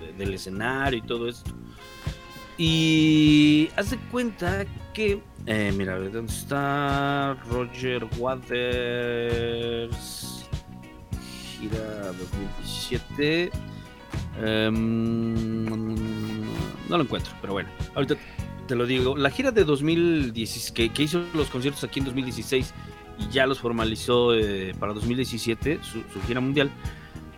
de- 0.00 0.12
del 0.24 0.34
escenario 0.34 0.98
y 0.98 1.02
todo 1.02 1.28
esto. 1.28 1.50
Y 2.58 3.68
haz 3.76 3.90
de 3.90 3.98
cuenta 4.10 4.64
que, 4.94 5.22
eh, 5.46 5.72
mira, 5.76 5.98
¿dónde 5.98 6.32
está 6.32 7.34
Roger 7.50 8.06
Waters? 9.16 10.48
Gira 11.60 12.12
2017. 12.18 13.50
Em, 14.42 15.64
no 16.88 16.96
lo 16.96 17.02
encuentro, 17.02 17.32
pero 17.40 17.52
bueno, 17.54 17.68
ahorita 17.94 18.16
te 18.66 18.74
lo 18.74 18.86
digo. 18.86 19.16
La 19.16 19.30
gira 19.30 19.50
de 19.50 19.64
2016, 19.64 20.72
que, 20.72 21.02
hizo 21.02 21.22
los 21.34 21.48
conciertos 21.48 21.84
aquí 21.84 22.00
en 22.00 22.06
2016 22.06 22.72
y 23.18 23.28
ya 23.32 23.46
los 23.46 23.58
formalizó 23.60 24.34
eh, 24.34 24.74
para 24.78 24.92
2017, 24.92 25.78
su, 25.82 26.02
su 26.12 26.20
gira 26.26 26.40
mundial, 26.40 26.70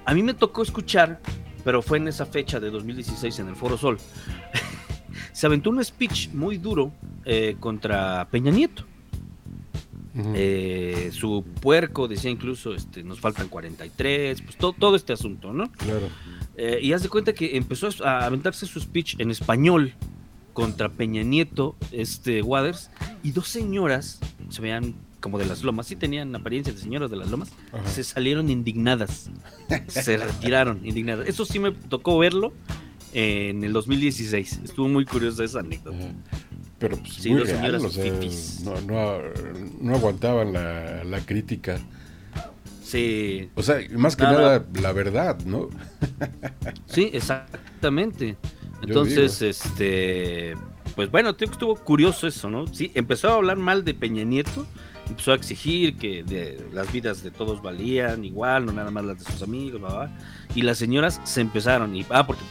a 0.09 0.15
mí 0.15 0.23
me 0.23 0.33
tocó 0.35 0.63
escuchar, 0.63 1.21
pero 1.65 1.83
fue 1.83 1.99
en 1.99 2.09
esa 2.09 2.25
fecha 2.25 2.59
de 2.61 2.71
2016 2.71 3.39
en 3.41 3.49
el 3.49 3.57
Foro 3.57 3.77
Sol. 3.77 3.99
Se 5.33 5.47
aventó 5.47 5.71
un 5.71 5.85
speech 5.85 6.31
muy 6.33 6.57
duro 6.57 6.93
eh, 7.25 7.57
contra 7.61 8.27
Peña 8.31 8.51
Nieto. 8.51 8.85
Eh, 10.35 11.11
su 11.13 11.45
puerco 11.61 12.09
decía 12.09 12.31
incluso, 12.31 12.75
este, 12.75 13.05
nos 13.05 13.21
faltan 13.21 13.49
43, 13.49 14.43
pues 14.43 14.57
to- 14.57 14.73
todo 14.77 14.97
este 14.97 15.13
asunto, 15.13 15.53
¿no? 15.53 15.71
Claro. 15.73 16.09
Eh, 16.57 16.81
y 16.83 16.93
haz 16.93 17.03
de 17.03 17.09
cuenta 17.09 17.33
que 17.35 17.57
empezó 17.57 17.89
a 18.05 18.25
aventarse 18.25 18.67
su 18.67 18.81
speech 18.81 19.15
en 19.21 19.31
español 19.31 19.93
contra 20.55 20.89
Peña 20.89 21.23
Nieto, 21.23 21.77
este 21.93 22.43
Waters, 22.43 22.91
y 23.23 23.31
dos 23.31 23.47
señoras, 23.49 24.19
se 24.49 24.61
veían 24.61 24.95
como 25.21 25.39
de 25.39 25.47
las 25.47 25.63
lomas, 25.65 25.87
sí 25.87 25.97
tenían 25.97 26.35
apariencia 26.37 26.73
de 26.73 26.79
señoras 26.79 27.11
de 27.11 27.17
las 27.17 27.31
lomas, 27.31 27.51
Ajá. 27.73 27.89
se 27.89 28.05
salieron 28.05 28.51
indignadas, 28.51 29.31
se 29.89 30.17
retiraron 30.17 30.81
indignadas. 30.85 31.29
Eso 31.29 31.45
sí 31.45 31.59
me 31.59 31.73
tocó 31.73 32.19
verlo 32.19 32.53
en 33.13 33.65
el 33.65 33.73
2016, 33.73 34.61
estuvo 34.65 34.89
muy 34.89 35.05
curiosa 35.05 35.45
esa 35.45 35.61
anécdota. 35.61 35.97
Ajá. 35.99 36.13
Pero 36.79 36.97
pues 36.97 37.15
Sí, 37.15 37.31
muy 37.31 37.43
real, 37.43 37.75
o 37.75 37.91
sea, 37.91 38.05
no, 38.65 38.81
no, 38.83 39.19
no 39.81 39.95
aguantaban 39.97 40.53
la, 40.53 41.03
la 41.03 41.21
crítica. 41.21 41.81
Sí, 42.85 43.51
O 43.55 43.63
sea, 43.63 43.77
más 43.97 44.17
que 44.17 44.23
Nada. 44.23 44.41
nada, 44.61 44.67
la 44.81 44.93
verdad, 44.93 45.39
¿no? 45.45 45.69
Sí, 46.87 47.11
exactamente. 47.13 48.37
Entonces, 48.83 49.43
este, 49.43 50.55
pues 50.95 51.11
bueno, 51.11 51.37
creo 51.37 51.49
que 51.49 51.53
estuvo 51.55 51.75
curioso 51.77 52.27
eso, 52.27 52.49
¿no? 52.49 52.67
Sí, 52.73 52.91
empezó 52.95 53.29
a 53.29 53.35
hablar 53.35 53.57
mal 53.59 53.85
de 53.85 53.93
Peña 53.93 54.25
Nieto, 54.25 54.67
empezó 55.09 55.33
a 55.33 55.35
exigir 55.35 55.97
que 55.97 56.23
de- 56.23 56.67
las 56.73 56.91
vidas 56.93 57.23
de 57.23 57.31
todos 57.31 57.63
valían 57.63 58.25
igual, 58.25 58.67
no 58.67 58.73
nada 58.73 58.91
más 58.91 59.05
las 59.05 59.19
de 59.25 59.31
sus 59.33 59.43
amigos, 59.43 59.81
y 60.55 60.63
las 60.63 60.79
señoras 60.79 61.21
se 61.25 61.41
empezaron, 61.41 61.95
y 61.97 62.05
ah, 62.11 62.27
porque 62.27 62.43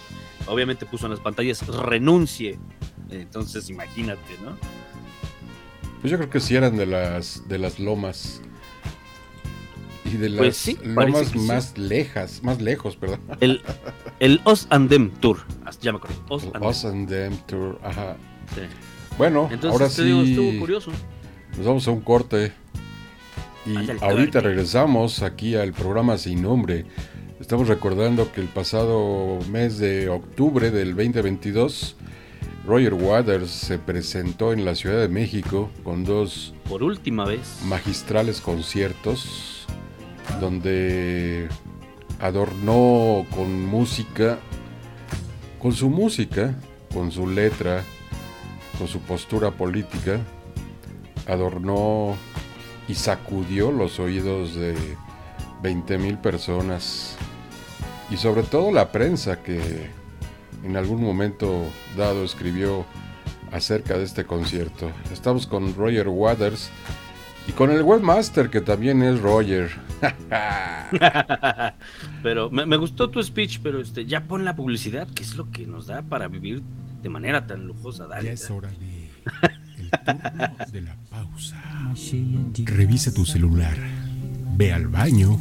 obviamente 0.48 0.86
puso 0.86 1.06
en 1.06 1.12
las 1.12 1.20
pantallas 1.20 1.66
renuncie, 1.68 2.58
entonces 3.10 3.70
imagínate, 3.70 4.22
¿no? 4.44 4.58
Pues 6.02 6.12
yo 6.12 6.18
creo 6.18 6.30
que 6.30 6.40
sí 6.40 6.56
eran 6.56 6.78
de 6.78 6.86
las 6.86 7.48
de 7.48 7.58
las 7.58 7.80
lomas. 7.80 8.42
Y 10.06 10.12
de 10.12 10.30
las 10.30 10.38
Pues 10.38 10.56
sí, 10.58 10.78
parece 10.96 11.12
lomas 11.12 11.28
sí. 11.32 11.40
más 11.40 11.78
lejas, 11.78 12.42
más 12.44 12.62
lejos, 12.62 12.96
perdón. 12.96 13.20
El, 13.42 13.62
el 14.20 14.40
Os 14.46 14.68
and 14.70 14.90
Them 14.90 15.10
Tour, 15.20 15.40
ah, 15.66 15.72
ya 15.82 15.92
me 15.92 15.98
acuerdo, 15.98 16.16
Os 16.30 16.86
and 16.86 17.10
Them 17.10 17.36
Tour, 17.46 17.78
ajá. 17.84 18.16
sí. 18.56 18.62
Bueno, 19.18 19.50
Entonces, 19.52 19.72
ahora 19.82 19.94
te 19.94 20.04
digo, 20.04 20.24
sí 20.24 20.30
estuvo 20.32 20.60
curioso. 20.60 20.92
Nos 21.56 21.66
vamos 21.66 21.88
a 21.88 21.92
un 21.92 22.02
corte. 22.02 22.52
Y 23.66 23.76
ahorita 24.02 24.40
regresamos 24.40 25.22
aquí 25.22 25.56
al 25.56 25.74
programa 25.74 26.18
Sin 26.18 26.42
Nombre. 26.42 26.86
Estamos 27.40 27.68
recordando 27.68 28.32
que 28.32 28.42
el 28.42 28.48
pasado 28.48 29.40
mes 29.52 29.78
de 29.78 30.10
octubre 30.10 30.72
del 30.72 30.96
2022, 30.96 31.96
Roger 32.66 32.94
Waters 32.94 33.50
se 33.52 33.78
presentó 33.78 34.54
en 34.54 34.66
la 34.66 34.74
Ciudad 34.76 35.00
de 35.00 35.08
México 35.10 35.70
con 35.84 36.04
dos 36.04 36.54
Por 36.68 36.84
última 36.84 37.26
vez. 37.26 37.60
magistrales 37.66 38.42
conciertos. 38.42 39.66
donde 40.42 41.48
adornó 42.20 43.26
con 43.34 43.66
música, 43.66 44.40
con 45.60 45.72
su 45.74 45.90
música, 45.90 46.54
con 46.94 47.12
su 47.12 47.28
letra, 47.28 47.84
con 48.78 48.88
su 48.88 49.00
postura 49.00 49.52
política, 49.52 50.20
adornó 51.28 52.16
y 52.88 52.96
sacudió 52.96 53.72
los 53.72 54.00
oídos 54.00 54.56
de 54.56 54.76
20 55.62 55.98
mil 55.98 56.18
personas 56.18 57.16
y 58.10 58.18
sobre 58.18 58.44
todo 58.44 58.72
la 58.72 58.92
prensa 58.92 59.44
que 59.44 59.90
en 60.64 60.78
algún 60.78 61.02
momento 61.02 61.66
dado 61.98 62.24
escribió 62.24 62.86
acerca 63.52 63.98
de 63.98 64.04
este 64.04 64.26
concierto. 64.26 64.92
Estamos 65.12 65.48
con 65.48 65.76
Roger 65.76 66.08
Waters 66.08 66.70
y 67.48 67.52
con 67.52 67.72
el 67.72 67.82
webmaster 67.82 68.50
que 68.50 68.62
también 68.62 69.02
es 69.04 69.20
Roger. 69.22 69.72
pero 72.24 72.50
me, 72.50 72.66
me 72.66 72.78
gustó 72.78 73.10
tu 73.10 73.22
speech, 73.24 73.60
pero 73.62 73.82
este, 73.82 74.06
ya 74.06 74.24
pon 74.24 74.46
la 74.46 74.56
publicidad, 74.56 75.08
que 75.10 75.24
es 75.24 75.36
lo 75.36 75.50
que 75.52 75.66
nos 75.66 75.88
da 75.88 76.02
para 76.02 76.28
vivir 76.28 76.62
de 77.02 77.10
manera 77.10 77.48
tan 77.48 77.66
lujosa. 77.68 78.08
Dale, 78.08 78.26
Ya 78.26 78.32
es 78.34 78.50
hora 78.50 78.70
de 78.70 79.10
de 80.72 80.82
la 80.82 80.96
pausa. 81.10 81.58
Revisa 82.66 83.14
tu 83.14 83.26
celular. 83.26 83.78
Ve 84.56 84.74
al 84.74 84.88
baño. 84.88 85.40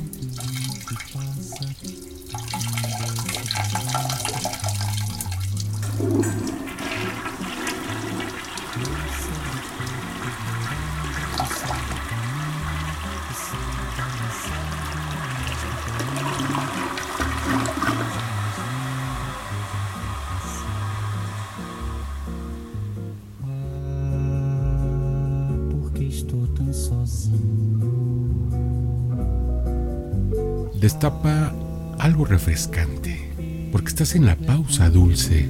Destapa 30.96 31.52
algo 31.98 32.24
refrescante. 32.24 33.68
Porque 33.70 33.88
estás 33.88 34.14
en 34.14 34.24
la 34.24 34.34
pausa 34.34 34.88
dulce 34.88 35.46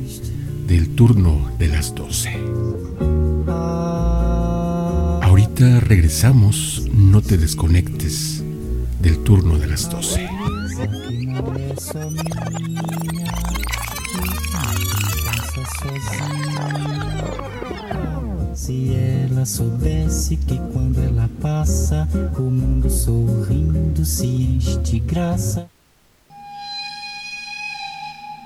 del 0.67 0.97
turno 0.97 1.53
de 1.57 1.69
las 1.69 1.95
12. 1.95 2.31
Ahorita 5.23 5.79
regresamos. 5.79 6.89
No 6.93 7.23
te 7.23 7.39
desconectes 7.39 8.43
del 9.01 9.23
turno 9.23 9.57
de 9.57 9.69
las 9.69 9.89
12. 9.89 10.29
Se 18.57 18.95
ela 18.95 19.45
soubesse 19.45 20.35
que 20.35 20.57
quando 20.73 20.99
ela 21.03 21.29
passa, 21.43 22.09
o 22.39 22.41
mundo 22.41 22.89
sorrindo 22.89 24.03
se 24.03 24.27
enche 24.27 24.79
de 24.79 24.99
graça. 25.01 25.69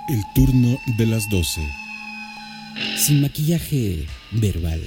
El 0.09 0.21
turno 0.35 0.77
de 0.99 1.07
las 1.07 1.29
12. 1.31 1.61
Sin 2.97 3.21
maquillaje 3.21 4.09
verbal. 4.33 4.81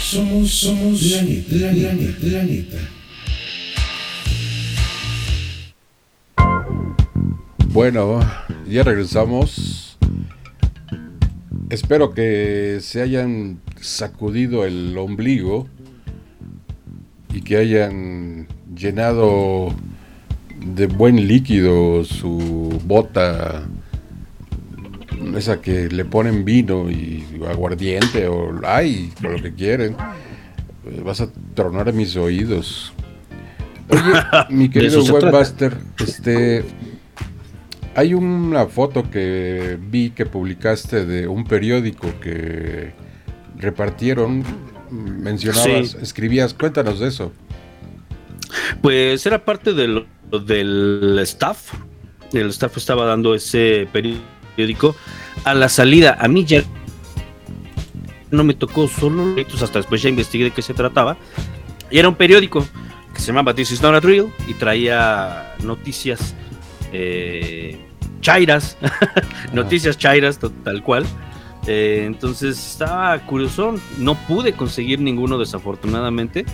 Somos, 0.00 0.48
somos 0.60 1.02
la 1.02 1.22
neta, 1.22 1.56
la 1.56 1.72
neta, 1.72 2.26
la 2.28 2.44
neta. 2.44 2.78
Bueno, 7.72 8.20
ya 8.68 8.84
regresamos. 8.84 9.77
Espero 11.70 12.14
que 12.14 12.78
se 12.80 13.02
hayan 13.02 13.60
sacudido 13.80 14.64
el 14.64 14.96
ombligo 14.96 15.68
y 17.34 17.42
que 17.42 17.58
hayan 17.58 18.48
llenado 18.74 19.74
de 20.74 20.86
buen 20.86 21.28
líquido 21.28 22.04
su 22.04 22.80
bota, 22.84 23.68
esa 25.36 25.60
que 25.60 25.88
le 25.88 26.06
ponen 26.06 26.44
vino 26.46 26.90
y 26.90 27.24
aguardiente 27.46 28.26
o 28.28 28.60
ay, 28.64 29.12
o 29.22 29.28
lo 29.28 29.42
que 29.42 29.52
quieren. 29.52 29.94
Eh, 30.86 31.02
Vas 31.04 31.20
a 31.20 31.28
tronar 31.54 31.92
mis 31.92 32.16
oídos. 32.16 32.94
Oye, 33.90 34.00
mi 34.48 34.68
querido 34.70 35.02
webmaster, 35.04 35.76
este, 35.98 36.64
hay 37.98 38.14
una 38.14 38.66
foto 38.66 39.10
que 39.10 39.76
vi 39.80 40.10
que 40.10 40.24
publicaste 40.24 41.04
de 41.04 41.26
un 41.26 41.42
periódico 41.42 42.06
que 42.20 42.92
repartieron, 43.56 44.44
mencionabas, 44.88 45.90
Sí. 45.90 45.96
escribías, 46.00 46.54
cuéntanos 46.54 47.00
de 47.00 47.08
eso. 47.08 47.32
Pues 48.80 49.26
era 49.26 49.44
parte 49.44 49.74
del, 49.74 50.06
del 50.46 51.18
staff. 51.22 51.72
El 52.32 52.50
staff 52.50 52.76
estaba 52.76 53.04
dando 53.04 53.34
ese 53.34 53.88
periódico 53.92 54.94
a 55.42 55.54
la 55.54 55.68
salida. 55.68 56.16
A 56.20 56.28
mí 56.28 56.44
ya 56.44 56.62
no 58.30 58.44
me 58.44 58.54
tocó 58.54 58.86
solo 58.86 59.34
hasta 59.60 59.80
después 59.80 60.02
ya 60.02 60.08
investigué 60.08 60.44
de 60.44 60.50
qué 60.52 60.62
se 60.62 60.72
trataba. 60.72 61.16
Y 61.90 61.98
era 61.98 62.08
un 62.08 62.14
periódico 62.14 62.64
que 63.12 63.20
se 63.20 63.26
llamaba 63.26 63.54
This 63.54 63.72
is 63.72 63.82
not 63.82 63.96
a 63.96 64.00
drill 64.00 64.26
y 64.46 64.54
traía 64.54 65.56
noticias 65.64 66.36
eh, 66.92 67.87
chairas, 68.20 68.76
noticias 69.52 69.96
chairas 69.98 70.38
tal 70.64 70.82
cual. 70.82 71.04
Eh, 71.66 72.04
entonces 72.06 72.58
estaba 72.58 73.18
curioso, 73.20 73.74
no 73.98 74.14
pude 74.14 74.52
conseguir 74.54 75.00
ninguno 75.00 75.38
desafortunadamente, 75.38 76.46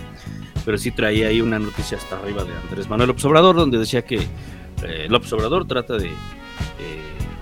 pero 0.65 0.77
sí 0.77 0.91
traía 0.91 1.27
ahí 1.29 1.41
una 1.41 1.59
noticia 1.59 1.97
hasta 1.97 2.17
arriba 2.17 2.43
de 2.43 2.51
Andrés 2.57 2.89
Manuel 2.89 3.09
López 3.09 3.23
Obrador, 3.25 3.55
donde 3.55 3.77
decía 3.77 4.03
que 4.03 4.27
eh, 4.83 5.07
López 5.09 5.31
Obrador 5.33 5.65
trata 5.67 5.95
de, 5.97 6.07
eh, 6.07 6.13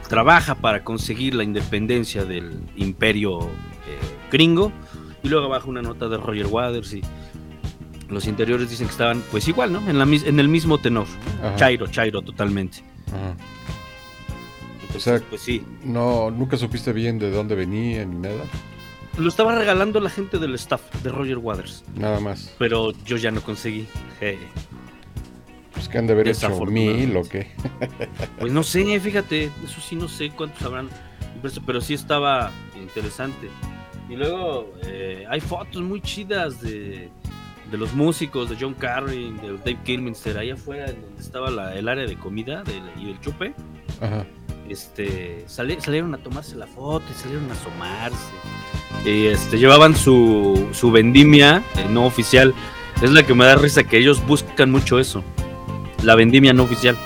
trabaja 0.08 0.56
para 0.56 0.84
conseguir 0.84 1.34
la 1.34 1.44
independencia 1.44 2.26
del 2.26 2.62
imperio 2.76 3.40
eh, 3.42 4.00
gringo, 4.32 4.72
y 5.24 5.30
luego 5.30 5.46
abajo 5.48 5.70
una 5.70 5.82
nota 5.82 6.08
de 6.10 6.18
Roger 6.18 6.48
Waters 6.48 6.94
y 6.94 7.02
los 8.10 8.28
interiores 8.28 8.70
dicen 8.70 8.86
que 8.88 8.92
estaban 8.92 9.24
pues 9.32 9.48
igual, 9.48 9.72
¿no? 9.74 9.80
En, 9.90 9.98
la, 9.98 10.04
en 10.04 10.40
el 10.40 10.48
mismo 10.50 10.78
tenor, 10.78 11.08
Ajá, 11.42 11.56
Chairo, 11.56 11.88
Chairo 11.88 12.22
totalmente. 12.22 12.84
ajá. 13.08 13.36
Entonces, 14.96 15.20
sea, 15.22 15.30
pues 15.30 15.42
sí, 15.42 15.64
No, 15.84 16.30
nunca 16.32 16.58
supiste 16.58 16.94
bien 16.94 17.20
de 17.20 17.32
dónde 17.32 17.56
venía 17.56 18.06
ni 18.06 18.16
nada, 18.20 18.44
lo 19.18 19.30
estaba 19.30 19.54
regalando 19.56 20.00
la 20.00 20.10
gente 20.10 20.40
del 20.40 20.56
staff 20.56 20.82
de 21.04 21.10
Roger 21.12 21.38
Waters, 21.38 21.84
nada 21.96 22.20
más. 22.20 22.54
pero 22.58 22.92
yo 23.06 23.18
ya 23.18 23.30
no 23.32 23.42
conseguí. 23.42 23.88
Pues 25.74 25.90
que 25.90 25.98
han 25.98 26.08
de 26.08 26.14
haber 26.14 26.28
hecho 26.28 26.50
mil 26.66 27.18
o 27.18 27.24
qué. 27.24 27.48
Pues 28.40 28.52
no 28.54 28.64
sé, 28.64 29.00
fíjate, 29.00 29.46
eso 29.64 29.82
sí 29.82 29.96
no 29.96 30.08
sé 30.08 30.30
cuántos 30.30 30.62
habrán 30.64 30.88
impreso, 31.36 31.62
pero 31.66 31.82
sí 31.82 31.94
estaba 31.96 32.52
interesante. 32.80 33.50
Y 34.10 34.16
luego 34.16 34.72
eh, 34.84 35.26
hay 35.30 35.42
fotos 35.42 35.82
muy 35.82 36.00
chidas 36.02 36.62
de, 36.62 37.10
de 37.72 37.78
los 37.78 37.94
músicos, 37.94 38.50
de 38.50 38.58
John 38.60 38.74
Carrey, 38.76 39.32
de 39.42 39.58
Dave 39.58 39.80
Kilminster, 39.84 40.38
ahí 40.38 40.52
afuera 40.52 40.88
en 40.90 41.02
donde 41.02 41.22
estaba 41.22 41.50
la- 41.50 41.76
el 41.76 41.88
área 41.88 42.06
de 42.06 42.16
comida 42.18 42.64
y 43.02 43.10
el 43.10 43.20
chupe. 43.22 43.54
Ajá. 44.02 44.26
Este, 44.74 45.44
sali- 45.48 45.80
salieron 45.80 46.14
a 46.16 46.18
tomarse 46.18 46.56
la 46.56 46.68
foto 46.68 47.06
y 47.10 47.14
salieron 47.22 47.50
a 47.50 47.54
asomarse. 47.54 48.18
Y 49.06 49.28
este, 49.28 49.58
llevaban 49.58 49.96
su, 49.96 50.68
su 50.74 50.92
vendimia 50.92 51.64
eh, 51.78 51.86
no 51.90 52.06
oficial. 52.06 52.54
Es 53.02 53.12
la 53.12 53.24
que 53.26 53.34
me 53.34 53.46
da 53.46 53.56
risa 53.56 53.84
que 53.84 53.98
ellos 53.98 54.26
buscan 54.26 54.72
mucho 54.72 55.00
eso. 55.00 55.24
La 56.04 56.16
vendimia 56.16 56.54
no 56.54 56.64
oficial 56.64 56.98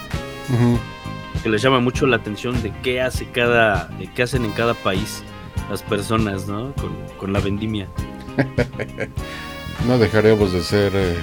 que 1.43 1.49
les 1.49 1.61
llama 1.61 1.79
mucho 1.81 2.07
la 2.07 2.15
atención 2.17 2.61
de 2.63 2.71
qué 2.81 3.01
hace 3.01 3.29
cada, 3.29 3.85
de 3.99 4.07
qué 4.11 4.23
hacen 4.23 4.45
en 4.45 4.51
cada 4.53 4.73
país 4.73 5.21
las 5.69 5.83
personas, 5.83 6.47
¿no? 6.47 6.73
Con, 6.75 6.91
con 7.17 7.33
la 7.33 7.39
vendimia. 7.39 7.87
No 9.87 9.97
dejaremos 9.99 10.51
de 10.53 10.61
ser 10.63 10.91
eh, 10.95 11.15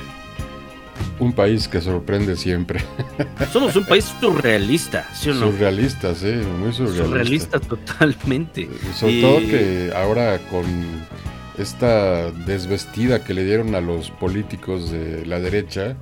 un 1.19 1.33
país 1.33 1.69
que 1.69 1.81
sorprende 1.81 2.37
siempre. 2.37 2.81
Somos 3.53 3.75
un 3.77 3.85
país 3.85 4.13
surrealista, 4.21 5.09
¿sí 5.15 5.31
o 5.31 5.35
no? 5.35 5.47
Surrealistas, 5.51 6.19
sí, 6.19 6.27
muy 6.59 6.73
surrealistas. 6.73 7.07
Surrealista 7.07 7.61
totalmente. 7.61 8.69
Sobre 8.99 9.13
Y- 9.13 9.21
todo 9.23 9.39
que 9.41 9.93
ahora 9.95 10.39
con 10.51 10.65
esta 11.59 12.31
desvestida 12.31 13.23
que 13.25 13.33
le 13.35 13.45
dieron 13.45 13.75
a 13.75 13.81
los 13.81 14.11
políticos 14.11 14.91
de 14.91 15.25
la 15.25 15.39
derecha, 15.41 15.97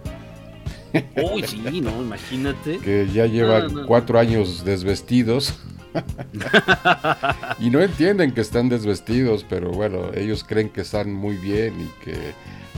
Uy, 1.33 1.43
sí, 1.45 1.81
no, 1.81 1.91
imagínate. 2.03 2.79
que 2.79 3.09
ya 3.13 3.27
llevan 3.27 3.73
No, 3.75 3.81
no. 3.83 3.87
cuatro 3.87 4.19
años 4.19 4.65
desvestidos, 4.65 5.59
y 7.59 7.71
no 7.71 7.81
entienden 7.81 8.33
que 8.33 8.41
están 8.41 8.69
desvestidos, 8.69 9.45
pero 9.49 9.71
bueno, 9.71 10.11
ellos 10.15 10.45
creen 10.45 10.69
que 10.71 10.81
están 10.81 11.13
muy 11.13 11.37
bien 11.37 11.75
y 11.81 12.05
que 12.05 12.15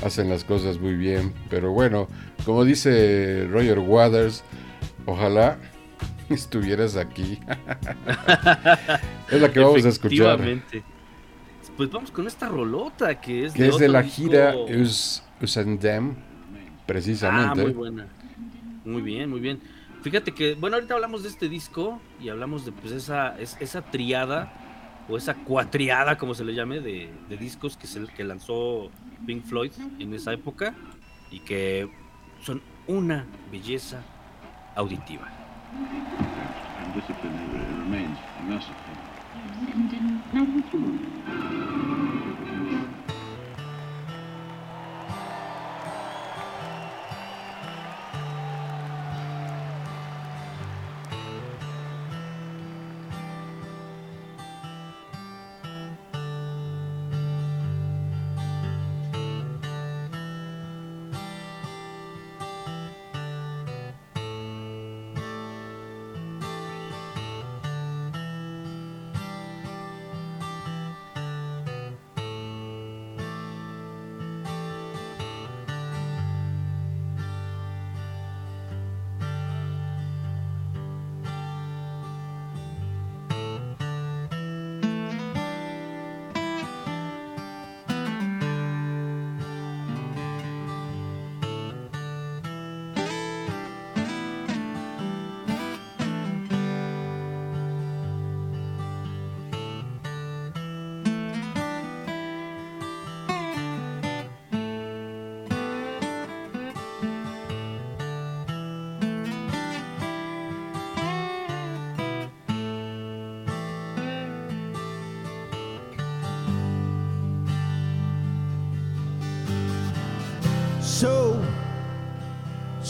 hacen 0.04 0.28
las 0.28 0.44
cosas 0.44 0.78
muy 0.78 0.94
bien. 0.94 1.32
Pero 1.50 1.70
bueno, 1.72 2.08
como 2.44 2.64
dice 2.64 3.46
Roger 3.50 3.78
Waters, 3.78 4.42
ojalá 5.06 5.58
estuvieras 6.28 6.96
aquí. 6.96 7.38
es 9.30 9.40
la 9.40 9.52
que 9.52 9.60
vamos 9.60 9.84
a 9.84 9.88
escuchar. 9.88 10.40
Pues 11.76 11.90
vamos 11.90 12.10
con 12.12 12.26
esta 12.28 12.48
rolota 12.48 13.20
que 13.20 13.46
es 13.46 13.52
Que 13.52 13.66
es 13.68 13.78
de 13.78 13.88
la 13.88 14.02
disco- 14.02 14.14
gira 14.22 14.54
Us, 14.56 15.22
Usandem, 15.42 16.14
precisamente. 16.86 17.60
Ah, 17.60 17.64
muy 17.64 17.72
buena. 17.72 18.06
Muy 18.84 19.02
bien, 19.02 19.30
muy 19.30 19.40
bien. 19.40 19.60
Fíjate 20.02 20.32
que, 20.32 20.54
bueno, 20.54 20.76
ahorita 20.76 20.94
hablamos 20.94 21.22
de 21.22 21.30
este 21.30 21.48
disco 21.48 22.00
y 22.20 22.28
hablamos 22.28 22.64
de 22.66 22.72
pues 22.72 22.92
esa, 22.92 23.38
es- 23.38 23.56
esa 23.60 23.82
triada 23.82 24.52
o 25.08 25.16
esa 25.16 25.34
cuatriada, 25.34 26.16
como 26.18 26.34
se 26.34 26.44
le 26.44 26.54
llame, 26.54 26.80
de, 26.80 27.10
de 27.28 27.36
discos 27.36 27.76
que, 27.76 27.86
es 27.86 27.96
el 27.96 28.08
que 28.10 28.24
lanzó 28.24 28.90
Pink 29.26 29.44
Floyd 29.44 29.72
en 29.98 30.12
esa 30.14 30.32
época 30.32 30.74
y 31.30 31.40
que 31.40 31.88
son 32.42 32.60
una 32.86 33.24
belleza 33.50 34.02
auditiva. 34.76 35.28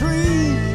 Trees 0.00 0.69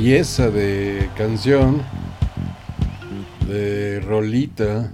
belleza 0.00 0.50
de 0.50 1.10
canción, 1.14 1.82
de 3.46 4.00
rolita, 4.00 4.90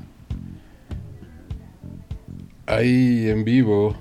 ahí 2.66 3.28
en 3.28 3.44
vivo. 3.44 3.94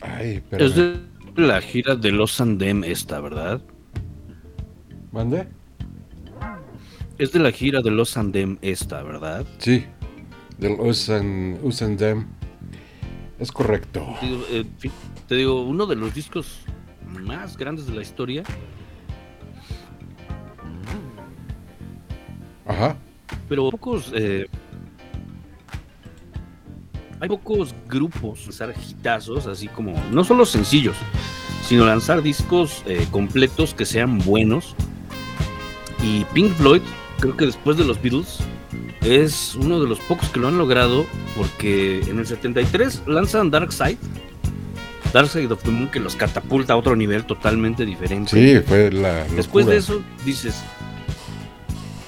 Ay, 0.00 0.42
pero. 0.48 0.64
Es 0.64 0.74
de 0.74 0.98
la 1.36 1.60
gira 1.60 1.94
de 1.94 2.10
Los 2.10 2.40
Andem 2.40 2.84
esta, 2.84 3.20
¿verdad? 3.20 3.60
¿Mande? 5.12 5.46
Es 7.18 7.32
de 7.32 7.40
la 7.40 7.52
gira 7.52 7.82
de 7.82 7.90
Los 7.90 8.16
Andem 8.16 8.56
esta, 8.62 9.02
¿verdad? 9.02 9.44
Sí, 9.58 9.84
del 10.56 10.80
Usan, 10.80 11.58
Usan 11.62 11.98
Dem. 11.98 12.26
Es 13.38 13.52
correcto. 13.52 14.06
Te 14.18 14.26
digo, 14.26 14.44
eh, 14.50 14.64
te 15.26 15.34
digo, 15.34 15.62
uno 15.64 15.84
de 15.84 15.96
los 15.96 16.14
discos 16.14 16.64
grandes 17.58 17.86
de 17.86 17.94
la 17.94 18.02
historia. 18.02 18.44
Ajá. 22.66 22.96
Pero 23.48 23.70
pocos. 23.70 24.12
eh, 24.14 24.46
hay 27.20 27.28
pocos 27.28 27.74
grupos 27.88 28.46
lanzar 28.46 28.74
hitazos, 28.88 29.46
así 29.46 29.68
como. 29.68 30.00
No 30.12 30.22
solo 30.24 30.46
sencillos, 30.46 30.96
sino 31.64 31.84
lanzar 31.84 32.22
discos 32.22 32.82
eh, 32.86 33.06
completos 33.10 33.74
que 33.74 33.84
sean 33.84 34.18
buenos. 34.18 34.74
Y 36.02 36.24
Pink 36.26 36.52
Floyd, 36.54 36.82
creo 37.18 37.36
que 37.36 37.46
después 37.46 37.76
de 37.76 37.84
los 37.84 38.00
Beatles, 38.00 38.38
es 39.00 39.56
uno 39.56 39.80
de 39.80 39.88
los 39.88 39.98
pocos 40.00 40.28
que 40.28 40.38
lo 40.38 40.48
han 40.48 40.58
logrado, 40.58 41.06
porque 41.36 42.00
en 42.02 42.18
el 42.18 42.26
73 42.26 43.02
lanzan 43.06 43.50
Dark 43.50 43.72
Side. 43.72 43.98
Dark 45.12 45.28
Side 45.28 45.52
of 45.52 45.62
the 45.62 45.70
Moon, 45.70 45.90
que 45.90 46.00
los 46.00 46.16
catapulta 46.16 46.74
a 46.74 46.76
otro 46.76 46.96
nivel 46.96 47.24
totalmente 47.24 47.84
diferente. 47.86 48.30
Sí, 48.30 48.62
fue 48.66 48.90
la 48.90 49.20
locura. 49.20 49.36
Después 49.36 49.66
de 49.66 49.76
eso, 49.76 50.02
dices. 50.24 50.62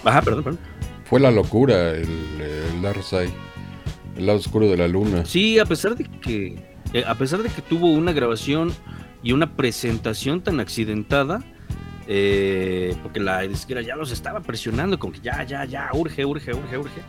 Ajá, 0.05 0.23
perdón, 0.23 0.45
perdón. 0.45 0.61
Fue 1.05 1.21
la 1.21 1.31
locura 1.31 1.91
el, 1.91 2.09
el 2.41 2.83
Dark 2.83 3.03
Side, 3.03 3.33
el 4.17 4.27
lado 4.27 4.39
oscuro 4.39 4.69
de 4.69 4.77
la 4.77 4.89
luna. 4.89 5.25
Sí, 5.25 5.59
a 5.59 5.65
pesar 5.65 5.97
de 5.97 6.05
que 6.05 6.71
eh, 6.93 7.05
a 7.07 7.15
pesar 7.15 7.43
de 7.43 7.49
que 7.49 7.63
tuvo 7.63 7.89
una 7.93 8.13
grabación 8.13 8.73
y 9.23 9.33
una 9.33 9.55
presentación 9.55 10.41
tan 10.41 10.61
accidentada, 10.61 11.43
eh, 12.09 12.97
porque 13.03 13.21
la 13.21 13.43
disquera 13.43 13.81
ya 13.83 13.95
los 13.95 14.11
estaba 14.11 14.41
presionando 14.41 14.99
con 14.99 15.13
que 15.13 15.21
ya, 15.21 15.45
ya, 15.45 15.65
ya, 15.65 15.91
urge, 15.93 16.25
urge, 16.25 16.53
urge, 16.53 16.79
urge. 16.79 17.01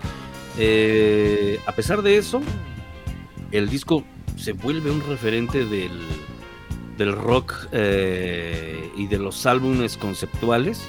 Eh, 0.57 1.59
a 1.65 1.72
pesar 1.72 2.01
de 2.01 2.18
eso, 2.18 2.41
el 3.51 3.69
disco 3.69 4.03
se 4.37 4.53
vuelve 4.53 4.91
un 4.91 5.01
referente 5.07 5.65
del, 5.65 5.91
del 6.97 7.13
rock 7.13 7.67
eh, 7.71 8.89
y 8.97 9.07
de 9.07 9.17
los 9.17 9.45
álbumes 9.45 9.97
conceptuales. 9.97 10.81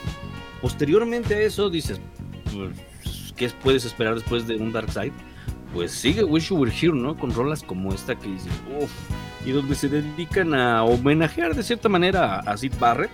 Posteriormente 0.60 1.34
a 1.34 1.40
eso 1.42 1.70
dices, 1.70 2.00
pues, 2.52 3.32
¿qué 3.36 3.50
puedes 3.62 3.84
esperar 3.84 4.14
después 4.14 4.46
de 4.46 4.56
un 4.56 4.72
Dark 4.72 4.90
Side? 4.92 5.12
Pues 5.74 5.90
sigue 5.92 6.22
Wish 6.22 6.50
You 6.50 6.56
Were 6.56 6.72
Here, 6.72 6.92
¿no? 6.94 7.16
Con 7.16 7.32
rolas 7.32 7.62
como 7.62 7.92
esta 7.92 8.14
que 8.14 8.28
dices, 8.28 8.52
uff, 8.78 8.90
y 9.46 9.50
donde 9.52 9.74
se 9.74 9.88
dedican 9.88 10.54
a 10.54 10.84
homenajear 10.84 11.54
de 11.54 11.62
cierta 11.62 11.88
manera 11.88 12.40
a, 12.40 12.56
Sid 12.56 12.74
Barrett. 12.78 13.10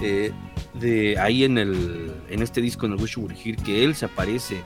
eh, 0.00 0.32
de 0.74 1.16
ahí 1.20 1.44
en 1.44 1.56
el 1.58 2.10
en 2.28 2.42
este 2.42 2.60
disco 2.60 2.84
en 2.86 2.92
el 2.92 3.00
Wish 3.00 3.14
You 3.14 3.22
Were 3.22 3.36
Here 3.36 3.56
que 3.56 3.84
él 3.84 3.94
se 3.94 4.06
aparece 4.06 4.60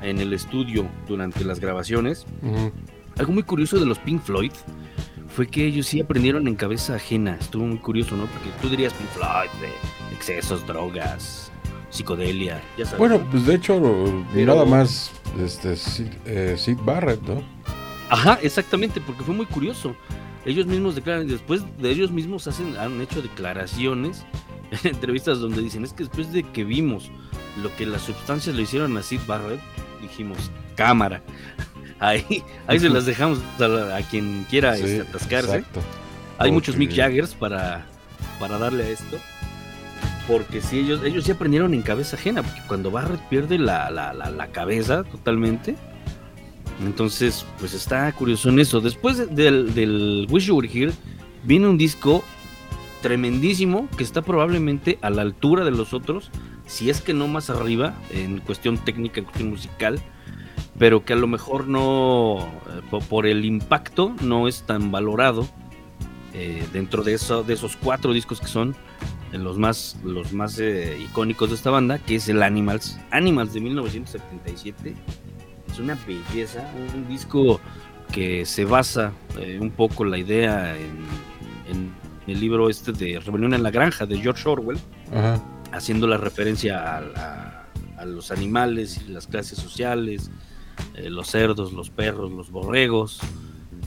en 0.00 0.20
el 0.20 0.32
estudio 0.32 0.86
durante 1.08 1.44
las 1.44 1.58
grabaciones 1.58 2.24
Ujú. 2.40 2.70
Algo 3.20 3.32
muy 3.34 3.42
curioso 3.42 3.78
de 3.78 3.84
los 3.84 3.98
Pink 3.98 4.22
Floyd 4.22 4.50
fue 5.28 5.46
que 5.46 5.66
ellos 5.66 5.86
sí 5.86 6.00
aprendieron 6.00 6.48
en 6.48 6.56
cabeza 6.56 6.94
ajena. 6.94 7.36
Estuvo 7.38 7.66
muy 7.66 7.76
curioso, 7.78 8.16
¿no? 8.16 8.24
Porque 8.24 8.48
tú 8.62 8.68
dirías 8.70 8.94
Pink 8.94 9.10
Floyd 9.10 9.50
de 9.60 10.14
excesos, 10.16 10.66
drogas, 10.66 11.52
psicodelia, 11.90 12.62
ya 12.78 12.86
sabes. 12.86 12.98
Bueno, 12.98 13.18
¿no? 13.18 13.30
pues 13.30 13.44
de 13.46 13.54
hecho, 13.56 14.24
Pero- 14.32 14.54
nada 14.54 14.64
más 14.64 15.12
este, 15.38 15.76
Sid, 15.76 16.06
eh, 16.24 16.54
Sid 16.58 16.78
Barrett, 16.82 17.20
¿no? 17.22 17.42
Ajá, 18.08 18.38
exactamente, 18.42 19.02
porque 19.02 19.22
fue 19.22 19.34
muy 19.34 19.46
curioso. 19.46 19.94
Ellos 20.46 20.66
mismos 20.66 20.94
declaran, 20.94 21.28
después 21.28 21.62
de 21.78 21.90
ellos 21.90 22.10
mismos 22.10 22.46
hacen, 22.48 22.76
han 22.78 23.00
hecho 23.02 23.20
declaraciones 23.20 24.24
en 24.70 24.78
entrevistas 24.94 25.40
donde 25.40 25.60
dicen, 25.60 25.84
es 25.84 25.92
que 25.92 26.04
después 26.04 26.32
de 26.32 26.42
que 26.42 26.64
vimos 26.64 27.10
lo 27.62 27.74
que 27.76 27.84
las 27.84 28.00
sustancias 28.00 28.56
le 28.56 28.62
hicieron 28.62 28.96
a 28.96 29.02
Sid 29.02 29.20
Barrett, 29.26 29.60
dijimos, 30.00 30.50
cámara. 30.74 31.22
Ahí, 32.00 32.42
ahí 32.66 32.80
se 32.80 32.88
las 32.88 33.04
dejamos 33.06 33.38
a, 33.60 34.00
quien 34.10 34.46
quiera 34.48 34.74
Sí, 34.74 34.84
este, 34.84 35.00
atascarse. 35.02 35.56
Exacto. 35.58 35.80
Hay 36.38 36.50
muchos 36.50 36.76
Mick 36.76 36.94
Jaggers 36.94 37.34
para, 37.34 37.84
para 38.38 38.56
darle 38.58 38.84
a 38.84 38.88
esto. 38.88 39.18
Porque 40.26 40.60
si 40.62 40.78
ellos, 40.78 41.02
ellos 41.04 41.24
sí 41.24 41.32
aprendieron 41.32 41.74
en 41.74 41.82
cabeza 41.82 42.16
ajena, 42.16 42.42
porque 42.42 42.60
cuando 42.66 42.90
Barrett 42.90 43.20
pierde 43.28 43.58
la, 43.58 43.90
la, 43.90 44.12
la, 44.14 44.30
la 44.30 44.46
cabeza 44.48 45.02
totalmente, 45.04 45.76
entonces 46.82 47.44
pues 47.58 47.74
está 47.74 48.10
curioso 48.12 48.48
en 48.48 48.60
eso. 48.60 48.80
Después 48.80 49.18
de- 49.18 49.26
del, 49.26 49.74
del 49.74 50.26
Wish 50.30 50.46
You 50.46 50.56
Were 50.56 50.68
Here, 50.72 50.92
viene 51.44 51.68
un 51.68 51.76
disco 51.76 52.24
tremendísimo 53.02 53.88
que 53.96 54.04
está 54.04 54.22
probablemente 54.22 54.98
a 55.02 55.10
la 55.10 55.22
altura 55.22 55.64
de 55.64 55.70
los 55.72 55.92
otros, 55.92 56.30
si 56.66 56.90
es 56.90 57.00
que 57.00 57.12
no 57.12 57.26
más 57.28 57.50
arriba, 57.50 57.94
en 58.10 58.38
cuestión 58.40 58.78
técnica, 58.78 59.18
en 59.20 59.24
cuestión 59.24 59.50
musical, 59.50 60.00
pero 60.80 61.04
que 61.04 61.12
a 61.12 61.16
lo 61.16 61.26
mejor 61.28 61.68
no, 61.68 62.38
eh, 62.40 62.80
po- 62.90 63.00
por 63.00 63.26
el 63.26 63.44
impacto, 63.44 64.16
no 64.22 64.48
es 64.48 64.62
tan 64.62 64.90
valorado 64.90 65.46
eh, 66.34 66.66
dentro 66.72 67.02
de, 67.04 67.12
eso, 67.14 67.42
de 67.44 67.52
esos 67.54 67.76
cuatro 67.76 68.12
discos 68.14 68.40
que 68.40 68.46
son 68.46 68.74
eh, 69.32 69.36
los 69.38 69.58
más, 69.58 69.98
los 70.02 70.32
más 70.32 70.58
eh, 70.58 70.96
icónicos 71.04 71.50
de 71.50 71.56
esta 71.56 71.70
banda, 71.70 71.98
que 71.98 72.14
es 72.16 72.28
el 72.30 72.42
Animals. 72.42 72.98
Animals 73.10 73.52
de 73.52 73.60
1977. 73.60 74.94
Es 75.70 75.78
una 75.78 75.96
belleza, 76.06 76.64
un, 76.94 77.06
disco 77.06 77.60
que 78.10 78.44
se 78.46 78.64
basa 78.64 79.12
eh, 79.38 79.58
un 79.60 79.70
poco 79.70 80.04
la 80.06 80.16
idea 80.18 80.76
en, 80.76 81.04
en 81.70 81.92
el 82.26 82.40
libro 82.40 82.70
este 82.70 82.92
de 82.92 83.20
Rebelión 83.20 83.52
en 83.54 83.62
la 83.62 83.70
Granja 83.70 84.06
de 84.06 84.18
George 84.18 84.48
Orwell, 84.48 84.78
Ajá. 85.14 85.40
haciendo 85.72 86.06
la 86.06 86.16
referencia 86.16 86.80
a, 86.80 86.98
a- 87.16 87.56
a 87.98 88.04
los 88.06 88.30
animales 88.30 88.98
y 89.06 89.12
las 89.12 89.26
clases 89.26 89.58
sociales, 89.58 90.30
eh, 90.94 91.10
los 91.10 91.28
cerdos, 91.28 91.72
los 91.72 91.90
perros, 91.90 92.30
los 92.30 92.50
borregos. 92.50 93.20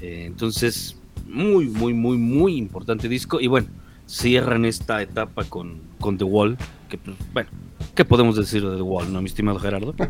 Eh, 0.02 0.26
entonces, 0.26 0.98
muy, 1.28 1.68
muy, 1.68 1.94
muy, 1.94 2.18
muy 2.18 2.57
importante 2.57 3.07
disco. 3.07 3.40
Y 3.40 3.48
bueno, 3.48 3.68
cierran 4.07 4.65
esta 4.65 5.02
etapa 5.02 5.44
con, 5.45 5.82
con 5.99 6.18
The 6.18 6.24
Wall, 6.24 6.57
que 6.90 6.98
pues, 6.98 7.15
bueno, 7.34 7.49
¿qué 7.95 8.06
podemos 8.06 8.36
decir 8.36 8.68
de 8.68 8.76
The 8.76 8.82
Wall, 8.82 9.11
no, 9.11 9.22
mi 9.22 9.28
estimado 9.28 9.60
Gerardo? 9.60 9.95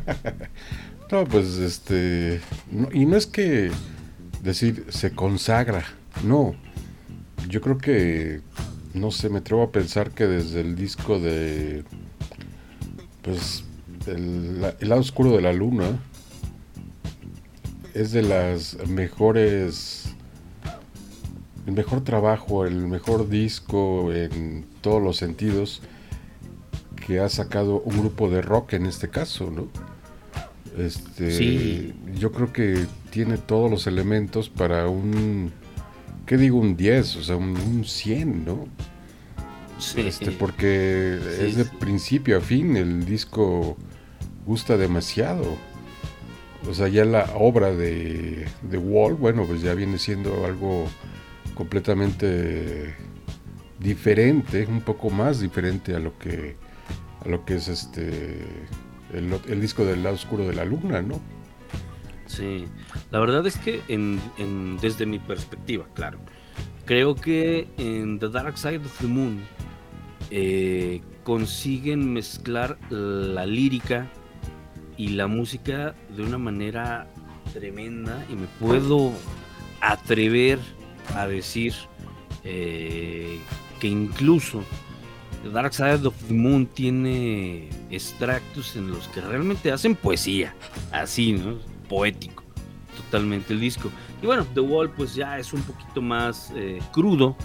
No, 1.12 1.26
pues 1.26 1.58
este. 1.58 2.42
y 2.92 3.06
no 3.06 3.18
es 3.18 3.28
que 3.28 3.70
decir 4.42 4.88
se 4.90 5.12
consagra, 5.12 5.86
no. 6.24 6.56
Yo 7.48 7.62
creo 7.62 7.78
que. 7.78 8.42
No 8.96 9.12
sé, 9.12 9.30
me 9.30 9.40
atrevo 9.40 9.62
a 9.62 9.72
pensar 9.72 10.10
que 10.10 10.26
desde 10.26 10.62
el 10.62 10.76
disco 10.76 11.20
de. 11.20 11.84
Pues. 13.22 13.64
El, 14.08 14.74
el 14.80 14.90
lado 14.90 15.02
oscuro 15.02 15.34
de 15.34 15.42
la 15.42 15.54
luna. 15.54 16.00
Es 17.94 18.12
de 18.12 18.24
las 18.24 18.78
mejores. 18.88 20.06
El 21.66 21.74
mejor 21.74 22.04
trabajo, 22.04 22.66
el 22.66 22.88
mejor 22.88 23.30
disco 23.30 24.12
en 24.12 24.66
todos 24.82 25.02
los 25.02 25.18
sentidos 25.18 25.82
que 27.06 27.20
ha 27.20 27.30
sacado 27.30 27.82
un 27.82 28.00
grupo 28.00 28.30
de 28.30 28.42
rock 28.42 28.74
en 28.74 28.86
este 28.86 29.10
caso, 29.10 29.50
¿no? 29.52 29.68
Este, 30.78 31.32
Sí. 31.32 31.94
yo 32.18 32.32
creo 32.32 32.52
que 32.52 32.86
tiene 33.12 33.38
todos 33.38 33.70
los 33.70 33.88
elementos 33.88 34.50
para 34.50 34.88
un, 34.90 35.52
¿qué 36.26 36.36
digo? 36.38 36.58
Un 36.60 36.76
10, 36.76 37.16
o 37.18 37.24
sea, 37.24 37.36
un, 37.38 37.56
un 37.56 37.86
100, 37.86 38.44
¿no? 38.44 38.66
Sí. 39.78 40.02
Este, 40.02 40.32
porque 40.32 41.20
Sí, 41.40 41.46
es 41.46 41.56
de 41.58 41.66
principio 41.66 42.38
a 42.38 42.42
fin, 42.42 42.76
el 42.76 43.06
disco 43.06 43.78
gusta 44.46 44.76
demasiado. 44.78 45.46
O 46.70 46.74
sea, 46.74 46.88
ya 46.88 47.04
la 47.06 47.30
obra 47.36 47.72
de, 47.72 48.46
de 48.62 48.78
Wall, 48.78 49.16
bueno, 49.16 49.46
pues 49.46 49.62
ya 49.62 49.74
viene 49.74 49.98
siendo 49.98 50.46
algo 50.46 50.88
completamente 51.56 52.96
diferente, 53.80 54.66
un 54.66 54.82
poco 54.82 55.10
más 55.10 55.40
diferente 55.42 55.94
a 55.96 56.00
lo 56.00 56.18
que 56.18 56.56
a 57.26 57.30
lo 57.30 57.46
que 57.46 57.56
es 57.56 57.68
este 57.68 58.46
el, 59.14 59.62
disco 59.62 59.86
del 59.86 60.04
lado 60.04 60.16
oscuro 60.16 60.48
de 60.48 60.56
la 60.56 60.66
luna, 60.66 61.02
¿no? 61.02 61.20
Sí, 62.26 62.66
la 63.12 63.20
verdad 63.20 63.46
es 63.46 63.58
que 63.58 63.82
en, 63.88 64.20
en- 64.38 64.78
desde 64.78 65.06
mi 65.06 65.20
perspectiva, 65.20 65.86
claro, 65.94 66.18
creo 66.86 67.14
que 67.16 67.68
en 67.78 68.20
The 68.20 68.30
Dark 68.30 68.58
Side 68.58 68.78
of 68.78 69.00
the 69.00 69.08
Moon 69.08 69.42
eh, 70.32 71.02
consiguen 71.24 72.12
mezclar 72.14 72.78
la 72.90 73.46
lírica 73.46 74.10
y 74.98 75.10
la 75.10 75.28
música 75.28 75.96
de 76.16 76.24
una 76.24 76.38
manera 76.38 77.08
tremenda 77.54 78.26
y 78.30 78.36
me 78.36 78.48
puedo 78.60 79.12
atrever 79.82 80.60
a 81.16 81.28
decir 81.28 81.74
eh, 82.44 83.40
que 83.80 83.88
incluso 83.88 84.64
Dark 85.52 85.74
Side 85.74 86.08
of 86.08 86.16
the 86.28 86.34
Moon 86.34 86.66
tiene 86.66 87.70
extractos 87.92 88.76
en 88.76 88.90
los 88.92 89.08
que 89.10 89.20
realmente 89.20 89.72
hacen 89.72 89.96
poesía, 89.96 90.56
así, 90.92 91.34
¿no? 91.34 91.58
Poético, 91.90 92.44
totalmente 92.96 93.54
el 93.54 93.60
disco. 93.60 93.90
Y 94.22 94.26
bueno, 94.26 94.48
The 94.54 94.62
Wall 94.62 94.90
pues 94.92 95.16
ya 95.16 95.38
es 95.38 95.52
un 95.52 95.62
poquito 95.64 96.02
más 96.02 96.52
eh, 96.56 96.80
crudo, 96.94 97.36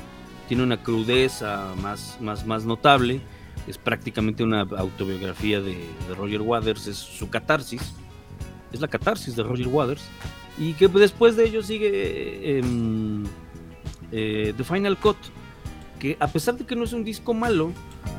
tiene 0.47 0.63
una 0.63 0.81
crudeza 0.81 1.75
más, 1.83 2.19
más, 2.21 2.47
más 2.47 2.65
notable, 2.65 3.21
es 3.69 3.79
prácticamente 3.79 4.43
una 4.43 4.61
autobiografía 4.61 5.61
de, 5.61 5.79
Roger 6.17 6.41
Waters, 6.41 6.87
es 6.87 6.97
su 6.97 7.29
catarsis, 7.29 7.95
es 8.73 8.81
la 8.81 8.89
catarsis 8.89 9.37
de 9.37 9.43
Roger 9.43 9.69
Waters, 9.69 10.03
y 10.59 10.73
que 10.73 10.89
después 10.89 11.37
de 11.37 11.47
ello 11.47 11.63
sigue 11.63 12.59
em, 12.59 13.25
eh, 14.11 14.55
The 14.57 14.65
Final 14.65 14.97
Cut, 14.97 15.17
que 15.99 16.17
a 16.19 16.29
pesar 16.29 16.57
de 16.57 16.65
que 16.65 16.75
no 16.77 16.85
es 16.85 16.93
un 16.93 17.05
disco 17.05 17.35
malo, 17.35 17.73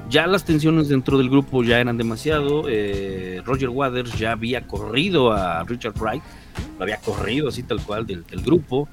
ya 0.10 0.28
las 0.28 0.46
tensiones 0.46 0.88
dentro 0.88 1.18
del 1.18 1.30
grupo 1.30 1.64
ya 1.64 1.80
eran 1.80 1.98
demasiado. 1.98 2.66
eh, 2.68 3.42
Roger 3.46 3.70
Waters 3.70 4.18
ya 4.18 4.34
había 4.34 4.68
corrido 4.68 5.32
a 5.32 5.64
Richard 5.64 5.94
Wright, 6.00 6.24
lo 6.78 6.84
había 6.84 6.98
corrido 6.98 7.50
así 7.50 7.64
tal 7.64 7.82
cual 7.82 8.06
del, 8.06 8.26
del 8.26 8.42
grupo. 8.42 8.88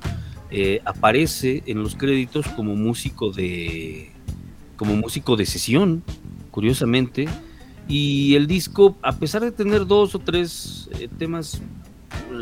Eh, 0.51 0.81
aparece 0.85 1.65
en 1.67 1.83
los 1.83 1.97
créditos 1.97 2.47
como 2.49 2.77
músico 2.77 3.33
de 3.33 4.13
como 4.77 4.95
músico 4.95 5.37
de 5.37 5.47
sesión, 5.47 6.05
curiosamente. 6.57 7.29
Y 7.87 8.35
el 8.35 8.47
disco, 8.47 8.97
a 9.03 9.13
pesar 9.13 9.43
de 9.43 9.53
tener 9.53 9.87
dos 9.87 10.15
o 10.15 10.19
tres 10.19 10.89
eh, 10.99 11.07
temas 11.19 11.61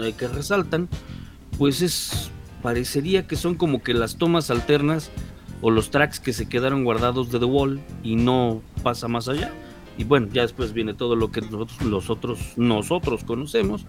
eh, 0.00 0.14
que 0.16 0.28
resaltan, 0.28 0.88
pues 1.58 1.82
es 1.82 2.30
parecería 2.62 3.26
que 3.26 3.34
son 3.34 3.56
como 3.56 3.82
que 3.82 3.92
las 3.92 4.16
tomas 4.16 4.50
alternas 4.50 5.10
o 5.62 5.70
los 5.72 5.90
tracks 5.90 6.20
que 6.20 6.32
se 6.32 6.48
quedaron 6.48 6.84
guardados 6.84 7.32
de 7.32 7.40
The 7.40 7.44
Wall 7.44 7.80
y 8.04 8.14
no 8.14 8.62
pasa 8.84 9.08
más 9.08 9.28
allá. 9.28 9.52
Y 9.98 10.04
bueno, 10.04 10.28
ya 10.32 10.42
después 10.42 10.72
viene 10.72 10.94
todo 10.94 11.16
lo 11.16 11.32
que 11.32 11.40
nosotros, 11.40 11.82
los 11.82 12.08
otros, 12.08 12.38
nosotros 12.56 13.24
conocemos. 13.24 13.84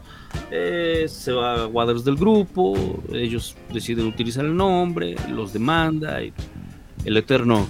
Eh, 0.50 1.06
se 1.08 1.34
va 1.34 1.68
Waters 1.68 2.04
del 2.04 2.16
grupo, 2.16 2.76
ellos 3.14 3.56
deciden 3.72 4.08
utilizar 4.08 4.44
el 4.44 4.58
nombre, 4.58 5.16
los 5.30 5.54
demanda, 5.54 6.20
el 6.20 7.18
eterno, 7.18 7.68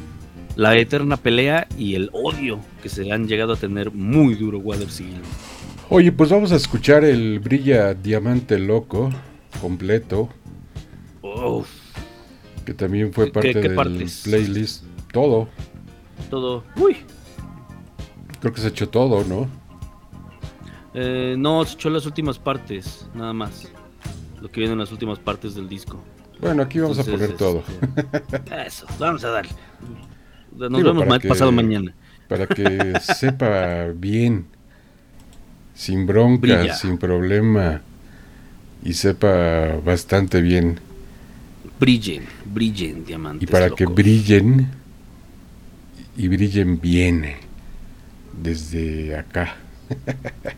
la 0.56 0.76
eterna 0.78 1.18
pelea 1.18 1.68
y 1.78 1.96
el 1.96 2.10
odio 2.14 2.60
que 2.82 2.90
se 2.90 3.12
han 3.12 3.28
llegado 3.28 3.54
a 3.54 3.56
tener 3.58 3.92
muy 3.92 4.36
duro 4.36 4.60
Waters 4.60 5.02
y 5.02 5.08
Oye, 5.90 6.12
pues 6.12 6.30
vamos 6.32 6.52
a 6.52 6.56
escuchar 6.56 7.04
el 7.04 7.40
Brilla 7.40 7.94
Diamante 7.94 8.58
Loco 8.58 9.10
completo, 9.62 10.30
Uf, 11.22 11.68
que 12.66 12.74
también 12.74 13.14
fue 13.14 13.26
¿Qué- 13.26 13.32
parte 13.32 13.54
qué 13.54 13.60
del 13.62 13.76
partes? 13.76 14.22
playlist. 14.24 14.84
Todo. 15.12 15.48
todo. 16.30 16.64
Uy, 16.78 16.98
Creo 18.42 18.54
que 18.54 18.62
se 18.62 18.68
echó 18.68 18.90
todo, 18.90 19.24
¿no? 19.24 19.48
Eh, 20.94 21.36
no, 21.38 21.66
se 21.66 21.74
echó 21.76 21.90
las 21.90 22.06
últimas 22.06 22.38
partes, 22.40 23.08
nada 23.14 23.34
más. 23.34 23.70
Lo 24.42 24.50
que 24.52 24.60
viene 24.62 24.74
en 24.74 24.80
las 24.80 24.92
últimas 24.92 25.18
partes 25.20 25.56
del 25.56 25.68
disco. 25.68 26.00
Bueno, 26.40 26.62
aquí 26.64 26.80
vamos 26.80 27.00
a 27.00 27.04
poner 27.04 27.34
todo. 27.38 27.64
este, 28.32 28.42
Eso, 28.68 28.86
vamos 29.00 29.24
a 29.24 29.30
darle. 29.30 29.52
Nos 30.58 30.70
Digo, 30.78 30.90
vemos 30.90 31.04
para 31.04 31.10
ma- 31.12 31.20
que- 31.20 31.28
pasado 31.30 31.52
mañana. 31.52 31.94
Para 32.28 32.48
que 32.48 32.94
sepa 33.02 33.86
bien, 33.96 34.46
sin 35.76 36.06
bronca, 36.08 36.42
Brilla. 36.42 36.74
sin 36.76 36.98
problema, 36.98 37.82
y 38.84 38.94
sepa 38.94 39.78
bastante 39.86 40.42
bien. 40.42 40.80
Brillen, 41.80 42.24
brillen, 42.46 43.06
diamantes. 43.06 43.48
Y 43.50 43.52
para 43.52 43.70
que 43.70 43.86
brillen, 43.86 44.68
y 46.18 46.28
brillen 46.30 46.80
bien, 46.80 47.26
desde 48.42 49.18
acá. 49.18 49.56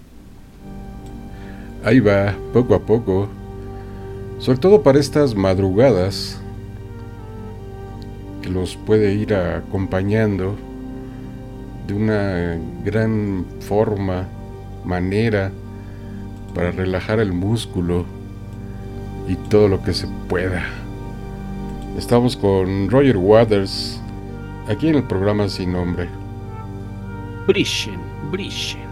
Ahí 1.83 1.99
va, 1.99 2.35
poco 2.53 2.75
a 2.75 2.85
poco. 2.85 3.27
Sobre 4.39 4.59
todo 4.59 4.83
para 4.83 4.99
estas 4.99 5.35
madrugadas, 5.35 6.39
los 8.47 8.75
puede 8.75 9.13
ir 9.13 9.33
acompañando 9.33 10.55
de 11.87 11.93
una 11.93 12.57
gran 12.83 13.45
forma, 13.61 14.27
manera, 14.83 15.51
para 16.53 16.71
relajar 16.71 17.19
el 17.19 17.33
músculo 17.33 18.05
y 19.27 19.35
todo 19.49 19.67
lo 19.67 19.83
que 19.83 19.93
se 19.93 20.07
pueda. 20.27 20.63
Estamos 21.97 22.35
con 22.35 22.89
Roger 22.89 23.17
Waters, 23.17 23.99
aquí 24.67 24.89
en 24.89 24.95
el 24.95 25.03
programa 25.03 25.47
Sin 25.49 25.73
Nombre. 25.73 26.07
Brillen, 27.47 27.99
brillen. 28.31 28.86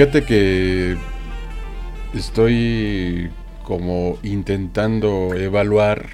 Fíjate 0.00 0.24
que 0.24 0.96
estoy 2.14 3.28
como 3.64 4.18
intentando 4.22 5.34
evaluar 5.34 6.08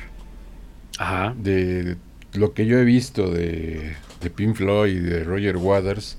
de 1.36 1.96
lo 2.32 2.52
que 2.52 2.66
yo 2.66 2.80
he 2.80 2.84
visto 2.84 3.30
de, 3.30 3.94
Pink 4.34 4.56
Floyd 4.56 4.92
y 4.92 4.98
de 4.98 5.22
Roger 5.22 5.56
Waters. 5.56 6.18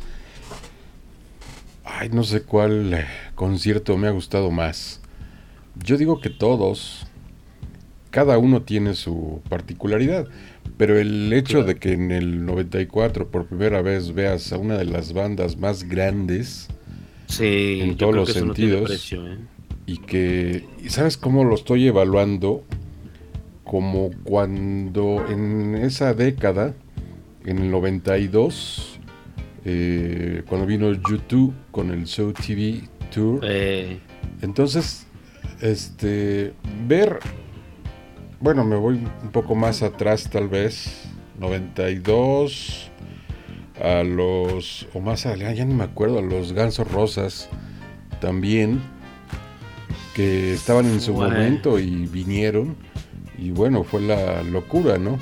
Ay, 1.83 2.07
no 2.07 2.23
sé 2.23 2.43
cuál 2.43 3.05
concierto 3.35 3.97
me 3.97 4.07
ha 4.07 4.11
gustado 4.11 4.49
más. 4.49 5.01
Yo 5.75 5.97
digo 5.97 6.21
que 6.21 6.29
todos, 6.29 7.05
cada 8.11 8.37
uno 8.37 8.61
tiene 8.61 8.93
su 8.93 9.41
particularidad, 9.49 10.25
pero 10.77 10.97
el 10.97 11.33
hecho 11.33 11.63
de 11.63 11.75
que 11.75 11.91
en 11.91 12.11
el 12.11 12.45
94 12.45 13.27
por 13.27 13.47
primera 13.47 13.81
vez 13.81 14.13
veas 14.13 14.53
a 14.53 14.57
una 14.57 14.77
de 14.77 14.85
las 14.85 15.11
bandas 15.11 15.57
más 15.57 15.83
grandes 15.83 16.69
Sí, 17.27 17.79
en 17.81 17.97
todos 17.97 18.15
los 18.15 18.33
sentidos. 18.33 18.81
No 18.81 18.87
precio. 18.87 19.23
Y 19.85 19.97
que, 19.99 20.65
¿sabes 20.87 21.17
cómo 21.17 21.43
lo 21.43 21.55
estoy 21.55 21.87
evaluando? 21.87 22.63
Como 23.63 24.11
cuando 24.23 25.25
en 25.29 25.75
esa 25.75 26.13
década, 26.13 26.73
en 27.45 27.59
el 27.59 27.71
92, 27.71 28.99
eh, 29.65 30.43
cuando 30.47 30.65
vino 30.65 30.91
YouTube 30.91 31.53
con 31.71 31.91
el 31.91 32.05
Show 32.05 32.33
TV 32.33 32.81
Tour. 33.13 33.45
Entonces, 34.41 35.05
este, 35.61 36.53
ver, 36.85 37.19
bueno, 38.39 38.63
me 38.63 38.75
voy 38.75 38.95
un 39.23 39.31
poco 39.31 39.55
más 39.55 39.81
atrás 39.83 40.29
tal 40.29 40.47
vez, 40.47 41.05
92, 41.39 42.86
a 43.81 44.03
los, 44.03 44.87
o 44.93 44.99
más 44.99 45.25
allá, 45.25 45.53
ya 45.53 45.65
no 45.65 45.75
me 45.75 45.83
acuerdo, 45.83 46.19
a 46.19 46.21
los 46.21 46.53
Gansos 46.53 46.89
Rosas 46.91 47.49
también, 48.19 48.81
que 50.15 50.53
estaban 50.53 50.85
en 50.85 50.99
su 51.01 51.13
momento 51.13 51.79
y 51.79 52.07
vinieron, 52.07 52.75
y 53.37 53.51
bueno, 53.51 53.83
fue 53.83 54.01
la 54.01 54.41
locura, 54.43 54.97
¿no? 54.97 55.19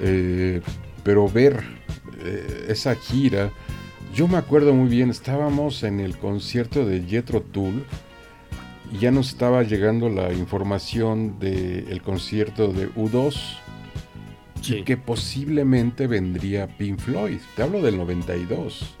Eh, 0.00 0.60
pero 1.02 1.28
ver 1.28 1.64
eh, 2.22 2.66
esa 2.68 2.94
gira, 2.94 3.50
yo 4.14 4.28
me 4.28 4.36
acuerdo 4.36 4.74
muy 4.74 4.88
bien, 4.88 5.10
estábamos 5.10 5.82
en 5.82 6.00
el 6.00 6.18
concierto 6.18 6.84
de 6.84 7.02
Jethro 7.02 7.40
Tull, 7.40 7.84
y 8.92 8.98
ya 8.98 9.10
nos 9.10 9.28
estaba 9.28 9.62
llegando 9.62 10.08
la 10.08 10.32
información 10.32 11.38
del 11.38 12.00
concierto 12.02 12.72
de 12.72 12.90
U2 12.94 13.58
sí. 14.60 14.76
y 14.78 14.82
que 14.84 14.96
posiblemente 14.96 16.06
vendría 16.06 16.66
Pink 16.66 16.98
Floyd. 17.00 17.38
Te 17.56 17.62
hablo 17.62 17.80
del 17.82 17.96
92. 17.98 18.94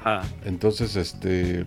Ajá. 0.00 0.22
Entonces, 0.44 0.96
este 0.96 1.66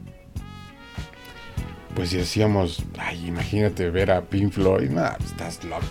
pues 1.96 2.12
decíamos, 2.12 2.84
ay, 2.98 3.28
imagínate 3.28 3.92
ver 3.92 4.10
a 4.10 4.22
Pink 4.22 4.52
Floyd, 4.52 4.90
nah, 4.90 5.12
estás 5.24 5.64
loco. 5.64 5.84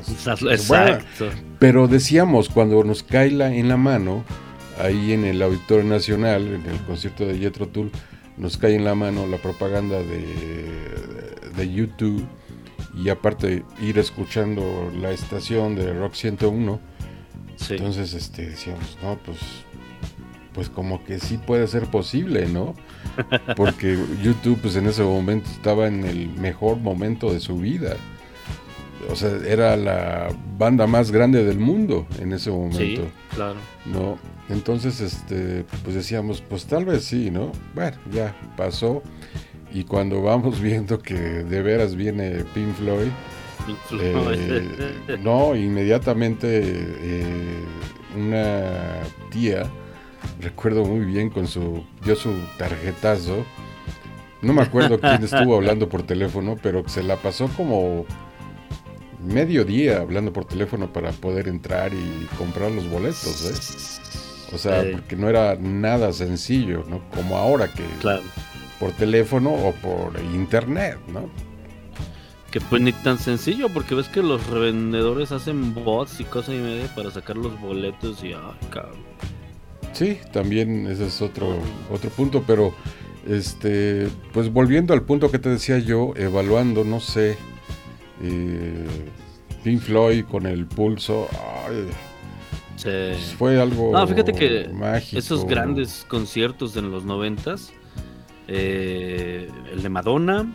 Estás- 0.00 0.40
Bueno, 0.40 0.86
Exacto. 0.94 1.28
pero 1.58 1.86
decíamos, 1.86 2.48
cuando 2.48 2.82
nos 2.82 3.02
cae 3.02 3.30
la, 3.30 3.54
en 3.54 3.68
la 3.68 3.76
mano, 3.76 4.24
ahí 4.82 5.12
en 5.12 5.26
el 5.26 5.42
Auditorio 5.42 5.84
Nacional, 5.84 6.46
en 6.46 6.64
el 6.64 6.78
concierto 6.86 7.26
de 7.26 7.36
Jethro 7.36 7.68
Tull, 7.68 7.90
nos 8.38 8.56
cae 8.56 8.74
en 8.74 8.84
la 8.86 8.94
mano 8.94 9.26
la 9.26 9.36
propaganda 9.36 9.98
de, 9.98 10.24
de 11.54 11.70
YouTube 11.72 12.26
y 12.94 13.08
aparte 13.08 13.64
ir 13.80 13.98
escuchando 13.98 14.90
la 15.00 15.10
estación 15.10 15.74
de 15.76 15.92
Rock 15.92 16.14
101, 16.14 16.80
Sí. 17.56 17.74
entonces 17.74 18.14
este, 18.14 18.48
decíamos, 18.48 18.96
no, 19.02 19.18
pues, 19.18 19.38
pues 20.54 20.68
como 20.70 21.04
que 21.04 21.18
sí 21.20 21.36
puede 21.38 21.66
ser 21.66 21.86
posible, 21.86 22.46
¿no? 22.46 22.74
Porque 23.56 23.98
YouTube 24.22 24.58
pues 24.62 24.76
en 24.76 24.86
ese 24.86 25.02
momento 25.02 25.48
estaba 25.50 25.86
en 25.86 26.04
el 26.04 26.28
mejor 26.30 26.78
momento 26.78 27.32
de 27.32 27.40
su 27.40 27.58
vida. 27.58 27.96
O 29.10 29.16
sea, 29.16 29.30
era 29.46 29.76
la 29.76 30.28
banda 30.58 30.86
más 30.86 31.10
grande 31.10 31.44
del 31.44 31.58
mundo 31.58 32.06
en 32.18 32.32
ese 32.32 32.44
sí, 32.44 32.50
momento, 32.50 33.08
claro. 33.34 33.58
¿no? 33.86 34.18
Entonces, 34.48 35.00
este, 35.00 35.64
pues 35.84 35.94
decíamos, 35.94 36.42
pues 36.42 36.66
tal 36.66 36.84
vez 36.84 37.04
sí, 37.04 37.30
¿no? 37.30 37.52
Bueno, 37.74 37.96
ya 38.12 38.34
pasó. 38.56 39.02
Y 39.72 39.84
cuando 39.84 40.22
vamos 40.22 40.60
viendo 40.62 40.98
que 40.98 41.14
de 41.14 41.62
veras 41.62 41.94
viene 41.94 42.44
Pink 42.54 42.74
Floyd, 42.74 43.10
eh, 43.92 45.18
no, 45.22 45.54
inmediatamente 45.54 46.60
eh, 46.62 47.64
una 48.16 49.02
tía, 49.30 49.64
recuerdo 50.40 50.84
muy 50.84 51.04
bien 51.04 51.30
con 51.30 51.46
su, 51.46 51.84
dio 52.04 52.16
su 52.16 52.32
tarjetazo. 52.58 53.44
No 54.42 54.54
me 54.54 54.62
acuerdo 54.62 54.98
quién 54.98 55.22
estuvo 55.22 55.56
hablando 55.56 55.88
por 55.88 56.02
teléfono, 56.02 56.56
pero 56.62 56.88
se 56.88 57.02
la 57.02 57.16
pasó 57.16 57.48
como 57.56 58.06
medio 59.22 59.66
día 59.66 60.00
hablando 60.00 60.32
por 60.32 60.46
teléfono 60.46 60.90
para 60.90 61.12
poder 61.12 61.46
entrar 61.46 61.92
y 61.92 62.26
comprar 62.38 62.70
los 62.70 62.88
boletos, 62.88 63.44
¿eh? 63.44 64.54
O 64.54 64.58
sea, 64.58 64.82
porque 64.90 65.14
no 65.14 65.28
era 65.28 65.56
nada 65.56 66.12
sencillo, 66.12 66.84
¿no? 66.88 67.02
Como 67.14 67.36
ahora 67.36 67.68
que 67.68 67.84
Claro. 68.00 68.22
Por 68.80 68.92
teléfono 68.92 69.50
o 69.50 69.72
por 69.74 70.18
internet, 70.34 70.98
¿no? 71.12 71.28
Que 72.50 72.60
pues 72.60 72.82
ni 72.82 72.92
tan 72.92 73.18
sencillo, 73.18 73.68
porque 73.68 73.94
ves 73.94 74.08
que 74.08 74.22
los 74.22 74.44
revendedores 74.48 75.30
hacen 75.30 75.72
bots 75.72 76.18
y 76.18 76.24
cosas 76.24 76.56
y 76.56 76.58
media 76.58 76.92
para 76.96 77.10
sacar 77.12 77.36
los 77.36 77.60
boletos 77.60 78.24
y 78.24 78.32
ay, 78.32 78.40
cabrón. 78.70 78.98
Sí, 79.92 80.18
también 80.32 80.86
ese 80.88 81.06
es 81.06 81.20
otro, 81.22 81.58
otro 81.92 82.10
punto, 82.10 82.42
pero 82.46 82.74
este, 83.28 84.08
pues 84.32 84.52
volviendo 84.52 84.94
al 84.94 85.02
punto 85.02 85.30
que 85.30 85.38
te 85.38 85.48
decía 85.50 85.78
yo, 85.78 86.12
evaluando, 86.16 86.82
no 86.84 86.98
sé, 87.00 87.36
eh, 88.22 88.86
Pink 89.62 89.80
Floyd 89.82 90.24
con 90.24 90.46
el 90.46 90.66
pulso, 90.66 91.28
ay, 91.68 91.86
Se- 92.76 93.10
pues 93.12 93.34
fue 93.34 93.60
algo 93.60 93.92
No, 93.92 94.06
fíjate 94.06 94.32
que 94.32 94.70
mágico. 94.72 95.18
esos 95.18 95.44
grandes 95.44 96.04
conciertos 96.08 96.76
en 96.76 96.90
los 96.90 97.04
noventas, 97.04 97.72
eh, 98.52 99.48
el 99.72 99.80
de 99.80 99.88
Madonna, 99.88 100.52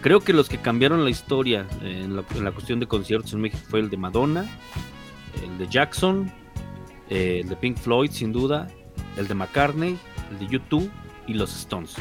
creo 0.00 0.20
que 0.20 0.32
los 0.32 0.48
que 0.48 0.58
cambiaron 0.58 1.02
la 1.02 1.10
historia 1.10 1.66
en 1.82 2.14
la, 2.14 2.24
en 2.36 2.44
la 2.44 2.52
cuestión 2.52 2.78
de 2.78 2.86
conciertos 2.86 3.32
en 3.32 3.40
México 3.40 3.62
fue 3.68 3.80
el 3.80 3.90
de 3.90 3.96
Madonna, 3.96 4.46
el 5.42 5.58
de 5.58 5.66
Jackson, 5.68 6.32
eh, 7.10 7.40
el 7.42 7.48
de 7.48 7.56
Pink 7.56 7.78
Floyd 7.78 8.12
sin 8.12 8.32
duda, 8.32 8.68
el 9.16 9.26
de 9.26 9.34
McCartney, 9.34 9.98
el 10.30 10.38
de 10.38 10.46
YouTube 10.46 10.88
y 11.26 11.34
los 11.34 11.52
Stones. 11.56 11.96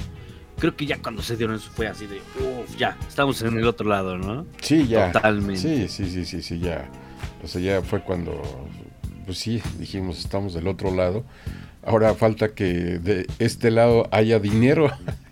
Creo 0.59 0.75
que 0.75 0.85
ya 0.85 1.01
cuando 1.01 1.23
se 1.23 1.35
dieron 1.35 1.55
eso 1.55 1.71
fue 1.71 1.87
así 1.87 2.05
de, 2.05 2.17
uff, 2.17 2.77
ya, 2.77 2.95
estamos 3.07 3.41
en 3.41 3.57
el 3.57 3.65
otro 3.65 3.89
lado, 3.89 4.19
¿no? 4.19 4.45
Sí, 4.61 4.87
ya. 4.87 5.11
Totalmente. 5.11 5.57
Sí, 5.57 5.87
sí, 5.87 6.07
sí, 6.07 6.23
sí, 6.23 6.43
sí, 6.43 6.59
ya. 6.59 6.87
O 7.43 7.47
sea, 7.47 7.59
ya 7.59 7.81
fue 7.81 8.01
cuando, 8.01 8.39
pues 9.25 9.39
sí, 9.39 9.59
dijimos, 9.79 10.19
estamos 10.19 10.53
del 10.53 10.67
otro 10.67 10.93
lado. 10.93 11.23
Ahora 11.83 12.13
falta 12.13 12.53
que 12.53 12.65
de 12.99 13.25
este 13.39 13.71
lado 13.71 14.07
haya 14.11 14.39
dinero. 14.39 14.91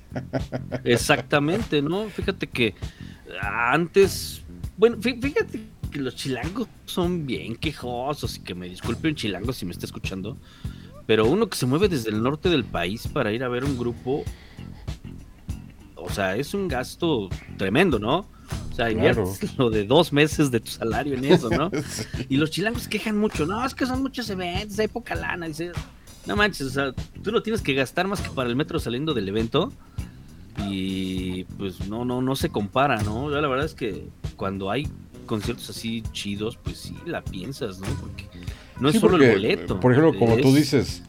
Exactamente, 0.84 1.82
¿no? 1.82 2.10
Fíjate 2.10 2.48
que 2.48 2.76
antes, 3.42 4.42
bueno, 4.78 4.98
fí- 4.98 5.22
fíjate 5.22 5.62
que 5.92 6.00
los 6.00 6.16
chilangos 6.16 6.68
son 6.86 7.26
bien 7.26 7.56
quejosos 7.56 8.38
y 8.38 8.42
que 8.42 8.56
me 8.56 8.68
disculpe 8.70 9.08
un 9.08 9.16
chilango 9.16 9.54
si 9.54 9.66
me 9.66 9.72
está 9.72 9.86
escuchando, 9.86 10.38
pero 11.06 11.26
uno 11.26 11.48
que 11.50 11.58
se 11.58 11.66
mueve 11.66 11.88
desde 11.90 12.10
el 12.12 12.22
norte 12.22 12.50
del 12.50 12.64
país 12.64 13.08
para 13.08 13.32
ir 13.32 13.44
a 13.44 13.48
ver 13.50 13.64
un 13.64 13.78
grupo, 13.78 14.24
o 15.96 16.10
sea, 16.10 16.36
es 16.36 16.54
un 16.54 16.68
gasto 16.68 17.30
tremendo, 17.58 18.00
¿no? 18.00 18.28
O 18.72 18.76
sea, 18.76 18.88
Claro. 18.90 19.22
inviertes 19.24 19.58
lo 19.58 19.70
de 19.70 19.84
dos 19.86 20.12
meses 20.14 20.50
de 20.52 20.60
tu 20.60 20.72
salario 20.72 21.14
en 21.16 21.26
eso, 21.26 21.50
¿no? 21.50 21.70
Sí. 21.88 22.04
Y 22.30 22.38
los 22.38 22.50
chilangos 22.52 22.88
quejan 22.88 23.18
mucho, 23.18 23.46
no, 23.46 23.64
es 23.66 23.76
que 23.76 23.86
son 23.86 24.02
muchos 24.02 24.30
eventos, 24.30 24.80
hay 24.80 24.88
poca 24.88 25.14
lana, 25.16 25.48
dice, 25.48 25.72
no 26.26 26.36
manches, 26.36 26.68
o 26.68 26.70
sea, 26.70 26.94
tú 27.24 27.32
no 27.32 27.42
tienes 27.44 27.62
que 27.62 27.74
gastar 27.74 28.08
más 28.08 28.22
que 28.22 28.30
para 28.30 28.50
el 28.50 28.56
metro 28.56 28.80
saliendo 28.80 29.14
del 29.14 29.28
evento 29.28 29.72
y 30.68 31.44
pues 31.58 31.88
no, 31.88 32.06
no, 32.06 32.22
no 32.22 32.36
se 32.36 32.50
compara, 32.50 33.02
¿no? 33.04 33.30
Yo 33.30 33.40
la 33.42 33.48
verdad 33.48 33.66
es 33.66 33.74
que 33.76 34.08
cuando 34.36 34.70
hay 34.72 34.88
conciertos 35.26 35.70
así 35.70 36.02
chidos, 36.12 36.58
pues 36.58 36.78
sí 36.80 36.96
la 37.06 37.22
piensas, 37.24 37.80
¿no? 37.80 37.88
Porque 38.00 38.28
no 38.80 38.90
es 38.90 38.96
solo 39.00 39.12
porque, 39.12 39.26
el 39.28 39.32
boleto. 39.34 39.80
Por 39.80 39.92
ejemplo, 39.92 40.18
como 40.18 40.38
tú 40.38 40.50
es- 40.50 40.56
dices, 40.56 41.04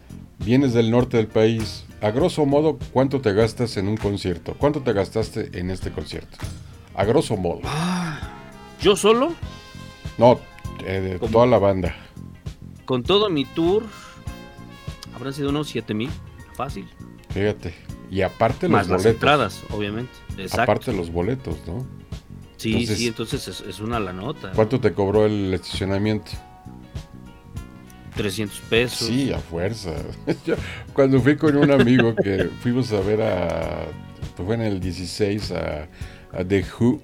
vienes 0.44 0.72
del 0.74 0.90
norte 0.90 1.16
del 1.16 1.26
país. 1.28 1.84
A 2.02 2.10
grosso 2.12 2.46
modo, 2.46 2.78
¿cuánto 2.92 3.20
te 3.20 3.32
gastas 3.34 3.76
en 3.76 3.86
un 3.88 3.96
concierto? 3.98 4.54
¿Cuánto 4.56 4.80
te 4.80 4.92
gastaste 4.94 5.58
en 5.58 5.70
este 5.70 5.90
concierto? 5.90 6.38
A 6.94 7.04
grosso 7.04 7.36
modo. 7.36 7.60
Yo 8.80 8.96
solo, 8.96 9.34
No, 10.16 10.40
eh, 10.86 11.18
toda 11.30 11.44
la 11.46 11.58
banda. 11.58 11.94
con 12.86 13.02
todo 13.02 13.28
mi 13.28 13.44
tour, 13.44 13.84
habrán 15.14 15.32
sido 15.34 15.50
unos 15.50 15.68
7 15.68 15.92
mil, 15.94 16.10
fácil. 16.54 16.88
Fíjate. 17.30 17.74
Y 18.10 18.22
aparte 18.22 18.68
Más 18.68 18.88
los 18.88 18.90
las 18.90 19.02
boletos. 19.02 19.14
entradas, 19.14 19.62
obviamente. 19.70 20.12
Exacto. 20.36 20.62
Aparte 20.62 20.92
los 20.92 21.10
boletos, 21.12 21.56
¿no? 21.66 21.86
sí, 22.56 22.72
entonces- 22.72 22.98
sí, 22.98 23.06
entonces 23.06 23.48
es, 23.48 23.60
es 23.60 23.80
una 23.80 24.00
la 24.00 24.12
nota. 24.12 24.50
¿Cuánto 24.52 24.80
te 24.80 24.92
cobró 24.92 25.24
el 25.26 25.54
estacionamiento? 25.54 26.32
300 28.16 28.60
pesos. 28.68 29.08
Sí, 29.08 29.32
a 29.32 29.38
fuerza. 29.38 29.92
Yo, 30.46 30.54
cuando 30.92 31.20
fui 31.20 31.36
con 31.36 31.56
un 31.56 31.70
amigo 31.70 32.14
que 32.22 32.50
fuimos 32.62 32.92
a 32.92 33.00
ver 33.00 33.22
a. 33.22 33.86
Fue 34.36 34.54
en 34.54 34.62
el 34.62 34.80
16 34.80 35.52
a, 35.52 35.88
a 36.32 36.44
The 36.44 36.64
Who. 36.78 37.00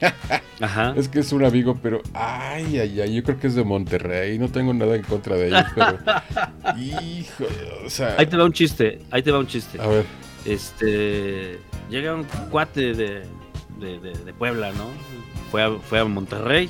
Ajá. 0.60 0.94
Es 0.96 1.08
que 1.08 1.20
es 1.20 1.32
un 1.32 1.44
amigo, 1.44 1.78
pero. 1.82 2.02
Ay, 2.12 2.78
ay, 2.78 3.00
ay. 3.00 3.14
Yo 3.14 3.22
creo 3.22 3.38
que 3.38 3.46
es 3.46 3.54
de 3.54 3.64
Monterrey. 3.64 4.38
No 4.38 4.48
tengo 4.48 4.74
nada 4.74 4.96
en 4.96 5.02
contra 5.02 5.36
de 5.36 5.48
ellos, 5.48 5.64
pero. 5.74 5.98
Hijo, 6.78 7.44
o 7.86 7.90
sea. 7.90 8.16
Ahí 8.18 8.26
te 8.26 8.36
va 8.36 8.44
un 8.44 8.52
chiste, 8.52 9.00
ahí 9.10 9.22
te 9.22 9.30
va 9.30 9.38
un 9.38 9.46
chiste. 9.46 9.80
A 9.80 9.86
ver. 9.86 10.04
Este 10.44 11.58
llega 11.90 12.14
un 12.14 12.24
cuate 12.50 12.94
de, 12.94 13.22
de, 13.78 13.98
de- 14.00 14.12
de 14.24 14.32
Puebla, 14.32 14.72
¿no? 14.72 14.86
Fue 15.50 15.62
a, 15.62 15.70
fue 15.78 16.00
a 16.00 16.04
Monterrey. 16.04 16.68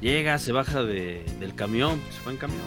Llega, 0.00 0.38
se 0.38 0.52
baja 0.52 0.82
de- 0.82 1.24
del 1.40 1.54
camión, 1.54 2.00
se 2.10 2.20
fue 2.20 2.32
en 2.32 2.38
camión. 2.38 2.60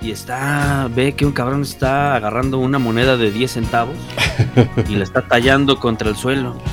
Y 0.00 0.10
está, 0.10 0.88
ve 0.92 1.12
que 1.14 1.24
un 1.24 1.32
cabrón 1.32 1.62
está 1.62 2.16
agarrando 2.16 2.58
una 2.58 2.78
moneda 2.80 3.16
de 3.16 3.30
10 3.30 3.52
centavos 3.52 3.94
y 4.88 4.96
la 4.96 5.04
está 5.04 5.22
tallando 5.28 5.78
contra 5.78 6.08
el 6.08 6.16
suelo. 6.16 6.56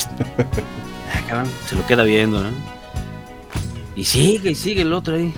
Ah, 1.12 1.22
cabrón, 1.28 1.52
se 1.66 1.76
lo 1.76 1.86
queda 1.88 2.04
viendo, 2.04 2.44
¿no? 2.44 2.50
Y 3.96 4.04
sigue, 4.06 4.52
y 4.52 4.56
sigue 4.56 4.84
el 4.84 4.94
otro 4.94 5.16
ahí. 5.16 5.34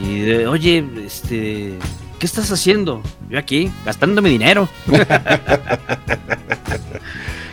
Y 0.00 0.20
de, 0.20 0.46
oye, 0.46 0.84
este, 1.04 1.76
¿qué 2.24 2.30
¿qué 2.30 2.40
estás 2.40 2.50
haciendo? 2.50 3.02
Yo 3.28 3.38
aquí, 3.38 3.70
gastando 3.84 4.22
mi 4.22 4.30
dinero. 4.30 4.66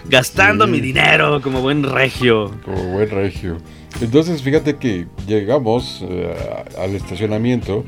gastando 0.05 0.65
Sí. 0.65 0.71
mi 0.71 0.79
dinero 0.79 1.41
como 1.41 1.59
buen 1.61 1.83
regio. 1.83 2.57
Como 2.63 2.81
buen 2.93 3.09
regio. 3.09 3.57
Entonces, 3.99 4.41
fíjate 4.41 4.77
que 4.77 5.07
llegamos 5.27 5.99
eh, 6.07 6.33
al 6.79 6.95
estacionamiento 6.95 7.83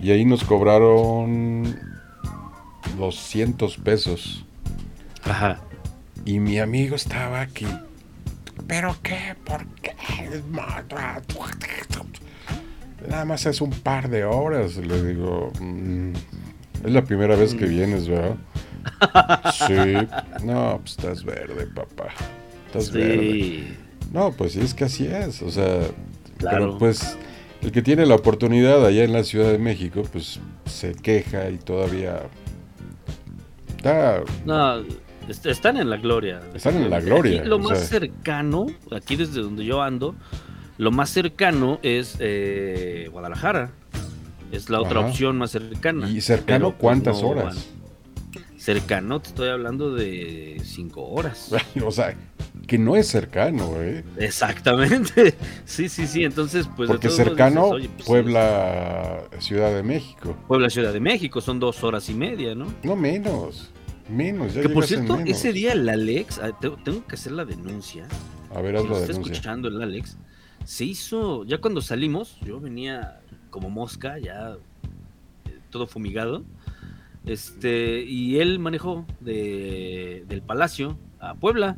y 0.00 0.12
ahí 0.12 0.24
nos 0.24 0.44
cobraron 0.44 1.76
200 2.96 3.76
pesos. 3.78 4.44
Ajá. 5.24 5.58
Y 6.24 6.38
mi 6.38 6.60
amigo 6.60 6.94
estaba 6.94 7.40
aquí. 7.40 7.66
¿Pero 8.68 8.96
qué? 9.02 9.34
¿Por 9.44 9.66
qué? 9.82 9.90
Nada 13.08 13.24
más 13.24 13.46
es 13.46 13.60
un 13.60 13.70
par 13.70 14.08
de 14.08 14.24
horas. 14.24 14.76
Le 14.76 15.02
digo, 15.02 15.52
"Mm, 15.60 16.12
es 16.84 16.92
la 16.92 17.02
primera 17.04 17.34
vez 17.36 17.54
que 17.54 17.66
vienes, 17.66 18.08
¿verdad? 18.08 18.36
Sí. 19.52 20.44
No, 20.44 20.78
pues 20.80 20.92
estás 20.92 21.24
verde, 21.24 21.66
papá. 21.66 22.08
Estás 22.66 22.90
verde. 22.92 23.18
Sí. 23.32 23.76
No, 24.12 24.32
pues 24.32 24.52
sí, 24.52 24.60
es 24.60 24.74
que 24.74 24.84
así 24.84 25.06
es. 25.06 25.42
O 25.42 25.50
sea, 25.50 25.80
Claro. 26.38 26.58
pero 26.66 26.78
pues 26.78 27.16
el 27.62 27.72
que 27.72 27.82
tiene 27.82 28.06
la 28.06 28.14
oportunidad 28.14 28.84
allá 28.84 29.04
en 29.04 29.12
la 29.12 29.22
Ciudad 29.24 29.50
de 29.52 29.58
México, 29.58 30.02
pues 30.10 30.40
se 30.66 30.94
queja 30.94 31.50
y 31.50 31.58
todavía 31.58 32.22
está 33.76 34.22
No, 34.44 34.78
est- 35.28 35.46
están 35.46 35.76
en 35.76 35.90
la 35.90 35.96
gloria. 35.96 36.40
Están 36.54 36.76
en 36.76 36.90
la 36.90 37.00
gloria, 37.00 37.40
Aquí 37.40 37.48
lo 37.48 37.58
más 37.58 37.78
sea. 37.78 38.00
cercano, 38.00 38.66
aquí 38.92 39.16
desde 39.16 39.40
donde 39.42 39.64
yo 39.64 39.82
ando, 39.82 40.14
lo 40.80 40.90
más 40.90 41.10
cercano 41.10 41.78
es 41.82 42.16
eh, 42.20 43.10
Guadalajara. 43.12 43.70
Es 44.50 44.70
la 44.70 44.80
otra 44.80 45.00
opción 45.00 45.36
más 45.36 45.50
cercana. 45.50 46.08
¿Y 46.10 46.22
cercano 46.22 46.70
pues, 46.70 46.80
cuántas 46.80 47.20
no 47.20 47.28
horas? 47.28 47.68
Cercano, 48.56 49.20
te 49.20 49.28
estoy 49.28 49.50
hablando 49.50 49.94
de 49.94 50.58
cinco 50.64 51.06
horas. 51.06 51.50
o 51.84 51.90
sea, 51.90 52.16
que 52.66 52.78
no 52.78 52.96
es 52.96 53.08
cercano, 53.08 53.74
¿eh? 53.82 54.02
Exactamente. 54.18 55.34
Sí, 55.66 55.90
sí, 55.90 56.06
sí. 56.06 56.24
Entonces, 56.24 56.66
pues. 56.74 56.88
de 56.88 56.94
Porque 56.94 57.08
todos 57.08 57.16
cercano, 57.18 57.62
dices, 57.62 57.72
oye, 57.74 57.88
pues, 57.88 58.04
sí, 58.04 58.08
Puebla, 58.08 59.20
Ciudad 59.38 59.74
de 59.74 59.82
México. 59.82 60.34
Puebla, 60.48 60.70
Ciudad 60.70 60.94
de 60.94 61.00
México, 61.00 61.42
son 61.42 61.60
dos 61.60 61.84
horas 61.84 62.08
y 62.08 62.14
media, 62.14 62.54
¿no? 62.54 62.72
No 62.82 62.96
menos, 62.96 63.70
menos. 64.08 64.54
Ya 64.54 64.62
que 64.62 64.70
por 64.70 64.86
cierto, 64.86 65.18
menos. 65.18 65.28
ese 65.28 65.52
día 65.52 65.72
el 65.74 65.86
Alex, 65.86 66.38
ah, 66.42 66.58
te- 66.58 66.70
tengo 66.70 67.06
que 67.06 67.16
hacer 67.16 67.32
la 67.32 67.44
denuncia. 67.44 68.06
A 68.54 68.62
ver, 68.62 68.76
haz 68.76 68.82
Si 68.82 68.88
la 68.88 68.94
está 68.94 69.06
denuncia. 69.08 69.32
escuchando 69.32 69.68
el 69.68 69.82
Alex, 69.82 70.16
se 70.64 70.84
hizo, 70.84 71.44
ya 71.44 71.58
cuando 71.58 71.80
salimos, 71.80 72.38
yo 72.40 72.60
venía 72.60 73.20
como 73.50 73.70
mosca, 73.70 74.18
ya 74.18 74.56
eh, 75.46 75.58
todo 75.70 75.86
fumigado, 75.86 76.44
este, 77.26 78.02
y 78.02 78.38
él 78.38 78.58
manejó 78.58 79.06
de, 79.20 80.24
del 80.28 80.42
Palacio 80.42 80.98
a 81.18 81.34
Puebla, 81.34 81.76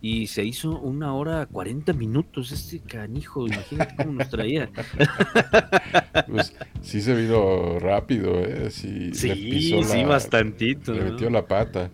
y 0.00 0.26
se 0.26 0.44
hizo 0.44 0.78
una 0.80 1.14
hora 1.14 1.46
40 1.46 1.92
minutos, 1.92 2.50
este 2.50 2.80
canijo, 2.80 3.46
imagínate 3.46 3.94
cómo 3.96 4.12
nos 4.12 4.28
traía. 4.28 4.68
Pues 6.28 6.54
sí 6.82 7.00
se 7.00 7.14
vino 7.14 7.78
rápido, 7.78 8.40
¿eh? 8.40 8.70
Sí, 8.70 8.88
le 9.08 9.14
Sí, 9.14 9.48
pisó 9.50 9.82
sí, 9.82 9.98
la- 10.02 10.06
bastantito. 10.08 10.92
Le 10.92 11.04
¿no? 11.04 11.10
metió 11.12 11.30
la 11.30 11.46
pata. 11.46 11.90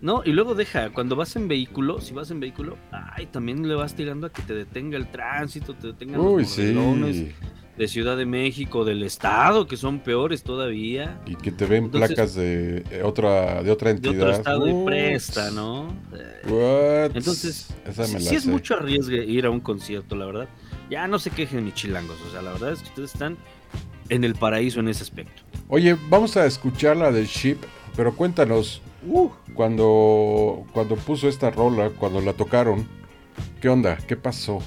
No, 0.00 0.22
y 0.24 0.30
luego 0.32 0.54
deja, 0.54 0.90
cuando 0.90 1.16
vas 1.16 1.34
en 1.36 1.48
vehículo, 1.48 2.00
si 2.00 2.14
vas 2.14 2.30
en 2.30 2.38
vehículo, 2.38 2.76
ay, 2.92 3.26
también 3.26 3.66
le 3.66 3.74
vas 3.74 3.94
tirando 3.94 4.28
a 4.28 4.32
que 4.32 4.42
te 4.42 4.54
detenga 4.54 4.96
el 4.96 5.10
tránsito, 5.10 5.74
te 5.74 5.88
detengan 5.88 6.20
Uy, 6.20 6.42
los 6.42 6.50
sí. 6.52 7.32
de 7.76 7.88
Ciudad 7.88 8.16
de 8.16 8.24
México, 8.24 8.84
del 8.84 9.02
estado, 9.02 9.66
que 9.66 9.76
son 9.76 9.98
peores 10.00 10.44
todavía, 10.44 11.20
Y 11.26 11.34
que 11.34 11.50
te 11.50 11.66
ven 11.66 11.84
Entonces- 11.86 12.08
placas 12.14 12.34
de 12.36 12.84
eh, 12.90 13.02
otra, 13.02 13.62
de 13.62 13.70
otra 13.72 13.88
de 13.90 13.96
entidad. 13.96 14.14
otro 14.28 14.30
estado 14.30 14.68
y 14.68 14.84
presta, 14.86 15.50
¿no? 15.50 15.88
What? 16.48 17.16
Entonces, 17.16 17.68
sí, 17.92 18.18
sí 18.20 18.34
es 18.36 18.46
mucho 18.46 18.74
arriesgue 18.76 19.24
ir 19.24 19.46
a 19.46 19.50
un 19.50 19.60
concierto, 19.60 20.14
la 20.14 20.26
verdad. 20.26 20.48
Ya 20.90 21.06
no 21.08 21.18
se 21.18 21.30
quejen 21.30 21.64
ni 21.64 21.72
chilangos, 21.72 22.16
o 22.26 22.30
sea, 22.30 22.40
la 22.42 22.52
verdad 22.52 22.72
es 22.72 22.80
que 22.80 22.88
ustedes 22.88 23.12
están 23.14 23.36
en 24.08 24.22
el 24.24 24.34
paraíso 24.36 24.78
en 24.80 24.88
ese 24.88 25.02
aspecto. 25.02 25.42
Oye, 25.68 25.96
vamos 26.08 26.36
a 26.36 26.46
escuchar 26.46 26.96
la 26.96 27.10
del 27.12 27.26
Ship, 27.26 27.58
pero 27.94 28.14
cuéntanos, 28.14 28.80
Uh, 29.06 29.30
cuando, 29.54 30.64
cuando 30.72 30.96
puso 30.96 31.28
esta 31.28 31.50
rola, 31.50 31.90
cuando 31.90 32.20
la 32.20 32.32
tocaron, 32.32 32.86
¿qué 33.60 33.68
onda? 33.68 33.96
¿Qué 33.96 34.16
pasó? 34.16 34.62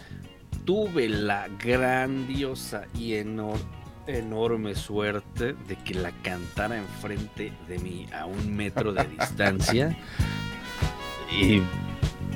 tuve 0.63 1.09
la 1.09 1.47
grandiosa 1.63 2.83
y 2.93 3.13
enor- 3.13 3.57
enorme 4.05 4.75
suerte 4.75 5.55
de 5.67 5.75
que 5.83 5.95
la 5.95 6.11
cantara 6.21 6.77
enfrente 6.77 7.51
de 7.67 7.79
mí 7.79 8.05
a 8.15 8.25
un 8.27 8.55
metro 8.55 8.93
de 8.93 9.03
distancia. 9.19 9.97
Y 11.31 11.63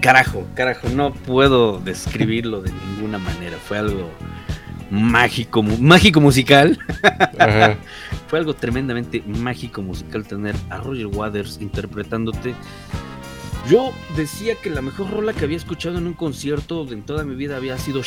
carajo, 0.02 0.44
carajo, 0.56 0.90
no 0.90 1.14
puedo 1.14 1.80
describirlo 1.80 2.62
de 2.62 2.72
ninguna 2.72 3.20
manera. 3.20 3.58
Fue 3.60 3.78
algo 3.78 4.10
mágico, 4.90 5.62
mágico 5.62 6.20
musical. 6.20 6.80
Ajá. 7.38 7.78
Fue 8.28 8.40
algo 8.40 8.54
tremendamente 8.54 9.22
mágico 9.26 9.82
musical 9.82 10.26
tener 10.26 10.56
a 10.70 10.78
Roger 10.78 11.08
Waters 11.08 11.60
interpretándote. 11.62 12.56
Yo 13.70 13.92
decía 14.16 14.56
que 14.56 14.70
la 14.70 14.82
mejor 14.82 15.10
rola 15.12 15.34
que 15.34 15.44
había 15.46 15.58
escuchado 15.58 15.98
en 15.98 16.08
un 16.08 16.14
concierto 16.14 16.88
en 16.92 17.04
toda 17.04 17.24
mi 17.24 17.36
vida 17.36 17.58
había 17.58 17.78
sido 17.78 18.02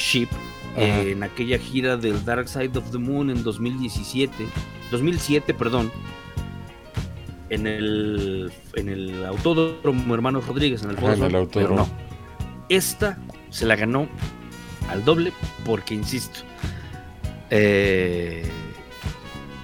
eh, 0.77 1.13
en 1.13 1.23
aquella 1.25 1.59
gira 1.59 1.97
del 1.97 2.25
Dark 2.25 2.49
Side 2.49 2.79
of 2.79 2.91
the 2.93 2.99
Moon 2.99 3.31
en 3.31 3.43
2017, 3.43 4.33
2007, 4.93 5.55
perdón, 5.55 5.91
en 7.51 7.67
el, 7.67 8.53
en 8.75 8.89
el 8.89 9.25
Autódromo 9.25 10.15
Hermanos 10.15 10.47
Rodríguez, 10.47 10.83
en 10.83 10.91
el 10.91 10.99
Ajá, 10.99 11.15
en 11.15 11.23
el 11.23 11.29
pero 11.29 11.39
autódromo. 11.39 11.77
no. 11.77 11.89
Esta 12.69 13.19
se 13.51 13.67
la 13.67 13.75
ganó 13.77 14.09
al 14.91 15.05
doble 15.05 15.33
porque, 15.65 15.95
insisto, 15.95 16.41
eh, 17.51 18.49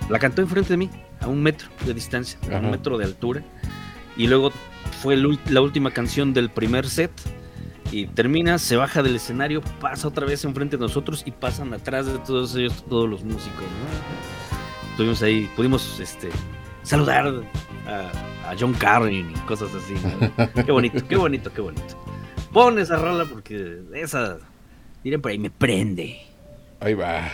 la 0.08 0.18
cantó 0.18 0.42
enfrente 0.42 0.70
de 0.70 0.76
mí, 0.76 0.90
a 1.20 1.28
un 1.28 1.42
metro 1.42 1.68
de 1.86 1.94
distancia, 1.94 2.38
a 2.52 2.58
un 2.58 2.70
metro 2.70 2.98
de 2.98 3.04
altura. 3.04 3.42
Y 4.16 4.26
luego 4.26 4.52
fue 5.00 5.14
el 5.14 5.38
la 5.48 5.60
última 5.60 5.90
canción 5.90 6.32
del 6.32 6.50
primer 6.50 6.88
set. 6.88 7.10
Y 7.90 8.06
termina, 8.06 8.58
se 8.58 8.76
baja 8.76 9.02
del 9.02 9.16
escenario, 9.16 9.62
pasa 9.80 10.08
otra 10.08 10.26
vez 10.26 10.44
enfrente 10.44 10.76
de 10.76 10.80
nosotros 10.80 11.22
y 11.26 11.30
pasan 11.30 11.72
atrás 11.72 12.06
de 12.06 12.18
todos 12.18 12.54
ellos, 12.56 12.84
todos 12.88 13.08
los 13.08 13.22
músicos. 13.22 13.62
¿no? 13.62 14.90
Estuvimos 14.90 15.22
ahí, 15.22 15.48
pudimos 15.54 16.00
este, 16.00 16.30
saludar 16.82 17.32
a, 17.86 18.50
a 18.50 18.56
John 18.58 18.74
Carrin 18.74 19.30
y 19.30 19.34
cosas 19.40 19.70
así. 19.74 19.94
¿no? 19.94 20.64
Qué 20.64 20.72
bonito, 20.72 21.06
qué 21.06 21.16
bonito, 21.16 21.52
qué 21.52 21.60
bonito. 21.60 22.04
Pon 22.52 22.78
esa 22.78 22.96
rola 22.96 23.26
porque 23.26 23.80
esa, 23.94 24.38
miren 25.04 25.20
por 25.20 25.30
ahí, 25.30 25.38
me 25.38 25.50
prende. 25.50 26.20
Ahí 26.80 26.94
va. 26.94 27.30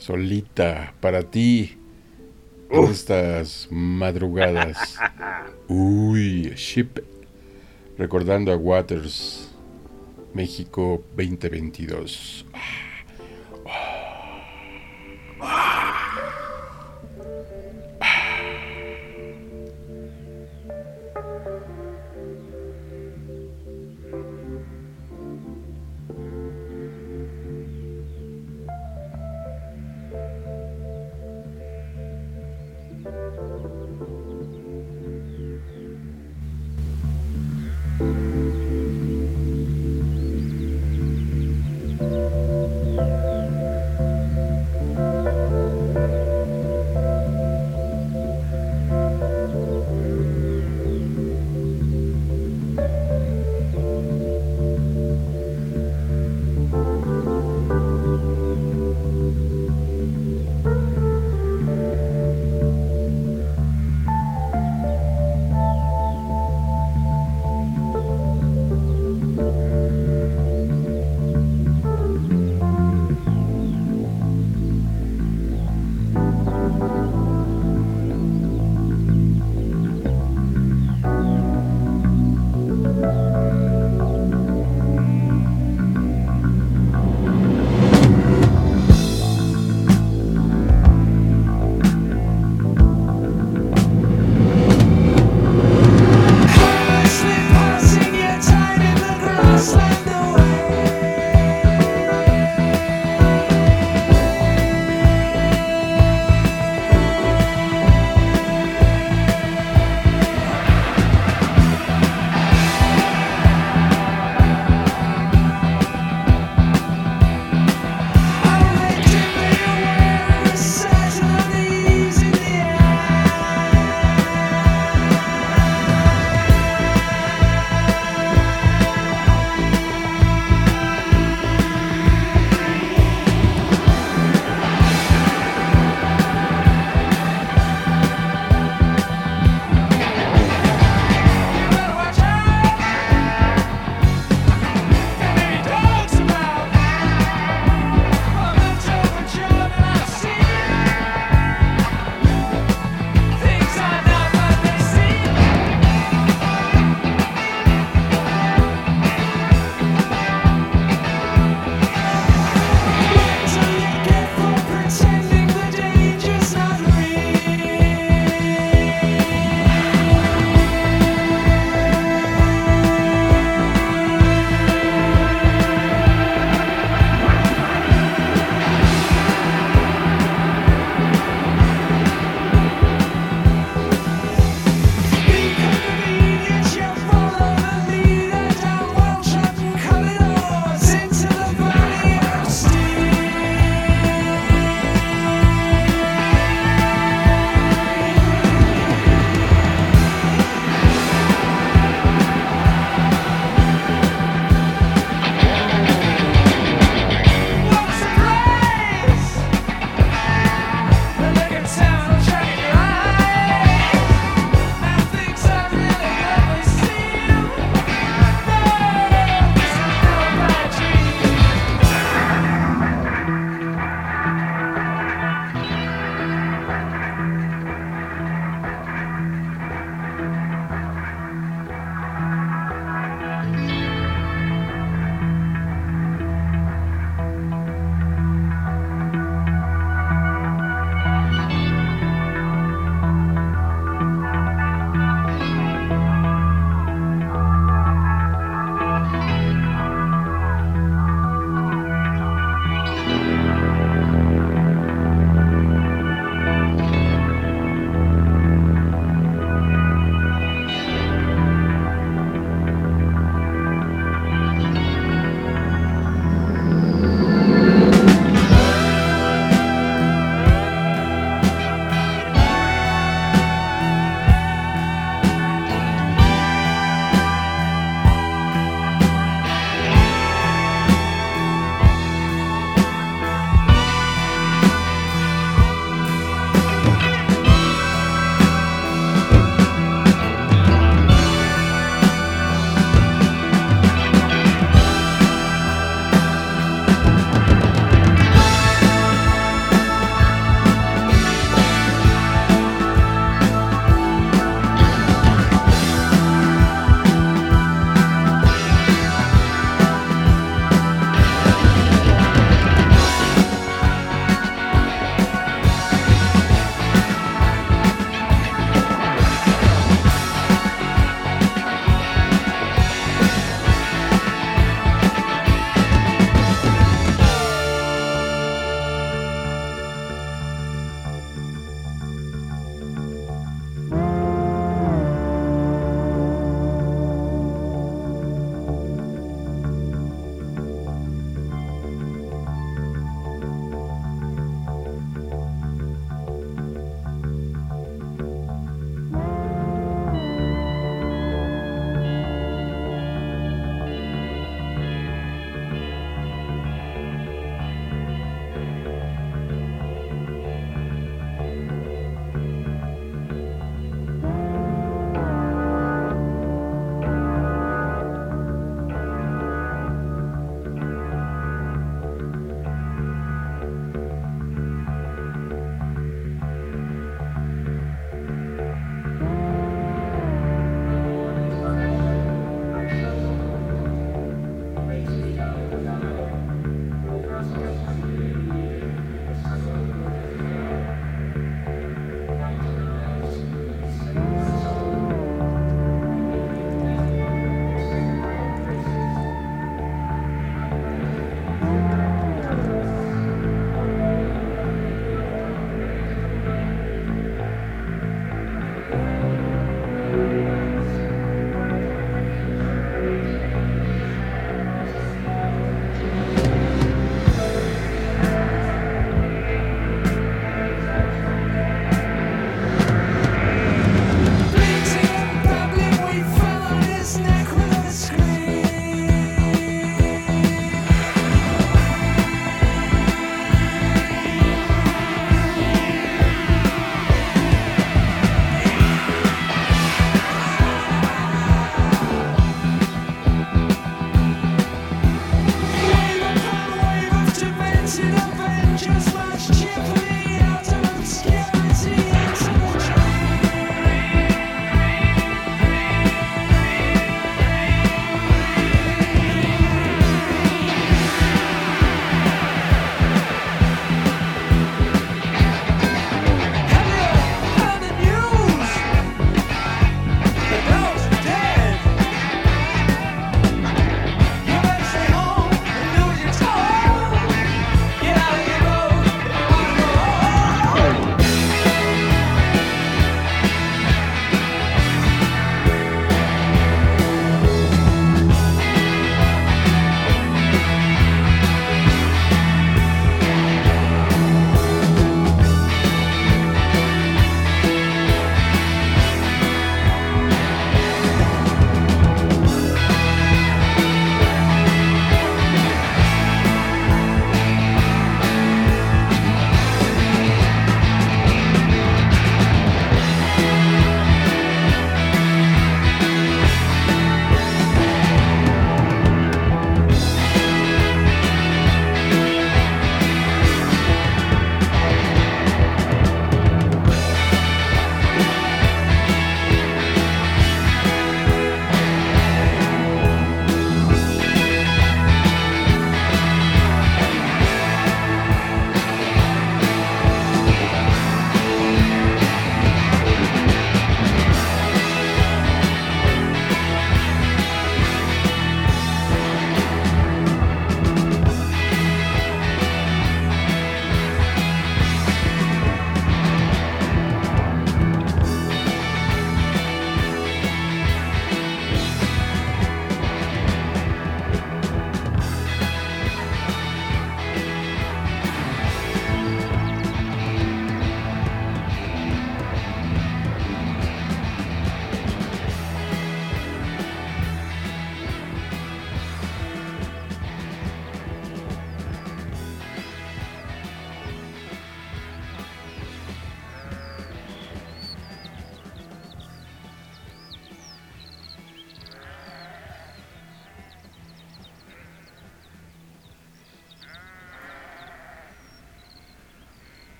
Solita, 0.00 0.94
para 1.00 1.22
ti. 1.22 1.76
En 2.70 2.84
estas 2.84 3.68
madrugadas. 3.70 4.96
Uy, 5.68 6.52
Ship. 6.56 7.00
Recordando 7.98 8.52
a 8.52 8.56
Waters. 8.56 9.50
México 10.32 11.02
2022. 11.16 12.46
Uy. 13.64 13.70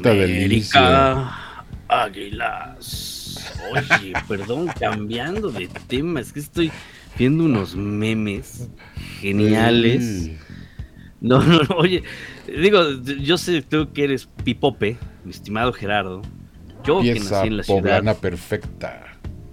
Cuánta 0.00 0.14
delicia. 0.14 1.30
Águilas. 1.88 3.58
Oye, 3.72 4.12
perdón, 4.28 4.68
cambiando 4.78 5.50
de 5.50 5.68
tema, 5.86 6.20
es 6.20 6.32
que 6.32 6.40
estoy 6.40 6.72
viendo 7.18 7.44
unos 7.44 7.76
memes 7.76 8.70
geniales. 9.20 10.24
Sí. 10.24 10.36
No, 11.20 11.42
no, 11.42 11.62
no, 11.62 11.76
oye, 11.76 12.02
digo, 12.48 12.82
yo 13.20 13.38
sé 13.38 13.62
tú 13.62 13.92
que 13.92 14.04
eres 14.04 14.28
pipope, 14.42 14.98
mi 15.24 15.30
estimado 15.30 15.72
Gerardo. 15.72 16.22
Yo 16.84 17.00
que 17.00 17.14
nací 17.14 17.46
en 17.46 17.56
la 17.58 17.62
ciudad, 17.62 18.18
perfecta. 18.18 19.04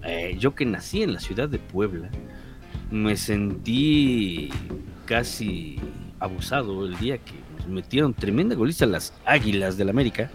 eh, 0.02 0.34
yo 0.36 0.54
que 0.56 0.64
nací 0.64 1.02
en 1.02 1.12
la 1.12 1.20
ciudad 1.20 1.48
de 1.48 1.60
Puebla, 1.60 2.10
me 2.90 3.16
sentí 3.16 4.50
casi 5.04 5.78
abusado 6.18 6.86
el 6.86 6.98
día 6.98 7.18
que 7.18 7.34
metieron 7.70 8.14
tremenda 8.14 8.54
goliza 8.54 8.86
las 8.86 9.12
Águilas 9.24 9.76
del 9.76 9.88
América. 9.88 10.30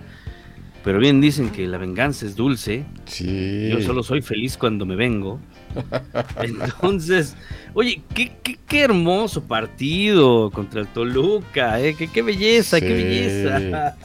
Pero 0.83 0.99
bien 0.99 1.19
dicen 1.19 1.49
que 1.49 1.65
la 1.67 1.79
venganza 1.79 2.27
es 2.27 2.35
dulce. 2.35 2.85
Sí. 3.05 3.69
Yo 3.71 3.81
solo 3.81 4.03
soy 4.03 4.21
feliz 4.21 4.55
cuando 4.55 4.85
me 4.85 4.95
vengo. 4.95 5.39
Entonces, 6.43 7.35
oye, 7.73 8.03
qué, 8.13 8.31
qué- 8.43 8.59
qué 8.67 8.81
hermoso 8.81 9.43
partido 9.43 10.51
contra 10.51 10.81
el 10.81 10.87
Toluca, 10.87 11.81
¿eh? 11.81 11.95
qué, 11.97 12.07
qué 12.07 12.21
belleza, 12.21 12.79
qué 12.79 12.93
belleza. 12.93 13.95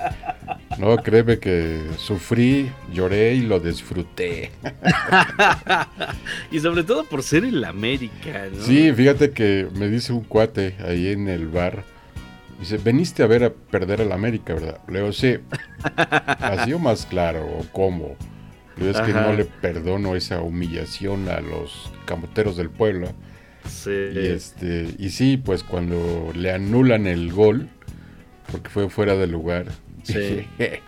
No, 0.78 0.97
créeme 0.97 1.39
que 1.39 1.82
sufrí, 1.98 2.70
lloré 2.94 3.35
y 3.35 3.43
lo 3.43 3.61
disfruté. 3.61 4.51
y 6.51 6.61
sobre 6.61 6.82
todo 6.85 7.05
por 7.05 7.23
ser 7.23 7.44
el 7.44 7.62
América, 7.65 8.47
¿no? 8.55 8.62
Sí, 8.65 8.90
fíjate 8.93 9.31
que 9.32 9.69
me 9.74 9.89
dice 9.89 10.12
un 10.15 10.23
cuate 10.24 10.77
ahí 10.86 11.09
en 11.09 11.28
el 11.28 11.48
bar. 11.48 11.85
Dice, 12.61 12.77
veniste 12.77 13.23
a 13.23 13.27
ver 13.27 13.43
a 13.43 13.51
perder 13.51 14.03
al 14.03 14.12
América, 14.12 14.53
¿verdad? 14.53 14.81
Le 14.87 15.01
digo, 15.01 15.12
sí. 15.12 15.39
Así 15.97 16.74
o 16.74 16.78
más 16.78 17.07
claro, 17.07 17.47
o 17.47 17.65
cómo. 17.73 18.16
Le 18.77 18.87
digo, 18.87 18.99
es 18.99 19.07
que 19.07 19.15
no 19.15 19.32
le 19.32 19.47
perdono 19.47 20.15
esa 20.15 20.43
humillación 20.43 21.31
a 21.31 21.41
los 21.41 21.91
camoteros 22.05 22.59
del 22.59 22.69
pueblo. 22.69 23.09
Sí. 23.66 23.91
Y, 23.91 24.19
este, 24.27 24.95
y 24.99 25.09
sí, 25.09 25.39
pues 25.39 25.65
cuando 25.65 26.32
le 26.35 26.53
anulan 26.53 27.07
el 27.07 27.32
gol, 27.32 27.70
porque 28.53 28.69
fue 28.69 28.91
fuera 28.91 29.16
de 29.16 29.27
lugar. 29.27 29.66
Sí. 30.03 30.47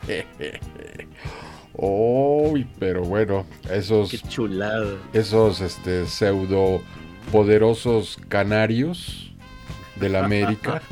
Uy, 1.75 2.67
pero 2.79 3.03
bueno, 3.03 3.47
esos, 3.71 4.11
Qué 4.11 4.19
chulada. 4.19 4.97
esos 5.13 5.61
este, 5.61 6.07
pseudo 6.07 6.81
poderosos 7.31 8.19
canarios 8.29 9.32
de 10.03 10.09
la 10.09 10.25
América. 10.25 10.83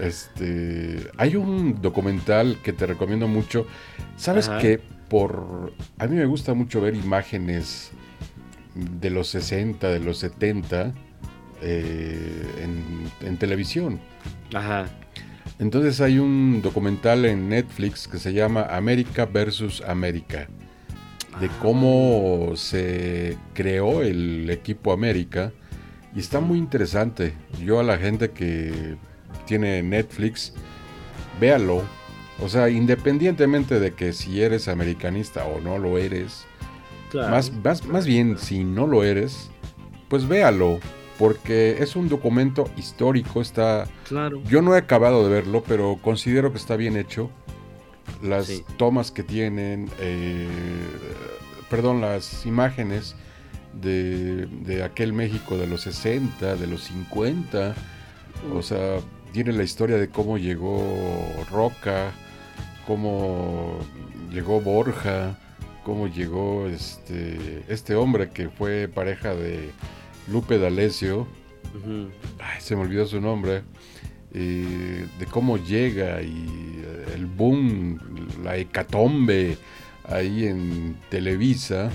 este, 0.00 1.10
hay 1.18 1.36
un 1.36 1.82
documental 1.82 2.58
que 2.62 2.72
te 2.72 2.86
recomiendo 2.86 3.28
mucho. 3.28 3.66
¿Sabes 4.16 4.48
Ajá. 4.48 4.58
que 4.58 4.80
por 5.08 5.72
a 5.98 6.06
mí 6.06 6.16
me 6.16 6.26
gusta 6.26 6.54
mucho 6.54 6.80
ver 6.80 6.94
imágenes 6.94 7.90
de 8.74 9.10
los 9.10 9.28
60, 9.28 9.90
de 9.90 10.00
los 10.00 10.18
70 10.18 10.92
eh, 11.62 12.54
en, 12.62 13.26
en 13.26 13.36
televisión? 13.36 14.00
Ajá. 14.54 14.86
Entonces 15.58 16.00
hay 16.00 16.18
un 16.18 16.60
documental 16.62 17.24
en 17.24 17.48
Netflix 17.48 18.06
que 18.06 18.18
se 18.18 18.32
llama 18.32 18.62
América 18.70 19.24
versus 19.26 19.80
América, 19.82 20.48
de 21.40 21.48
cómo 21.60 22.52
se 22.56 23.38
creó 23.54 24.02
el 24.02 24.50
equipo 24.50 24.92
América 24.92 25.52
y 26.16 26.20
está 26.20 26.40
muy 26.40 26.58
interesante. 26.58 27.34
Yo 27.62 27.78
a 27.78 27.82
la 27.84 27.98
gente 27.98 28.30
que 28.30 28.96
tiene 29.46 29.82
Netflix, 29.82 30.54
véalo. 31.40 31.82
O 32.42 32.48
sea, 32.48 32.68
independientemente 32.70 33.78
de 33.80 33.92
que 33.92 34.12
si 34.12 34.42
eres 34.42 34.66
americanista 34.68 35.44
o 35.44 35.60
no 35.60 35.78
lo 35.78 35.98
eres, 35.98 36.44
Claro. 37.10 37.30
más, 37.30 37.52
más, 37.62 37.86
más 37.86 38.06
bien 38.06 38.36
si 38.38 38.64
no 38.64 38.86
lo 38.86 39.04
eres, 39.04 39.50
pues 40.08 40.26
véalo, 40.26 40.80
porque 41.18 41.76
es 41.80 41.96
un 41.96 42.08
documento 42.08 42.68
histórico, 42.76 43.40
está... 43.40 43.86
claro. 44.08 44.42
Yo 44.44 44.60
no 44.60 44.74
he 44.74 44.78
acabado 44.78 45.22
de 45.26 45.32
verlo, 45.32 45.62
pero 45.66 45.98
considero 46.02 46.50
que 46.50 46.58
está 46.58 46.76
bien 46.76 46.96
hecho. 46.96 47.30
Las 48.22 48.46
Sí. 48.46 48.64
tomas 48.76 49.10
que 49.12 49.22
tienen, 49.22 49.88
eh, 50.00 50.48
perdón, 51.70 52.00
las 52.00 52.44
imágenes 52.44 53.14
de, 53.80 54.46
de 54.46 54.82
aquel 54.82 55.12
México 55.12 55.56
de 55.56 55.66
los 55.66 55.82
60, 55.82 56.56
de 56.56 56.66
los 56.66 56.84
50. 56.84 57.74
O 58.54 58.62
sea, 58.62 58.98
tiene 59.32 59.52
la 59.52 59.62
historia 59.62 59.96
de 59.96 60.08
cómo 60.08 60.38
llegó 60.38 60.82
Roca, 61.50 62.12
cómo 62.86 63.78
llegó 64.30 64.60
Borja, 64.60 65.38
cómo 65.84 66.08
llegó 66.08 66.66
este, 66.68 67.64
este 67.68 67.94
hombre 67.94 68.30
que 68.30 68.48
fue 68.48 68.88
pareja 68.88 69.34
de 69.34 69.70
Lupe 70.28 70.58
D'Alessio. 70.58 71.26
Ay, 72.38 72.60
se 72.60 72.76
me 72.76 72.82
olvidó 72.82 73.06
su 73.06 73.20
nombre, 73.20 73.62
eh, 74.32 75.06
de 75.18 75.26
cómo 75.26 75.58
llega 75.58 76.22
y 76.22 76.82
el 77.14 77.26
boom, 77.26 77.98
la 78.42 78.56
hecatombe 78.56 79.58
ahí 80.08 80.46
en 80.46 80.96
Televisa 81.10 81.90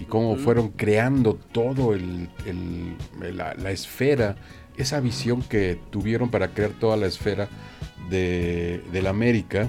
y 0.00 0.04
cómo 0.04 0.36
fueron 0.36 0.70
creando 0.70 1.34
todo 1.52 1.94
el, 1.94 2.28
el- 2.46 2.96
la, 3.36 3.54
la 3.54 3.70
esfera, 3.70 4.36
esa 4.76 5.00
visión 5.00 5.42
que 5.42 5.78
tuvieron 5.90 6.30
para 6.30 6.48
crear 6.48 6.70
toda 6.72 6.96
la 6.96 7.06
esfera 7.06 7.48
de, 8.08 8.82
de 8.92 9.02
la 9.02 9.10
América 9.10 9.68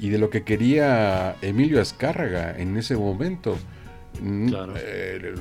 y 0.00 0.08
de 0.08 0.18
lo 0.18 0.30
que 0.30 0.42
quería 0.42 1.36
Emilio 1.42 1.80
Azcárraga 1.80 2.54
en 2.56 2.76
ese 2.76 2.96
momento. 2.96 3.58
Mm, 4.22 4.48
Claro. 4.48 4.74
El, 4.76 5.34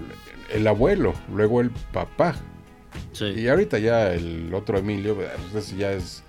el 0.54 0.68
abuelo, 0.68 1.14
luego 1.34 1.62
el 1.62 1.70
papá, 1.72 2.36
Sí. 3.14 3.26
y 3.26 3.48
ahorita 3.48 3.80
ya 3.80 4.14
el 4.14 4.54
otro 4.54 4.78
Emilio, 4.78 5.16
pues 5.16 5.66
ese 5.66 5.78
ya 5.78 5.92
es. 5.94 6.24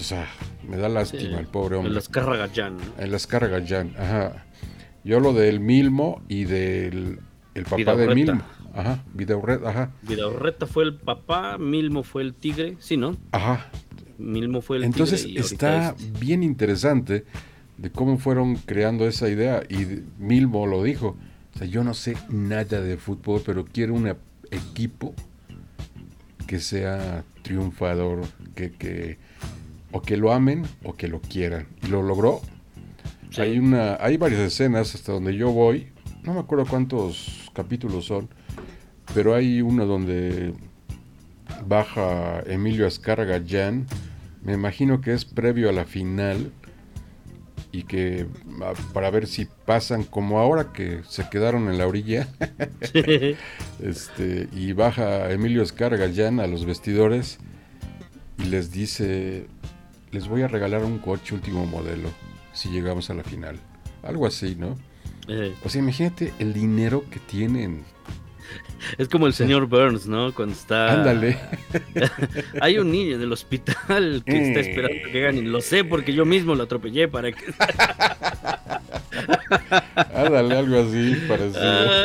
O 0.00 0.02
sea, 0.02 0.26
me 0.68 0.76
da 0.76 0.88
lástima 0.88 1.20
Sí. 1.22 1.34
el 1.34 1.46
pobre 1.48 1.76
hombre. 1.76 1.88
En 1.90 1.94
las 1.96 2.08
Carragallán, 2.08 2.76
¿no? 2.76 3.02
En 3.02 3.10
las 3.10 3.26
cargas 3.26 3.68
ya. 3.68 3.84
Ajá. 3.98 4.44
Yo 5.08 5.20
lo 5.20 5.32
del 5.32 5.58
Milmo 5.58 6.20
y 6.28 6.44
del 6.44 7.20
el 7.54 7.64
papá 7.64 7.96
de. 7.96 8.14
Milmo. 8.14 8.42
Ajá. 8.74 9.02
Vidaurreta, 9.14 9.70
ajá. 9.70 9.90
Vidaurreta 10.02 10.66
fue 10.66 10.84
el 10.84 10.96
papá, 10.96 11.56
Milmo 11.56 12.02
fue 12.02 12.20
el 12.20 12.34
tigre, 12.34 12.76
sí, 12.78 12.98
¿no? 12.98 13.16
Ajá. 13.32 13.70
Milmo 14.18 14.60
fue 14.60 14.76
el 14.76 14.84
Entonces 14.84 15.24
tigre. 15.24 15.40
ahorita 15.40 15.86
está 15.86 15.96
es- 15.98 16.20
bien 16.20 16.42
interesante 16.42 17.24
de 17.78 17.90
cómo 17.90 18.18
fueron 18.18 18.56
creando 18.56 19.08
esa 19.08 19.30
idea. 19.30 19.62
Y 19.70 20.02
Milmo 20.22 20.66
lo 20.66 20.82
dijo. 20.82 21.16
O 21.54 21.58
sea, 21.58 21.66
yo 21.66 21.82
no 21.84 21.94
sé 21.94 22.14
nada 22.28 22.82
de 22.82 22.98
fútbol, 22.98 23.40
pero 23.46 23.64
quiero 23.64 23.94
un 23.94 24.14
equipo 24.50 25.14
que 26.46 26.60
sea 26.60 27.24
triunfador, 27.40 28.26
que, 28.54 28.72
que 28.72 29.16
o 29.90 30.02
que 30.02 30.18
lo 30.18 30.34
amen 30.34 30.64
o 30.84 30.94
que 30.96 31.08
lo 31.08 31.22
quieran. 31.22 31.66
Y 31.82 31.86
lo 31.86 32.02
logró. 32.02 32.42
Sí. 33.30 33.40
Hay 33.40 33.58
una, 33.58 33.96
hay 34.00 34.16
varias 34.16 34.40
escenas 34.40 34.94
hasta 34.94 35.12
donde 35.12 35.36
yo 35.36 35.50
voy. 35.50 35.88
No 36.22 36.34
me 36.34 36.40
acuerdo 36.40 36.66
cuántos 36.66 37.50
capítulos 37.54 38.06
son, 38.06 38.28
pero 39.14 39.34
hay 39.34 39.62
uno 39.62 39.86
donde 39.86 40.54
baja 41.66 42.40
Emilio 42.46 42.86
Azcárraga 42.86 43.42
Jan. 43.46 43.86
Me 44.42 44.52
imagino 44.52 45.00
que 45.00 45.12
es 45.12 45.24
previo 45.24 45.68
a 45.68 45.72
la 45.72 45.84
final 45.84 46.52
y 47.70 47.82
que 47.82 48.26
ah, 48.62 48.72
para 48.92 49.10
ver 49.10 49.26
si 49.26 49.46
pasan 49.66 50.02
como 50.04 50.38
ahora 50.38 50.72
que 50.72 51.02
se 51.08 51.28
quedaron 51.28 51.68
en 51.68 51.78
la 51.78 51.86
orilla. 51.86 52.28
este 53.82 54.48
y 54.52 54.72
baja 54.72 55.30
Emilio 55.30 55.62
Azcárraga 55.62 56.10
Jan 56.14 56.40
a 56.40 56.46
los 56.46 56.64
vestidores 56.64 57.38
y 58.38 58.44
les 58.44 58.72
dice 58.72 59.46
les 60.10 60.28
voy 60.28 60.42
a 60.42 60.48
regalar 60.48 60.84
un 60.84 60.98
coche 60.98 61.34
último 61.34 61.66
modelo 61.66 62.08
si 62.58 62.68
llegamos 62.70 63.08
a 63.10 63.14
la 63.14 63.22
final. 63.24 63.58
Algo 64.02 64.26
así, 64.26 64.54
¿no? 64.56 64.76
Eh, 65.28 65.54
O 65.64 65.68
sea, 65.68 65.80
imagínate 65.82 66.32
el 66.38 66.52
dinero 66.52 67.04
que 67.10 67.18
tienen. 67.20 67.84
es 68.96 69.08
como 69.08 69.26
el 69.26 69.34
señor 69.34 69.66
Burns, 69.66 70.06
¿no? 70.06 70.32
Cuando 70.34 70.54
está. 70.54 70.92
Ándale. 70.94 71.38
Hay 72.60 72.78
un 72.78 72.90
niño 72.90 73.18
del 73.18 73.32
hospital 73.32 74.22
que 74.24 74.48
está 74.48 74.60
esperando 74.60 75.10
que 75.12 75.20
ganen. 75.20 75.52
Lo 75.52 75.60
sé 75.60 75.84
porque 75.84 76.12
yo 76.14 76.24
mismo 76.24 76.54
lo 76.54 76.62
atropellé 76.64 77.08
para 77.08 77.30
que. 77.32 77.44
Ándale, 80.14 80.56
algo 80.56 80.78
así 80.80 81.14
parecido. 81.28 81.60
Ah, 81.62 82.04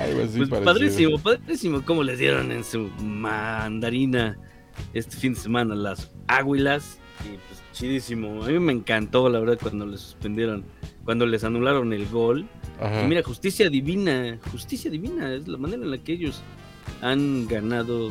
Algo 0.00 0.22
así 0.22 0.38
pues 0.38 0.48
parecido. 0.48 0.64
padrísimo, 0.64 1.18
padrísimo. 1.18 1.84
Cómo 1.84 2.02
les 2.02 2.18
dieron 2.18 2.50
en 2.52 2.64
su 2.64 2.90
mandarina 3.00 4.36
este 4.92 5.16
fin 5.16 5.34
de 5.34 5.40
semana 5.40 5.74
las 5.74 6.10
águilas. 6.28 6.98
Y 7.24 7.36
pues 7.48 7.62
chidísimo. 7.74 8.42
A 8.44 8.48
mí 8.48 8.58
me 8.58 8.72
encantó, 8.72 9.28
la 9.28 9.38
verdad, 9.40 9.58
cuando 9.60 9.84
les 9.86 10.00
suspendieron, 10.00 10.64
cuando 11.04 11.26
les 11.26 11.44
anularon 11.44 11.92
el 11.92 12.06
gol. 12.08 12.46
Y 13.02 13.06
mira, 13.06 13.22
justicia 13.22 13.68
divina, 13.68 14.38
justicia 14.50 14.90
divina 14.90 15.32
es 15.34 15.46
la 15.46 15.58
manera 15.58 15.82
en 15.82 15.90
la 15.90 15.98
que 15.98 16.12
ellos 16.12 16.42
han 17.02 17.46
ganado 17.46 18.10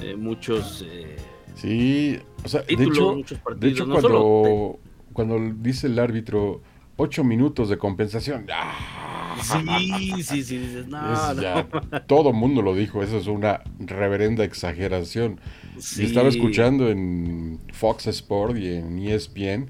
eh, 0.00 0.16
muchos 0.16 0.84
eh, 0.88 1.16
Sí, 1.54 2.18
o 2.44 2.48
sea, 2.48 2.60
de 2.62 2.66
títulos, 2.68 2.96
hecho, 2.98 3.12
muchos 3.14 3.38
de 3.38 3.44
partidos. 3.44 3.72
hecho 3.74 3.86
no 3.86 3.92
cuando, 3.92 4.08
solo- 4.08 4.78
cuando 5.12 5.38
dice 5.62 5.86
el 5.86 5.98
árbitro 5.98 6.62
ocho 6.96 7.22
minutos 7.24 7.68
de 7.68 7.76
compensación, 7.78 8.46
¡ah! 8.52 9.21
Sí, 9.40 10.22
sí, 10.22 10.42
sí, 10.42 10.58
dices, 10.58 10.86
no, 10.88 11.12
Es 11.12 11.36
no. 11.36 11.42
ya, 11.42 11.68
todo 12.06 12.32
mundo 12.32 12.62
lo 12.62 12.74
dijo, 12.74 13.02
eso 13.02 13.18
es 13.18 13.26
una 13.26 13.62
reverenda 13.78 14.44
exageración. 14.44 15.40
Sí. 15.78 16.02
Y 16.02 16.06
estaba 16.06 16.28
escuchando 16.28 16.90
en 16.90 17.58
Fox 17.72 18.06
Sport 18.06 18.56
y 18.58 18.68
en 18.74 18.98
ESPN 18.98 19.66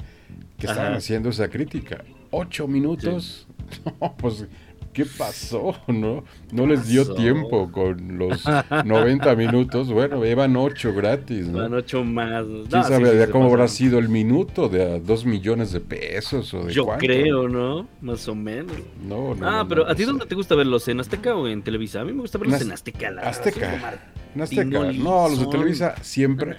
que 0.59 0.67
estaban 0.67 0.89
Ajá. 0.89 0.97
haciendo 0.97 1.31
esa 1.31 1.49
crítica. 1.49 2.05
¿Ocho 2.31 2.67
minutos? 2.69 3.47
No, 4.01 4.15
pues, 4.19 4.45
¿qué 4.93 5.05
pasó? 5.07 5.75
¿No? 5.87 6.25
No 6.53 6.67
les 6.67 6.87
dio 6.87 7.03
pasó? 7.03 7.15
tiempo 7.15 7.71
con 7.73 8.19
los 8.19 8.45
90 8.85 9.35
minutos. 9.37 9.91
Bueno, 9.93 10.23
llevan 10.25 10.57
ocho 10.57 10.93
gratis, 10.95 11.49
¿no? 11.49 11.59
Van 11.59 11.75
ocho 11.75 12.05
más. 12.05 12.45
¿Quién 12.45 12.69
No, 12.71 12.83
sabe 12.85 13.25
sí, 13.27 13.31
cómo 13.33 13.47
habrá 13.47 13.69
sido 13.69 13.99
el 13.99 14.09
minuto? 14.09 14.69
¿De 14.69 14.83
a 14.95 14.99
dos 14.99 15.25
millones 15.25 15.73
de 15.73 15.81
pesos 15.81 16.53
o 16.55 16.65
de 16.65 16.73
Yo 16.73 16.85
cuánto? 16.85 17.07
creo, 17.07 17.49
¿no? 17.49 17.87
Más 18.01 18.27
o 18.29 18.35
menos. 18.35 18.73
No, 19.07 19.35
no. 19.35 19.49
ah, 19.49 19.59
no, 19.63 19.69
pero 19.69 19.89
¿a 19.89 19.95
ti 19.95 20.05
dónde 20.05 20.27
te 20.27 20.35
gusta 20.35 20.55
verlos? 20.55 20.87
¿En 20.89 21.01
Azteca 21.01 21.35
o 21.35 21.49
en 21.49 21.63
Televisa? 21.63 22.01
A 22.01 22.05
mí 22.05 22.13
me 22.13 22.21
gusta 22.21 22.39
verlos 22.39 22.55
En 22.57 22.63
Az- 22.63 22.67
en 22.69 22.73
Azteca. 22.73 23.11
La 23.11 23.23
Azteca. 23.23 24.01
En 24.35 24.41
Azteca. 24.43 24.93
No, 24.93 25.29
los 25.29 25.41
de 25.41 25.47
Televisa 25.47 25.95
siempre. 26.03 26.57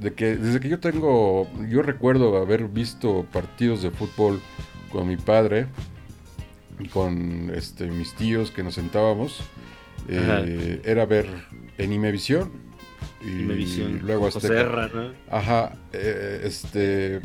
De 0.00 0.14
que, 0.14 0.36
desde 0.36 0.60
que 0.60 0.68
yo 0.68 0.78
tengo, 0.78 1.48
yo 1.68 1.82
recuerdo 1.82 2.36
haber 2.36 2.68
visto 2.68 3.26
partidos 3.32 3.82
de 3.82 3.90
fútbol 3.90 4.40
con 4.92 5.08
mi 5.08 5.16
padre 5.16 5.66
con 6.92 7.50
este, 7.54 7.86
mis 7.88 8.14
tíos 8.14 8.50
que 8.50 8.62
nos 8.62 8.74
sentábamos. 8.74 9.40
eh, 10.08 10.80
era 10.84 11.04
ver 11.06 11.26
en 11.76 11.92
Imevisión 11.92 12.50
y 13.22 13.42
luego 14.00 14.26
Azteca. 14.28 14.46
Serra, 14.48 14.88
¿no? 14.94 15.12
Ajá, 15.30 15.72
eh, 15.92 16.40
este 16.44 17.20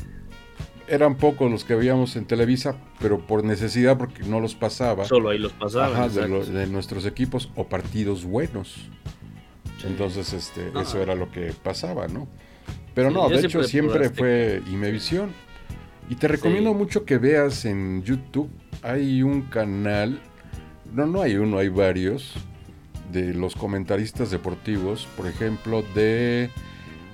eran 0.88 1.16
pocos 1.16 1.50
los 1.50 1.64
que 1.64 1.76
veíamos 1.76 2.16
en 2.18 2.26
Televisa, 2.26 2.76
pero 3.00 3.26
por 3.26 3.44
necesidad 3.44 3.98
porque 3.98 4.24
no 4.24 4.40
los 4.42 4.54
pasaba. 4.56 5.06
Solo 5.06 5.30
ahí 5.30 5.40
los 5.40 5.54
pasaban. 5.54 5.94
Ajá, 5.94 6.02
de, 6.02 6.08
exacto. 6.26 6.28
lo- 6.30 6.46
de 6.46 6.68
nuestros 6.68 7.06
equipos 7.06 7.50
o 7.56 7.68
partidos 7.70 8.26
buenos. 8.26 8.90
Sí. 9.80 9.88
Entonces, 9.88 10.34
este, 10.34 10.72
Ah. 10.76 10.82
eso 10.82 11.02
era 11.02 11.16
lo 11.16 11.32
que 11.32 11.54
pasaba, 11.64 12.08
¿no? 12.08 12.28
Pero 12.94 13.10
Sí, 13.10 13.16
no, 13.16 13.30
de 13.30 13.40
hecho 13.40 13.64
siempre 13.64 14.10
por 14.10 14.16
siempre 14.16 14.62
fue 14.64 14.74
Imevisión. 14.74 15.32
Y 16.10 16.16
te 16.16 16.28
recomiendo 16.28 16.72
Sí. 16.72 16.76
mucho 16.76 17.06
que 17.06 17.18
veas 17.18 17.64
en 17.66 18.04
YouTube. 18.04 18.50
Hay 18.84 19.24
un 19.24 19.44
canal, 19.44 20.20
no, 20.94 21.06
no 21.06 21.22
hay 21.22 21.36
uno, 21.36 21.58
hay 21.58 21.70
varios, 21.70 22.34
de 23.12 23.34
los 23.34 23.56
comentaristas 23.56 24.32
deportivos, 24.32 25.08
por 25.16 25.28
ejemplo, 25.28 25.84
de, 25.96 26.50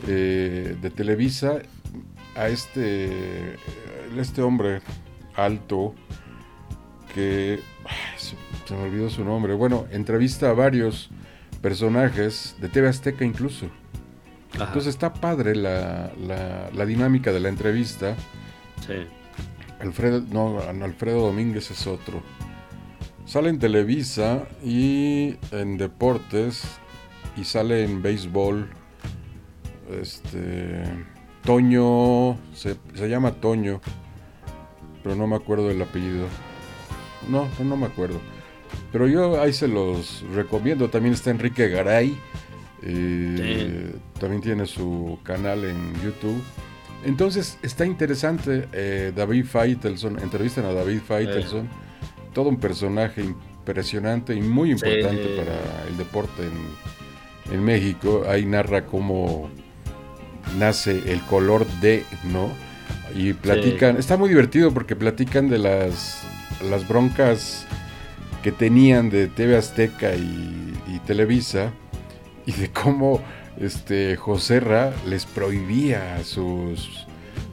eh, 0.07 0.75
de 0.81 0.89
Televisa, 0.89 1.59
a 2.35 2.47
este, 2.47 3.55
este 4.17 4.41
hombre 4.41 4.81
alto 5.35 5.93
que 7.13 7.59
ay, 7.85 7.95
se, 8.17 8.35
se 8.65 8.73
me 8.75 8.83
olvidó 8.83 9.09
su 9.09 9.23
nombre. 9.25 9.53
Bueno, 9.55 9.85
entrevista 9.91 10.49
a 10.49 10.53
varios 10.53 11.09
personajes 11.61 12.55
de 12.61 12.69
TV 12.69 12.87
Azteca 12.87 13.25
incluso. 13.25 13.65
Ajá, 14.53 14.65
Entonces 14.65 14.87
está 14.93 15.13
padre 15.13 15.55
la, 15.55 16.11
la- 16.25 16.69
la 16.73 16.85
dinámica 16.85 17.31
de 17.33 17.39
la 17.39 17.49
entrevista. 17.49 18.15
sí. 18.87 19.05
Alfredo, 19.79 20.21
no, 20.31 20.59
Alfredo 20.59 21.27
Domínguez 21.27 21.71
es 21.71 21.87
otro. 21.87 22.21
Sale 23.25 23.49
en 23.49 23.59
Televisa 23.59 24.47
y 24.63 25.35
en 25.51 25.77
deportes 25.77 26.63
y 27.37 27.43
sale 27.43 27.83
en 27.83 28.01
béisbol. 28.01 28.69
Este 30.01 30.83
Toño, 31.43 32.37
se, 32.53 32.75
se 32.93 33.09
llama 33.09 33.31
Toño, 33.33 33.81
pero 35.03 35.15
no 35.15 35.25
me 35.27 35.35
acuerdo 35.35 35.67
del 35.67 35.81
apellido. 35.81 36.27
No, 37.27 37.47
no, 37.59 37.65
no 37.65 37.77
me 37.77 37.85
acuerdo. 37.85 38.19
Pero 38.91 39.07
yo 39.07 39.41
ahí 39.41 39.53
se 39.53 39.67
los 39.67 40.23
recomiendo. 40.33 40.89
También 40.89 41.13
está 41.13 41.31
Enrique 41.31 41.69
Garay. 41.69 42.17
eh, 42.83 43.93
También 44.19 44.41
tiene 44.41 44.65
su 44.65 45.19
canal 45.23 45.65
en 45.65 45.93
YouTube. 46.03 46.41
Entonces 47.05 47.57
está 47.61 47.85
interesante. 47.85 48.67
eh, 48.73 49.11
David 49.15 49.45
Faitelson, 49.45 50.19
entrevistan 50.19 50.65
a 50.65 50.73
David 50.73 50.99
Faitelson. 51.07 51.69
Todo 52.33 52.49
un 52.49 52.57
personaje 52.59 53.23
impresionante 53.23 54.35
y 54.35 54.41
muy 54.41 54.71
importante 54.71 55.23
Sí. 55.23 55.35
para 55.37 55.87
el 55.89 55.97
deporte 55.97 56.43
en, 56.43 57.53
en 57.55 57.63
México. 57.63 58.23
Ahí 58.27 58.45
narra 58.45 58.85
cómo 58.85 59.49
nace 60.57 61.11
el 61.11 61.21
color 61.21 61.65
de, 61.81 62.03
¿no? 62.31 62.49
Y 63.15 63.33
platican, 63.33 63.97
está 63.97 64.17
muy 64.17 64.29
divertido 64.29 64.71
porque 64.73 64.95
platican 64.95 65.49
de 65.49 65.57
las, 65.57 66.21
las 66.69 66.87
broncas 66.87 67.65
que 68.43 68.51
tenían 68.51 69.09
de 69.09 69.27
TV 69.27 69.57
Azteca 69.57 70.15
y, 70.15 70.73
y 70.87 70.99
Televisa 71.05 71.71
y 72.45 72.51
de 72.53 72.69
cómo 72.71 73.21
este 73.59 74.15
Joserra 74.15 74.93
les 75.07 75.25
prohibía 75.25 76.15
a 76.15 76.23
sus 76.23 77.05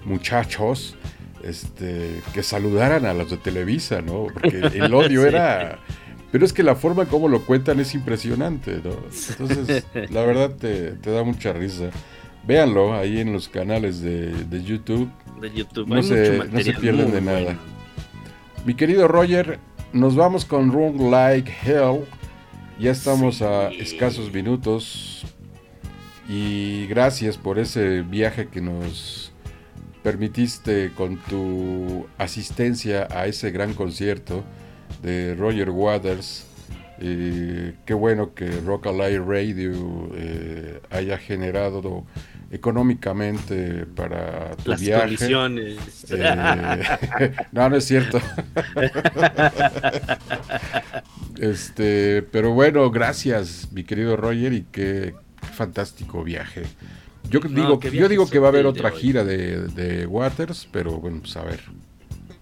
muchachos 0.04 0.96
este, 1.42 2.22
que 2.32 2.42
saludaran 2.42 3.06
a 3.06 3.14
los 3.14 3.30
de 3.30 3.36
Televisa, 3.36 4.02
¿no? 4.02 4.26
Porque 4.32 4.58
el 4.74 4.92
odio 4.94 5.22
Sí. 5.22 5.28
era... 5.28 5.78
Pero 6.32 6.44
es 6.44 6.52
que 6.52 6.62
la 6.64 6.74
forma 6.74 7.06
como 7.06 7.28
lo 7.28 7.44
cuentan 7.46 7.78
es 7.80 7.94
impresionante, 7.94 8.80
¿no? 8.84 8.90
Entonces, 9.38 9.86
la 10.10 10.22
verdad 10.24 10.50
te, 10.50 10.92
te 10.92 11.10
da 11.10 11.22
mucha 11.22 11.52
risa. 11.52 11.90
Véanlo 12.46 12.94
ahí 12.94 13.20
en 13.20 13.32
los 13.32 13.48
canales 13.48 14.00
de, 14.02 14.32
de 14.44 14.62
YouTube. 14.62 15.08
De 15.40 15.50
YouTube. 15.52 15.86
No 15.88 16.02
se- 16.02 16.42
no 16.50 16.60
se 16.60 16.72
pierden 16.74 17.12
de 17.12 17.20
nada. 17.20 17.40
bueno. 17.42 17.58
Mi 18.66 18.74
querido 18.74 19.06
Roger, 19.08 19.60
nos 19.92 20.14
vamos 20.16 20.44
con 20.44 20.70
Run 20.72 21.10
Like 21.10 21.50
Hell. 21.64 22.04
Ya 22.78 22.90
estamos 22.90 23.40
a 23.40 23.68
escasos 23.70 24.32
minutos. 24.32 25.24
Y 26.28 26.86
gracias 26.88 27.38
por 27.38 27.58
ese 27.58 28.02
viaje 28.02 28.48
que 28.48 28.60
nos 28.60 29.32
permitiste 30.02 30.90
con 30.94 31.16
tu 31.18 32.06
asistencia 32.18 33.08
a 33.10 33.26
ese 33.26 33.50
gran 33.50 33.74
concierto 33.74 34.44
de 35.02 35.34
Roger 35.34 35.70
Waters. 35.70 36.46
Eh, 36.98 37.74
qué 37.84 37.94
bueno 37.94 38.34
que 38.34 38.48
Rock 38.60 38.86
Alive 38.86 39.18
Radio 39.18 40.10
eh, 40.14 40.80
haya 40.90 41.18
generado 41.18 42.06
económicamente 42.50 43.84
para 43.84 44.52
tu 44.56 44.70
Las 44.70 44.80
viaje. 44.80 45.02
condiciones. 45.02 46.06
Eh, 46.10 47.32
no, 47.52 47.68
no 47.68 47.76
es 47.76 47.84
cierto. 47.84 48.20
este, 51.38 52.22
pero 52.22 52.52
bueno, 52.52 52.90
gracias, 52.90 53.68
mi 53.72 53.84
querido 53.84 54.16
Roger, 54.16 54.52
y 54.52 54.62
qué 54.72 55.14
fantástico 55.42 56.22
viaje. 56.24 56.64
Yo 57.28 57.40
No, 57.48 57.48
digo, 57.48 57.80
que 57.80 57.90
yo 57.90 58.08
digo 58.08 58.28
que 58.30 58.38
va 58.38 58.48
a 58.48 58.50
haber 58.50 58.66
de 58.66 58.68
otra 58.68 58.90
hoy. 58.92 59.00
gira 59.00 59.24
de, 59.24 59.68
de 59.68 60.06
Waters, 60.06 60.68
pero 60.70 60.98
bueno, 61.00 61.20
pues 61.20 61.36
a 61.36 61.44
ver. 61.44 61.60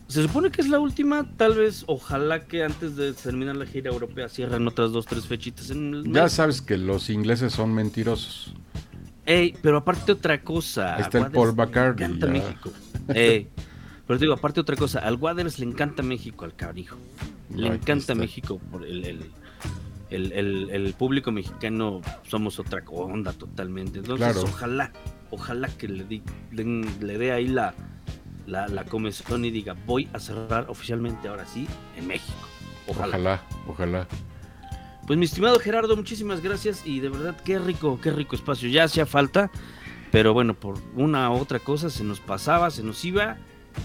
Se 0.08 0.22
supone 0.22 0.50
que 0.50 0.60
es 0.60 0.68
la 0.68 0.78
última, 0.78 1.24
tal 1.36 1.54
vez, 1.56 1.84
ojalá 1.86 2.44
que 2.46 2.62
antes 2.62 2.94
de 2.94 3.14
terminar 3.14 3.56
la 3.56 3.66
gira 3.66 3.90
europea 3.90 4.28
cierran 4.28 4.66
otras 4.68 4.92
dos, 4.92 5.06
tres 5.06 5.26
fechitas 5.26 5.70
en 5.70 5.94
el 5.94 6.12
Ya 6.12 6.28
sabes 6.28 6.60
que 6.62 6.76
los 6.76 7.08
ingleses 7.10 7.52
son 7.54 7.74
mentirosos. 7.74 8.54
Ey, 9.26 9.56
pero 9.62 9.78
aparte 9.78 10.12
otra 10.12 10.42
cosa. 10.42 10.96
Ahí 10.96 11.02
está 11.02 11.18
el 11.18 11.30
Paul 11.30 11.48
le 11.48 11.54
McCartney, 11.54 12.04
encanta. 12.06 12.26
México. 12.26 12.70
Ey, 13.08 13.48
pero 14.06 14.18
te 14.18 14.24
digo, 14.26 14.34
aparte 14.34 14.60
otra 14.60 14.76
cosa, 14.76 14.98
al 15.00 15.16
Waters 15.16 15.58
le 15.58 15.64
encanta 15.66 16.02
México, 16.02 16.44
al 16.44 16.54
canijo. 16.54 16.98
Le 17.54 17.70
Ahí 17.70 17.76
encanta 17.76 18.12
está. 18.12 18.14
México 18.14 18.60
por 18.70 18.84
el, 18.84 19.04
el, 19.06 19.30
el, 20.14 20.32
el- 20.32 20.70
el 20.70 20.92
público 20.94 21.30
mexicano, 21.32 22.00
somos 22.26 22.58
otra 22.58 22.82
onda 22.88 23.32
totalmente. 23.32 23.98
Entonces, 23.98 24.32
Claro. 24.32 24.42
ojalá, 24.48 24.92
ojalá 25.30 25.68
que 25.68 25.88
le, 25.88 26.04
di- 26.04 26.22
den- 26.52 26.86
le 27.00 27.18
dé 27.18 27.32
ahí 27.32 27.48
la, 27.48 27.74
la, 28.46 28.68
la 28.68 28.84
comezón 28.84 29.44
y 29.44 29.50
diga, 29.50 29.74
voy 29.86 30.08
a 30.12 30.18
cerrar 30.18 30.66
oficialmente 30.68 31.28
ahora 31.28 31.46
sí 31.46 31.66
en 31.96 32.06
México. 32.06 32.36
Ojalá. 32.86 33.08
Ojalá, 33.16 33.42
ojalá. 33.66 34.08
Pues 35.06 35.18
mi 35.18 35.26
estimado 35.26 35.58
Gerardo, 35.58 35.96
muchísimas 35.96 36.40
gracias 36.42 36.86
y 36.86 37.00
de 37.00 37.10
verdad 37.10 37.36
qué 37.44 37.58
rico, 37.58 37.98
qué 38.00 38.10
rico 38.10 38.36
espacio. 38.36 38.68
Ya 38.70 38.84
hacía 38.84 39.04
falta, 39.06 39.50
pero 40.10 40.32
bueno, 40.32 40.54
por 40.54 40.78
una 40.94 41.30
u 41.30 41.34
otra 41.34 41.58
cosa 41.58 41.90
se 41.90 42.04
nos 42.04 42.20
pasaba, 42.20 42.70
se 42.70 42.82
nos 42.82 43.04
iba, 43.04 43.36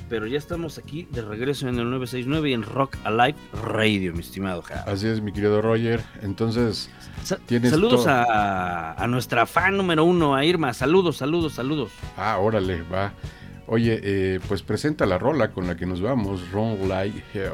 pero 0.10 0.28
ya 0.28 0.38
estamos 0.38 0.78
aquí 0.78 1.08
de 1.12 1.22
regreso 1.22 1.68
en 1.68 1.76
el 1.80 1.86
969 1.90 2.50
y 2.50 2.54
en 2.54 2.64
Rock 2.64 2.98
Alive 3.04 3.38
Radio, 3.64 4.14
mi 4.14 4.20
estimado. 4.22 4.64
Así 4.86 5.08
es, 5.08 5.22
mi 5.22 5.32
querido 5.32 5.62
Roger. 5.62 6.02
Entonces, 6.22 6.90
Sa- 7.24 7.38
tienes 7.38 7.72
saludos 7.72 8.08
a, 8.08 8.94
a 8.94 9.08
nuestra 9.08 9.46
fan 9.46 9.78
número 9.78 10.04
uno, 10.04 10.36
a 10.36 10.46
Irma. 10.46 10.74
Saludos, 10.74 11.18
saludos, 11.18 11.54
saludos. 11.54 11.92
ah, 12.18 12.38
órale, 12.40 12.82
va. 12.84 13.14
Oye, 13.68 14.00
eh, 14.04 14.40
pues 14.48 14.64
presenta 14.64 15.06
la 15.06 15.18
rola 15.20 15.52
con 15.52 15.68
la 15.68 15.76
que 15.76 15.86
nos 15.86 16.02
vamos, 16.02 16.50
Run 16.52 16.88
Like 16.90 17.24
Hell. 17.34 17.52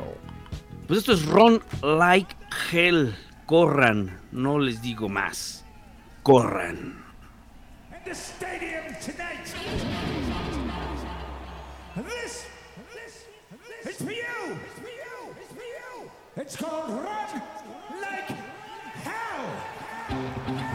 Pues 0.87 0.99
esto 0.99 1.13
es 1.13 1.25
Ron 1.25 1.61
Like 1.83 2.35
Hell. 2.71 3.13
Corran, 3.45 4.17
no 4.31 4.57
les 4.59 4.81
digo 4.81 5.07
más. 5.09 5.65
Corran. 6.23 7.03
the 8.05 8.11
stadium 8.11 8.83
tonight. 9.03 10.14
This, 11.95 12.45
this, 12.93 13.25
this 13.85 13.95
is 13.95 14.05
for 14.05 14.11
you. 14.11 14.59
It's 14.65 14.79
for 14.79 14.89
you. 14.89 15.35
It's 15.39 15.53
for 15.53 15.61
you. 15.61 16.11
It's 16.35 16.55
called 16.57 16.89
Run 16.89 17.41
Like 18.01 18.27
Hell. 19.05 20.74